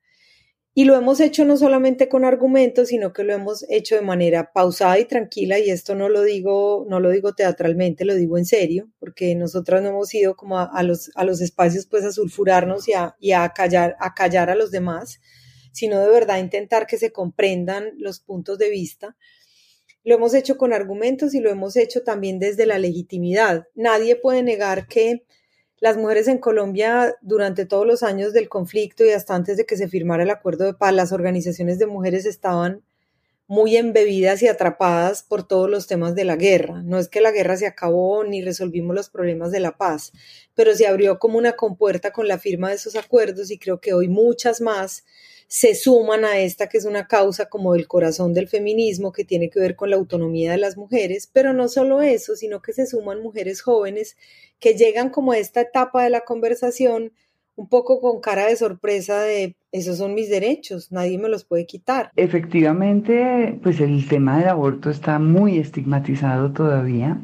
Y 0.77 0.83
lo 0.83 0.97
hemos 0.97 1.21
hecho 1.21 1.45
no 1.45 1.55
solamente 1.55 2.09
con 2.09 2.25
argumentos, 2.25 2.89
sino 2.89 3.13
que 3.13 3.23
lo 3.23 3.33
hemos 3.33 3.65
hecho 3.69 3.95
de 3.95 4.01
manera 4.01 4.51
pausada 4.51 4.99
y 4.99 5.05
tranquila, 5.05 5.57
y 5.57 5.69
esto 5.69 5.95
no 5.95 6.09
lo 6.09 6.21
digo, 6.21 6.85
no 6.89 6.99
lo 6.99 7.11
digo 7.11 7.33
teatralmente, 7.33 8.03
lo 8.03 8.13
digo 8.13 8.37
en 8.37 8.43
serio, 8.43 8.89
porque 8.99 9.33
nosotras 9.35 9.81
no 9.81 9.87
hemos 9.87 10.13
ido 10.13 10.35
como 10.35 10.59
a, 10.59 10.83
los, 10.83 11.11
a 11.15 11.23
los 11.23 11.39
espacios 11.39 11.87
pues 11.87 12.03
a 12.03 12.11
sulfurarnos 12.11 12.89
y 12.89 12.93
a, 12.93 13.15
y 13.21 13.31
a 13.31 13.47
callar, 13.55 13.95
a 14.01 14.13
callar 14.13 14.49
a 14.49 14.55
los 14.55 14.69
demás, 14.69 15.21
sino 15.71 16.01
de 16.01 16.09
verdad 16.09 16.39
intentar 16.39 16.87
que 16.87 16.97
se 16.97 17.13
comprendan 17.13 17.93
los 17.97 18.19
puntos 18.19 18.57
de 18.57 18.69
vista. 18.69 19.15
Lo 20.03 20.15
hemos 20.15 20.33
hecho 20.33 20.57
con 20.57 20.73
argumentos 20.73 21.33
y 21.35 21.39
lo 21.39 21.49
hemos 21.49 21.77
hecho 21.77 22.03
también 22.03 22.37
desde 22.37 22.65
la 22.65 22.79
legitimidad. 22.79 23.63
Nadie 23.75 24.17
puede 24.17 24.43
negar 24.43 24.89
que 24.89 25.23
las 25.85 25.97
mujeres 25.97 26.27
en 26.27 26.39
Colombia 26.39 27.15
durante 27.21 27.67
todos 27.67 27.85
los 27.85 28.01
años 28.01 28.33
del 28.33 28.49
conflicto 28.49 29.05
y 29.05 29.11
hasta 29.11 29.35
antes 29.35 29.55
de 29.55 29.67
que 29.67 29.77
se 29.77 29.87
firmara 29.87 30.23
el 30.23 30.31
acuerdo 30.31 30.65
de 30.65 30.73
paz, 30.73 30.91
las 30.95 31.11
organizaciones 31.11 31.77
de 31.77 31.85
mujeres 31.85 32.25
estaban 32.25 32.81
muy 33.47 33.77
embebidas 33.77 34.41
y 34.41 34.47
atrapadas 34.47 35.21
por 35.21 35.47
todos 35.47 35.69
los 35.69 35.87
temas 35.87 36.15
de 36.15 36.25
la 36.25 36.35
guerra. 36.35 36.81
No 36.81 36.97
es 36.97 37.09
que 37.09 37.21
la 37.21 37.31
guerra 37.31 37.57
se 37.57 37.67
acabó 37.67 38.23
ni 38.23 38.41
resolvimos 38.41 38.95
los 38.95 39.09
problemas 39.09 39.51
de 39.51 39.59
la 39.59 39.77
paz, 39.77 40.11
pero 40.55 40.73
se 40.73 40.87
abrió 40.87 41.19
como 41.19 41.37
una 41.37 41.53
compuerta 41.53 42.11
con 42.11 42.27
la 42.27 42.39
firma 42.39 42.69
de 42.69 42.75
esos 42.75 42.95
acuerdos 42.95 43.51
y 43.51 43.59
creo 43.59 43.79
que 43.79 43.93
hoy 43.93 44.07
muchas 44.07 44.61
más 44.61 45.03
se 45.47 45.75
suman 45.75 46.25
a 46.25 46.39
esta 46.39 46.67
que 46.67 46.79
es 46.79 46.85
una 46.85 47.07
causa 47.07 47.49
como 47.49 47.73
del 47.73 47.87
corazón 47.87 48.33
del 48.33 48.47
feminismo 48.47 49.11
que 49.11 49.25
tiene 49.25 49.49
que 49.49 49.59
ver 49.59 49.75
con 49.75 49.91
la 49.91 49.95
autonomía 49.95 50.51
de 50.51 50.57
las 50.57 50.75
mujeres, 50.75 51.29
pero 51.31 51.53
no 51.53 51.69
solo 51.69 52.01
eso, 52.01 52.35
sino 52.35 52.61
que 52.63 52.73
se 52.73 52.87
suman 52.87 53.21
mujeres 53.21 53.61
jóvenes 53.61 54.17
que 54.59 54.73
llegan 54.73 55.09
como 55.11 55.33
a 55.33 55.37
esta 55.37 55.61
etapa 55.61 56.03
de 56.03 56.09
la 56.09 56.21
conversación 56.21 57.13
un 57.55 57.69
poco 57.69 58.01
con 58.01 58.19
cara 58.21 58.47
de 58.47 58.55
sorpresa 58.55 59.21
de 59.21 59.55
esos 59.71 59.97
son 59.97 60.13
mis 60.13 60.29
derechos, 60.29 60.91
nadie 60.91 61.17
me 61.17 61.29
los 61.29 61.45
puede 61.45 61.65
quitar. 61.65 62.11
Efectivamente, 62.15 63.59
pues 63.63 63.79
el 63.79 64.07
tema 64.07 64.37
del 64.39 64.49
aborto 64.49 64.89
está 64.89 65.19
muy 65.19 65.57
estigmatizado 65.57 66.51
todavía 66.51 67.19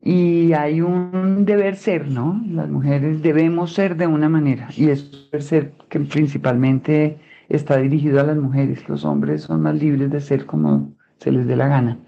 y 0.00 0.52
hay 0.52 0.80
un 0.80 1.44
deber 1.44 1.76
ser, 1.76 2.08
¿no? 2.08 2.42
Las 2.48 2.68
mujeres 2.68 3.22
debemos 3.22 3.72
ser 3.72 3.96
de 3.96 4.08
una 4.08 4.28
manera 4.28 4.68
y 4.76 4.88
es 4.88 5.10
deber 5.10 5.42
ser 5.42 5.72
que 5.88 6.00
principalmente 6.00 7.18
está 7.48 7.76
dirigido 7.76 8.20
a 8.20 8.24
las 8.24 8.36
mujeres. 8.36 8.88
Los 8.88 9.04
hombres 9.04 9.42
son 9.42 9.62
más 9.62 9.76
libres 9.76 10.10
de 10.10 10.20
ser 10.20 10.46
como 10.46 10.92
se 11.18 11.30
les 11.30 11.46
dé 11.46 11.54
la 11.54 11.68
gana. 11.68 12.00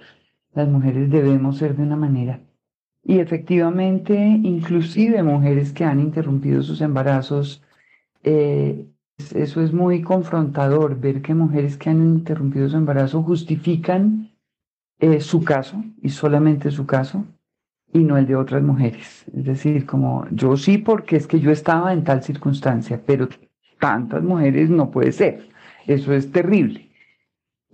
Las 0.54 0.68
mujeres 0.68 1.10
debemos 1.10 1.58
ser 1.58 1.76
de 1.76 1.82
una 1.82 1.96
manera. 1.96 2.40
Y 3.04 3.18
efectivamente, 3.18 4.16
inclusive 4.16 5.22
mujeres 5.22 5.72
que 5.72 5.84
han 5.84 6.00
interrumpido 6.00 6.62
sus 6.62 6.80
embarazos, 6.80 7.62
eh, 8.22 8.86
eso 9.34 9.60
es 9.62 9.72
muy 9.72 10.02
confrontador, 10.02 10.98
ver 10.98 11.20
que 11.22 11.34
mujeres 11.34 11.76
que 11.76 11.90
han 11.90 12.02
interrumpido 12.02 12.68
su 12.68 12.76
embarazo 12.76 13.22
justifican 13.22 14.30
eh, 14.98 15.20
su 15.20 15.44
caso 15.44 15.84
y 16.00 16.08
solamente 16.08 16.70
su 16.70 16.86
caso 16.86 17.26
y 17.92 18.00
no 18.00 18.16
el 18.16 18.26
de 18.26 18.36
otras 18.36 18.62
mujeres. 18.62 19.24
Es 19.36 19.44
decir, 19.44 19.86
como 19.86 20.26
yo 20.30 20.56
sí 20.56 20.78
porque 20.78 21.16
es 21.16 21.26
que 21.26 21.38
yo 21.38 21.50
estaba 21.50 21.92
en 21.92 22.04
tal 22.04 22.22
circunstancia, 22.22 23.00
pero 23.04 23.28
tantas 23.78 24.22
mujeres 24.22 24.70
no 24.70 24.90
puede 24.90 25.12
ser. 25.12 25.48
Eso 25.86 26.12
es 26.12 26.32
terrible. 26.32 26.90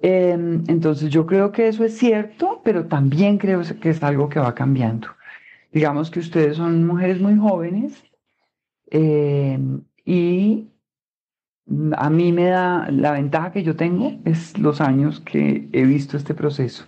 Em, 0.02 0.64
entonces 0.66 1.10
yo 1.10 1.26
creo 1.26 1.52
que 1.52 1.68
eso 1.68 1.84
es 1.84 1.96
cierto, 1.96 2.60
pero 2.64 2.86
también 2.86 3.38
creo 3.38 3.62
que 3.80 3.90
es 3.90 4.02
algo 4.02 4.28
que 4.28 4.40
va 4.40 4.54
cambiando. 4.54 5.08
Digamos 5.72 6.10
que 6.10 6.20
ustedes 6.20 6.56
son 6.56 6.86
mujeres 6.86 7.20
muy 7.20 7.36
jóvenes 7.36 8.02
em, 8.90 9.82
y 10.04 10.68
a 11.96 12.10
mí 12.10 12.32
me 12.32 12.46
da, 12.46 12.90
la 12.90 13.12
ventaja 13.12 13.52
que 13.52 13.62
yo 13.62 13.76
tengo 13.76 14.18
es 14.24 14.58
los 14.58 14.80
años 14.80 15.20
que 15.20 15.68
he 15.72 15.84
visto 15.84 16.16
este 16.16 16.34
proceso. 16.34 16.86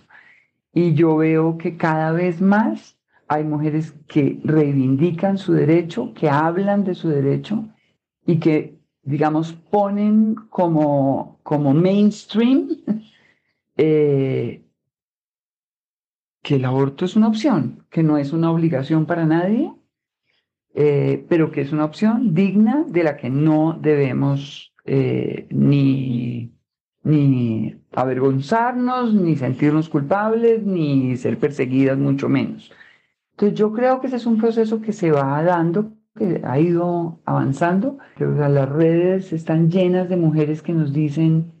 Y 0.73 0.93
yo 0.93 1.15
veo 1.17 1.57
que 1.57 1.77
cada 1.77 2.11
vez 2.11 2.41
más 2.41 2.97
hay 3.27 3.43
mujeres 3.43 3.93
que 4.07 4.39
reivindican 4.43 5.37
su 5.37 5.53
derecho, 5.53 6.13
que 6.13 6.29
hablan 6.29 6.83
de 6.83 6.95
su 6.95 7.09
derecho 7.09 7.69
y 8.25 8.39
que, 8.39 8.79
digamos, 9.03 9.53
ponen 9.53 10.35
como, 10.49 11.39
como 11.43 11.73
mainstream 11.73 12.69
eh, 13.77 14.62
que 16.43 16.57
el 16.57 16.65
aborto 16.65 17.05
es 17.05 17.15
una 17.15 17.27
opción, 17.27 17.85
que 17.89 18.03
no 18.03 18.17
es 18.17 18.33
una 18.33 18.51
obligación 18.51 19.05
para 19.05 19.25
nadie, 19.25 19.73
eh, 20.75 21.25
pero 21.29 21.51
que 21.51 21.61
es 21.61 21.71
una 21.71 21.85
opción 21.85 22.35
digna 22.35 22.83
de 22.87 23.03
la 23.03 23.15
que 23.15 23.29
no 23.29 23.79
debemos 23.81 24.73
eh, 24.85 25.47
ni, 25.49 26.51
ni 27.03 27.75
avergonzarnos, 27.93 29.13
ni 29.13 29.37
sentirnos 29.37 29.87
culpables, 29.87 30.63
ni 30.63 31.15
ser 31.15 31.39
perseguidas, 31.39 31.97
mucho 31.97 32.27
menos. 32.27 32.71
Entonces 33.31 33.57
yo 33.57 33.71
creo 33.71 34.01
que 34.01 34.07
ese 34.07 34.17
es 34.17 34.25
un 34.25 34.37
proceso 34.37 34.81
que 34.81 34.91
se 34.91 35.11
va 35.11 35.41
dando, 35.43 35.93
que 36.13 36.41
ha 36.43 36.59
ido 36.59 37.21
avanzando. 37.25 37.99
las 38.17 38.69
redes 38.69 39.31
están 39.31 39.71
llenas 39.71 40.09
de 40.09 40.17
mujeres 40.17 40.61
que 40.61 40.73
nos 40.73 40.91
dicen 40.91 41.53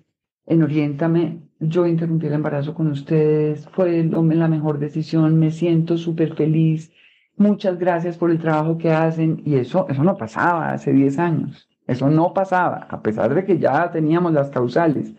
en 0.45 0.61
Oriéntame, 0.61 1.42
yo 1.67 1.85
interrumpí 1.87 2.27
el 2.27 2.33
embarazo 2.33 2.73
con 2.73 2.87
ustedes, 2.87 3.67
fue 3.69 4.03
la 4.03 4.47
mejor 4.47 4.79
decisión, 4.79 5.39
me 5.39 5.51
siento 5.51 5.97
súper 5.97 6.35
feliz, 6.35 6.91
muchas 7.37 7.77
gracias 7.77 8.17
por 8.17 8.31
el 8.31 8.39
trabajo 8.39 8.77
que 8.77 8.91
hacen. 8.91 9.41
Y 9.45 9.55
eso, 9.55 9.87
eso 9.89 10.03
no 10.03 10.17
pasaba 10.17 10.69
hace 10.69 10.93
10 10.93 11.19
años. 11.19 11.69
Eso 11.87 12.09
no 12.09 12.33
pasaba, 12.33 12.87
a 12.89 13.01
pesar 13.01 13.33
de 13.33 13.43
que 13.45 13.59
ya 13.59 13.91
teníamos 13.91 14.33
las 14.33 14.49
causales. 14.49 15.13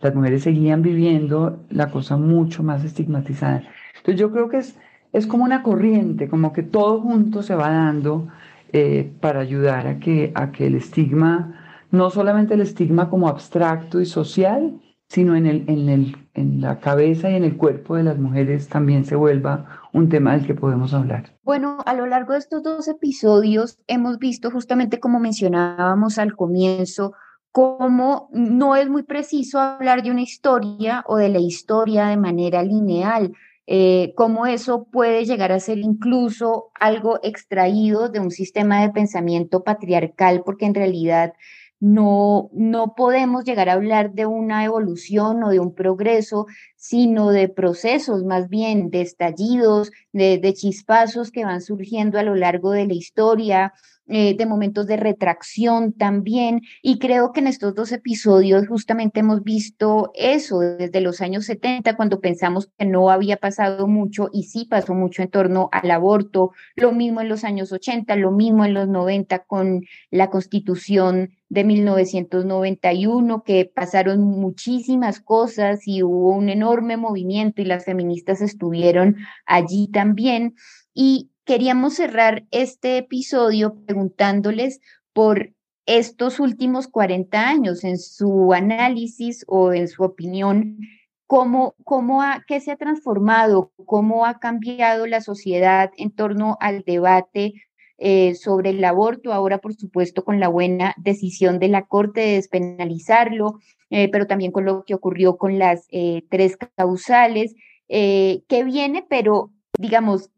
Las 0.00 0.14
mujeres 0.14 0.42
seguían 0.42 0.82
viviendo 0.82 1.60
la 1.70 1.90
cosa 1.90 2.16
mucho 2.16 2.62
más 2.62 2.84
estigmatizada. 2.84 3.62
Entonces 3.96 4.20
yo 4.20 4.30
creo 4.30 4.48
que 4.48 4.58
es, 4.58 4.78
es 5.12 5.26
como 5.26 5.44
una 5.44 5.62
corriente, 5.62 6.28
como 6.28 6.52
que 6.52 6.62
todo 6.62 7.00
junto 7.00 7.42
se 7.42 7.54
va 7.54 7.70
dando 7.70 8.28
eh, 8.72 9.12
para 9.20 9.40
ayudar 9.40 9.86
a 9.86 9.98
que, 9.98 10.32
a 10.34 10.52
que 10.52 10.66
el 10.66 10.74
estigma, 10.74 11.54
no 11.90 12.10
solamente 12.10 12.54
el 12.54 12.60
estigma 12.60 13.10
como 13.10 13.28
abstracto 13.28 14.00
y 14.00 14.06
social, 14.06 14.80
sino 15.10 15.34
en, 15.34 15.46
el, 15.46 15.64
en, 15.66 15.88
el, 15.88 16.16
en 16.34 16.60
la 16.60 16.78
cabeza 16.78 17.28
y 17.28 17.34
en 17.34 17.42
el 17.42 17.56
cuerpo 17.56 17.96
de 17.96 18.04
las 18.04 18.16
mujeres 18.16 18.68
también 18.68 19.04
se 19.04 19.16
vuelva 19.16 19.66
un 19.92 20.08
tema 20.08 20.32
del 20.36 20.46
que 20.46 20.54
podemos 20.54 20.94
hablar. 20.94 21.36
Bueno, 21.42 21.78
a 21.84 21.94
lo 21.94 22.06
largo 22.06 22.34
de 22.34 22.38
estos 22.38 22.62
dos 22.62 22.86
episodios 22.86 23.80
hemos 23.88 24.18
visto 24.18 24.52
justamente 24.52 25.00
como 25.00 25.18
mencionábamos 25.18 26.18
al 26.18 26.36
comienzo, 26.36 27.12
cómo 27.50 28.28
no 28.32 28.76
es 28.76 28.88
muy 28.88 29.02
preciso 29.02 29.58
hablar 29.58 30.04
de 30.04 30.12
una 30.12 30.22
historia 30.22 31.02
o 31.08 31.16
de 31.16 31.28
la 31.28 31.40
historia 31.40 32.06
de 32.06 32.16
manera 32.16 32.62
lineal, 32.62 33.32
eh, 33.66 34.12
cómo 34.16 34.46
eso 34.46 34.84
puede 34.84 35.24
llegar 35.24 35.50
a 35.50 35.58
ser 35.58 35.78
incluso 35.78 36.70
algo 36.78 37.18
extraído 37.24 38.08
de 38.10 38.20
un 38.20 38.30
sistema 38.30 38.80
de 38.82 38.90
pensamiento 38.90 39.64
patriarcal, 39.64 40.42
porque 40.44 40.66
en 40.66 40.74
realidad 40.74 41.32
no, 41.80 42.50
no 42.52 42.94
podemos 42.94 43.44
llegar 43.44 43.70
a 43.70 43.72
hablar 43.72 44.12
de 44.12 44.26
una 44.26 44.64
evolución 44.64 45.42
o 45.42 45.48
de 45.48 45.60
un 45.60 45.74
progreso, 45.74 46.46
sino 46.76 47.30
de 47.30 47.48
procesos 47.48 48.22
más 48.22 48.50
bien, 48.50 48.90
de 48.90 49.00
estallidos, 49.00 49.90
de, 50.12 50.52
chispazos 50.54 51.30
que 51.30 51.44
van 51.44 51.62
surgiendo 51.62 52.18
a 52.18 52.22
lo 52.22 52.34
largo 52.34 52.72
de 52.72 52.86
la 52.86 52.92
historia, 52.92 53.72
eh, 54.06 54.36
de 54.36 54.44
momentos 54.44 54.86
de 54.88 54.98
retracción 54.98 55.94
también. 55.94 56.60
Y 56.82 56.98
creo 56.98 57.32
que 57.32 57.40
en 57.40 57.46
estos 57.46 57.74
dos 57.74 57.92
episodios 57.92 58.68
justamente 58.68 59.20
hemos 59.20 59.42
visto 59.42 60.10
eso 60.14 60.60
desde 60.60 61.00
los 61.00 61.22
años 61.22 61.46
70, 61.46 61.96
cuando 61.96 62.20
pensamos 62.20 62.68
que 62.76 62.84
no 62.84 63.08
había 63.08 63.38
pasado 63.38 63.86
mucho 63.86 64.28
y 64.32 64.44
sí 64.44 64.66
pasó 64.68 64.94
mucho 64.94 65.22
en 65.22 65.30
torno 65.30 65.70
al 65.72 65.90
aborto, 65.90 66.52
lo 66.74 66.92
mismo 66.92 67.22
en 67.22 67.30
los 67.30 67.44
años 67.44 67.72
80, 67.72 68.16
lo 68.16 68.32
mismo 68.32 68.66
en 68.66 68.74
los 68.74 68.88
90 68.88 69.44
con 69.44 69.86
la 70.10 70.28
constitución 70.28 71.30
de 71.50 71.64
1991, 71.64 73.42
que 73.42 73.64
pasaron 73.66 74.20
muchísimas 74.20 75.20
cosas 75.20 75.80
y 75.84 76.02
hubo 76.02 76.30
un 76.30 76.48
enorme 76.48 76.96
movimiento 76.96 77.60
y 77.60 77.64
las 77.64 77.84
feministas 77.84 78.40
estuvieron 78.40 79.16
allí 79.46 79.88
también. 79.88 80.54
Y 80.94 81.30
queríamos 81.44 81.94
cerrar 81.94 82.46
este 82.52 82.98
episodio 82.98 83.74
preguntándoles 83.84 84.80
por 85.12 85.52
estos 85.86 86.38
últimos 86.38 86.86
40 86.86 87.48
años, 87.48 87.82
en 87.82 87.98
su 87.98 88.52
análisis 88.52 89.44
o 89.48 89.72
en 89.72 89.88
su 89.88 90.04
opinión, 90.04 90.78
cómo, 91.26 91.74
cómo 91.82 92.22
ha, 92.22 92.44
qué 92.46 92.60
se 92.60 92.70
ha 92.70 92.76
transformado, 92.76 93.72
cómo 93.86 94.24
ha 94.24 94.38
cambiado 94.38 95.08
la 95.08 95.20
sociedad 95.20 95.90
en 95.96 96.12
torno 96.12 96.56
al 96.60 96.84
debate 96.86 97.54
eh, 98.02 98.34
sobre 98.34 98.70
el 98.70 98.82
aborto, 98.82 99.30
ahora 99.30 99.58
por 99.58 99.74
supuesto 99.74 100.24
con 100.24 100.40
la 100.40 100.48
buena 100.48 100.94
decisión 100.96 101.58
de 101.58 101.68
la 101.68 101.84
Corte 101.86 102.22
de 102.22 102.32
despenalizarlo, 102.36 103.58
eh, 103.90 104.10
pero 104.10 104.26
también 104.26 104.52
con 104.52 104.64
lo 104.64 104.84
que 104.84 104.94
ocurrió 104.94 105.36
con 105.36 105.58
las 105.58 105.86
eh, 105.90 106.24
tres 106.30 106.56
causales, 106.76 107.54
que 107.88 108.64
viene, 108.64 109.04
pero 109.10 109.52
digamos, 109.76 110.30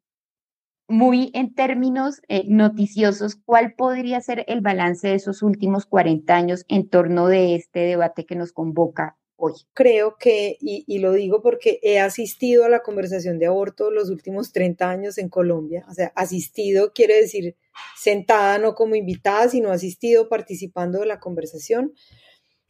muy 0.88 1.30
en 1.34 1.54
términos 1.54 2.22
noticiosos, 2.46 3.36
¿cuál 3.36 3.74
podría 3.74 4.22
ser 4.22 4.44
el 4.48 4.62
balance 4.62 5.08
de 5.08 5.14
esos 5.16 5.42
últimos 5.42 5.84
40 5.84 6.34
años 6.34 6.64
en 6.68 6.88
torno 6.88 7.26
de 7.26 7.54
este 7.54 7.80
debate 7.80 8.24
que 8.24 8.36
nos 8.36 8.52
convoca 8.52 9.18
hoy? 9.44 9.54
Creo 9.74 10.16
que, 10.18 10.56
y, 10.60 10.84
y, 10.86 10.98
lo 10.98 11.12
digo 11.12 11.42
porque 11.42 11.80
he 11.82 11.98
asistido 11.98 12.64
a 12.64 12.68
la 12.68 12.82
conversación 12.82 13.40
de 13.40 13.46
aborto 13.46 13.90
los 13.90 14.08
últimos 14.08 14.52
30 14.52 14.88
años 14.88 15.18
en 15.18 15.28
Colombia, 15.28 15.84
o 15.88 15.94
sea, 15.94 16.12
asistido 16.14 16.92
quiere 16.92 17.20
decir 17.20 17.56
sentada, 17.98 18.58
no 18.58 18.74
como 18.74 18.94
invitada, 18.94 19.48
sino 19.48 19.72
asistido 19.72 20.28
participando 20.28 21.00
de 21.00 21.06
la 21.06 21.18
conversación. 21.18 21.92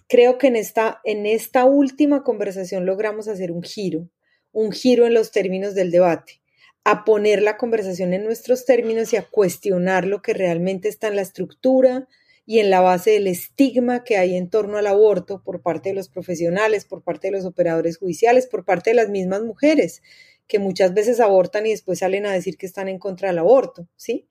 Creo 0.09 0.39
que 0.39 0.47
en 0.47 0.57
esta, 0.57 1.01
en 1.05 1.27
esta 1.27 1.67
última 1.67 2.23
conversación 2.23 2.87
logramos 2.87 3.29
hacer 3.29 3.53
un 3.53 3.63
giro, 3.63 4.09
un 4.51 4.73
giro 4.73 5.07
en 5.07 5.15
los 5.15 5.31
términos 5.31 5.75
del 5.75 5.91
debate 5.91 6.41
a 6.85 7.05
poner 7.05 7.43
la 7.43 7.57
conversación 7.57 8.13
en 8.13 8.25
nuestros 8.25 8.65
términos 8.65 9.13
y 9.13 9.17
a 9.17 9.29
cuestionar 9.29 10.07
lo 10.07 10.23
que 10.23 10.35
realmente 10.35 10.89
está 10.89 11.09
en 11.09 11.17
la 11.17 11.23
estructura 11.23 12.09
y 12.45 12.59
en 12.59 12.71
la 12.71 12.81
base 12.81 13.13
del 13.13 13.27
estigma 13.27 14.05
que 14.05 14.17
hay 14.17 14.37
en 14.37 14.51
torno 14.51 14.77
al 14.77 14.87
aborto 14.87 15.43
por 15.45 15.63
parte 15.63 15.91
de 15.91 15.95
los 15.95 16.09
profesionales, 16.09 16.85
por 16.85 17.03
parte 17.03 17.29
de 17.29 17.33
los 17.33 17.45
operadores 17.45 17.99
judiciales, 17.99 18.47
por 18.47 18.65
parte 18.65 18.91
de 18.91 18.97
las 18.97 19.09
mismas 19.11 19.43
mujeres, 19.43 20.03
que 20.49 20.59
muchas 20.59 20.93
veces 20.93 21.21
abortan 21.21 21.67
y 21.67 21.71
después 21.71 22.01
salen 22.01 22.27
a 22.27 22.33
decir 22.33 22.57
que 22.57 22.67
están 22.67 22.89
en 22.89 22.99
contra 22.99 23.29
del 23.29 23.39
aborto, 23.39 23.89
¿sí? 23.97 24.29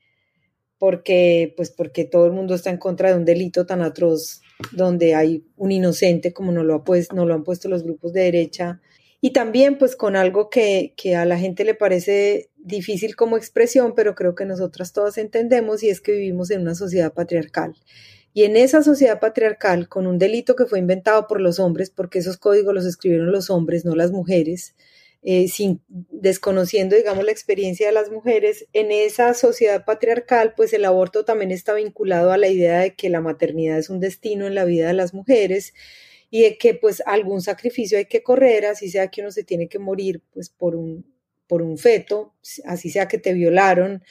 Porque, 0.78 1.54
pues 1.56 1.72
porque 1.72 2.06
todo 2.06 2.26
el 2.26 2.34
mundo 2.34 2.56
está 2.56 2.70
en 2.70 2.78
contra 2.78 3.10
de 3.12 3.18
un 3.18 3.26
delito 3.26 3.66
tan 3.66 3.82
atroz 3.82 4.42
donde 4.74 5.16
hay 5.16 5.46
un 5.56 5.72
inocente, 5.72 6.34
como 6.34 6.52
no 6.52 6.64
lo, 6.64 6.76
ha 6.76 6.84
pues, 6.84 7.14
no 7.14 7.26
lo 7.26 7.34
han 7.34 7.44
puesto 7.44 7.70
los 7.70 7.84
grupos 7.84 8.14
de 8.14 8.22
derecha 8.24 8.82
y 9.22 9.32
también 9.32 9.78
pues 9.78 9.96
con 9.96 10.16
algo 10.16 10.50
que, 10.50 10.94
que, 10.98 11.16
a 11.16 11.26
la 11.26 11.38
gente 11.38 11.64
le 11.64 11.76
parece 11.76 12.50
difícil 12.58 13.16
como 13.16 13.38
expresión, 13.38 13.94
pero 13.96 14.16
creo 14.16 14.34
que 14.34 14.46
nosotras 14.46 14.94
todas 14.94 15.20
entendemos 15.20 15.84
y 15.84 15.90
es 15.90 16.02
que 16.02 16.14
vivimos 16.14 16.50
en 16.50 16.62
una 16.62 16.74
sociedad 16.74 17.14
patriarcal. 17.14 17.76
Y 18.34 18.46
en 18.46 18.58
esa 18.58 18.82
sociedad 18.82 19.20
patriarcal, 19.20 19.88
con 19.90 20.08
un 20.08 20.18
delito 20.18 20.56
que 20.56 20.66
fue 20.66 20.80
inventado 20.80 21.28
por 21.28 21.40
los 21.40 21.60
hombres, 21.60 21.92
porque 21.92 22.20
esos 22.20 22.38
códigos 22.38 22.74
los 22.74 22.86
escribieron 22.86 23.32
los 23.32 23.50
hombres, 23.50 23.86
no 23.86 23.94
las 23.94 24.12
mujeres, 24.12 24.74
eh, 25.22 25.50
sin, 25.50 25.82
desconociendo, 25.88 26.96
digamos, 26.96 27.24
la 27.24 27.32
experiencia 27.32 27.88
de 27.88 27.94
las 27.94 28.10
mujeres, 28.10 28.68
en 28.74 28.92
esa 28.92 29.34
sociedad 29.36 29.86
patriarcal, 29.86 30.54
pues 30.56 30.74
el 30.74 30.86
aborto 30.86 31.26
también 31.26 31.52
está 31.52 31.74
vinculado 31.76 32.32
a 32.32 32.38
la 32.38 32.48
idea 32.48 32.80
de 32.80 32.96
que 32.96 33.10
la 33.10 33.22
maternidad 33.22 33.78
es 33.78 33.90
un 33.90 34.00
destino 34.00 34.48
en 34.48 34.56
la 34.56 34.66
vida 34.66 34.88
de 34.88 34.94
las 34.94 35.14
mujeres 35.14 35.74
y 36.32 36.44
de 36.44 36.58
que 36.58 36.74
pues 36.74 37.04
algún 37.06 37.42
sacrificio 37.42 37.98
hay 37.98 38.06
que 38.06 38.24
correr, 38.24 38.66
así 38.66 38.90
sea 38.90 39.10
que 39.10 39.22
uno 39.22 39.32
se 39.32 39.44
tiene 39.44 39.68
que 39.68 39.78
morir 39.78 40.24
pues 40.34 40.50
por 40.50 40.76
un, 40.76 41.06
por 41.46 41.62
un 41.62 41.78
feto, 41.78 42.34
así 42.66 42.90
sea 42.90 43.10
que 43.10 43.18
te 43.18 43.34
violaron, 43.34 44.02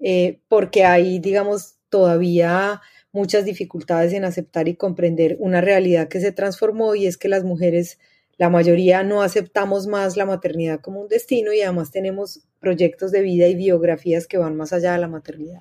eh, 0.00 0.40
porque 0.48 0.84
hay, 0.84 1.18
digamos, 1.18 1.76
todavía 1.90 2.80
muchas 3.12 3.44
dificultades 3.44 4.14
en 4.14 4.24
aceptar 4.24 4.68
y 4.68 4.76
comprender 4.76 5.36
una 5.38 5.60
realidad 5.60 6.08
que 6.08 6.20
se 6.20 6.32
transformó 6.32 6.94
y 6.94 7.06
es 7.06 7.18
que 7.18 7.28
las 7.28 7.44
mujeres, 7.44 7.98
la 8.38 8.48
mayoría 8.48 9.02
no 9.02 9.20
aceptamos 9.22 9.86
más 9.86 10.16
la 10.16 10.24
maternidad 10.24 10.80
como 10.80 11.02
un 11.02 11.08
destino 11.08 11.52
y 11.52 11.60
además 11.60 11.90
tenemos 11.90 12.46
proyectos 12.58 13.12
de 13.12 13.20
vida 13.20 13.46
y 13.48 13.54
biografías 13.54 14.26
que 14.26 14.38
van 14.38 14.56
más 14.56 14.72
allá 14.72 14.92
de 14.92 14.98
la 14.98 15.08
maternidad. 15.08 15.60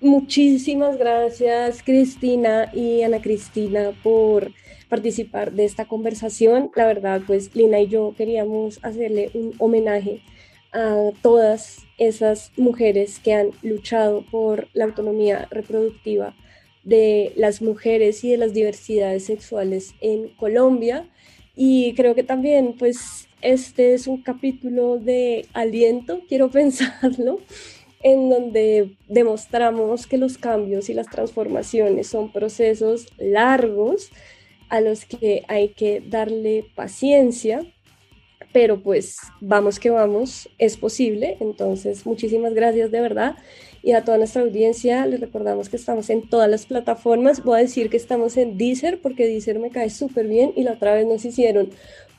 Muchísimas 0.00 0.98
gracias 0.98 1.82
Cristina 1.82 2.70
y 2.74 3.02
Ana 3.02 3.22
Cristina 3.22 3.92
por 4.02 4.52
participar 4.88 5.52
de 5.52 5.64
esta 5.64 5.86
conversación. 5.86 6.70
La 6.76 6.86
verdad, 6.86 7.22
pues 7.26 7.54
Lina 7.54 7.80
y 7.80 7.88
yo 7.88 8.14
queríamos 8.16 8.78
hacerle 8.82 9.30
un 9.34 9.54
homenaje 9.58 10.20
a 10.72 11.10
todas 11.22 11.78
esas 11.98 12.52
mujeres 12.56 13.20
que 13.20 13.32
han 13.32 13.50
luchado 13.62 14.24
por 14.30 14.68
la 14.74 14.84
autonomía 14.84 15.46
reproductiva 15.50 16.34
de 16.82 17.32
las 17.36 17.62
mujeres 17.62 18.24
y 18.24 18.30
de 18.30 18.36
las 18.36 18.52
diversidades 18.52 19.24
sexuales 19.24 19.94
en 20.00 20.28
Colombia. 20.30 21.08
Y 21.56 21.94
creo 21.94 22.14
que 22.14 22.24
también, 22.24 22.74
pues, 22.78 23.28
este 23.40 23.94
es 23.94 24.06
un 24.06 24.22
capítulo 24.22 24.98
de 24.98 25.46
aliento, 25.52 26.20
quiero 26.28 26.50
pensarlo, 26.52 27.40
en 28.04 28.28
donde 28.28 28.96
demostramos 29.08 30.06
que 30.06 30.18
los 30.18 30.36
cambios 30.36 30.90
y 30.90 30.94
las 30.94 31.08
transformaciones 31.08 32.06
son 32.06 32.30
procesos 32.30 33.08
largos 33.16 34.10
a 34.68 34.80
los 34.80 35.06
que 35.06 35.42
hay 35.48 35.70
que 35.70 36.02
darle 36.06 36.66
paciencia, 36.74 37.64
pero 38.52 38.82
pues 38.82 39.16
vamos 39.40 39.80
que 39.80 39.88
vamos, 39.88 40.50
es 40.58 40.76
posible, 40.76 41.38
entonces 41.40 42.04
muchísimas 42.04 42.52
gracias 42.52 42.90
de 42.90 43.00
verdad. 43.00 43.36
Y 43.82 43.92
a 43.92 44.04
toda 44.04 44.18
nuestra 44.18 44.42
audiencia 44.42 45.04
les 45.06 45.20
recordamos 45.20 45.68
que 45.68 45.76
estamos 45.76 46.08
en 46.10 46.28
todas 46.28 46.48
las 46.48 46.66
plataformas, 46.66 47.42
voy 47.42 47.58
a 47.58 47.62
decir 47.62 47.88
que 47.88 47.96
estamos 47.96 48.36
en 48.36 48.58
Deezer 48.58 49.00
porque 49.00 49.26
Deezer 49.26 49.58
me 49.58 49.70
cae 49.70 49.88
súper 49.88 50.28
bien 50.28 50.52
y 50.56 50.62
la 50.62 50.72
otra 50.72 50.94
vez 50.94 51.06
nos 51.06 51.24
hicieron 51.24 51.70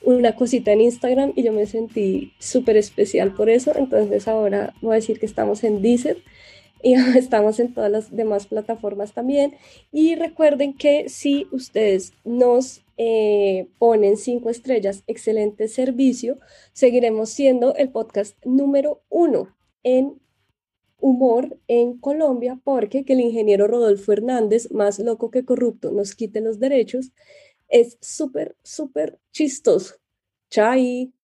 una 0.06 0.36
cosita 0.36 0.72
en 0.72 0.82
Instagram 0.82 1.34
y 1.36 1.44
yo 1.44 1.52
me 1.52 1.66
sentí 1.66 2.34
súper 2.40 2.78
especial 2.78 3.34
por 3.34 3.50
eso. 3.50 3.74
Entonces 3.76 4.28
ahora 4.28 4.74
voy 4.82 4.94
a 4.94 4.96
decir 4.96 5.20
que 5.20 5.26
estamos 5.26 5.64
en 5.64 5.82
Deezer 5.82 6.18
y 6.82 6.94
estamos 7.18 7.60
en 7.60 7.74
todas 7.74 7.92
las 7.92 8.16
demás 8.16 8.48
plataformas 8.48 9.14
también. 9.14 9.56
Y 9.92 10.16
recuerden 10.16 10.74
que 10.78 11.10
si 11.10 11.48
ustedes 11.52 12.14
nos 12.24 12.84
eh, 12.98 13.68
ponen 13.80 14.18
cinco 14.18 14.50
estrellas, 14.50 15.04
excelente 15.08 15.68
servicio, 15.68 16.38
seguiremos 16.74 17.30
siendo 17.30 17.76
el 17.76 17.90
podcast 17.90 18.38
número 18.46 19.02
uno 19.10 19.56
en 19.84 20.20
humor 21.00 21.58
en 21.68 21.98
Colombia 21.98 22.60
porque 22.64 23.04
que 23.04 23.14
el 23.14 23.20
ingeniero 23.20 23.68
Rodolfo 23.68 24.14
Hernández, 24.14 24.72
más 24.72 25.00
loco 25.00 25.30
que 25.30 25.44
corrupto, 25.44 25.92
nos 25.92 26.16
quite 26.16 26.42
los 26.42 26.60
derechos 26.60 27.12
es 27.76 27.98
súper, 28.02 28.56
súper 28.64 29.20
chistoso. 29.34 29.96
Chai. 30.50 31.15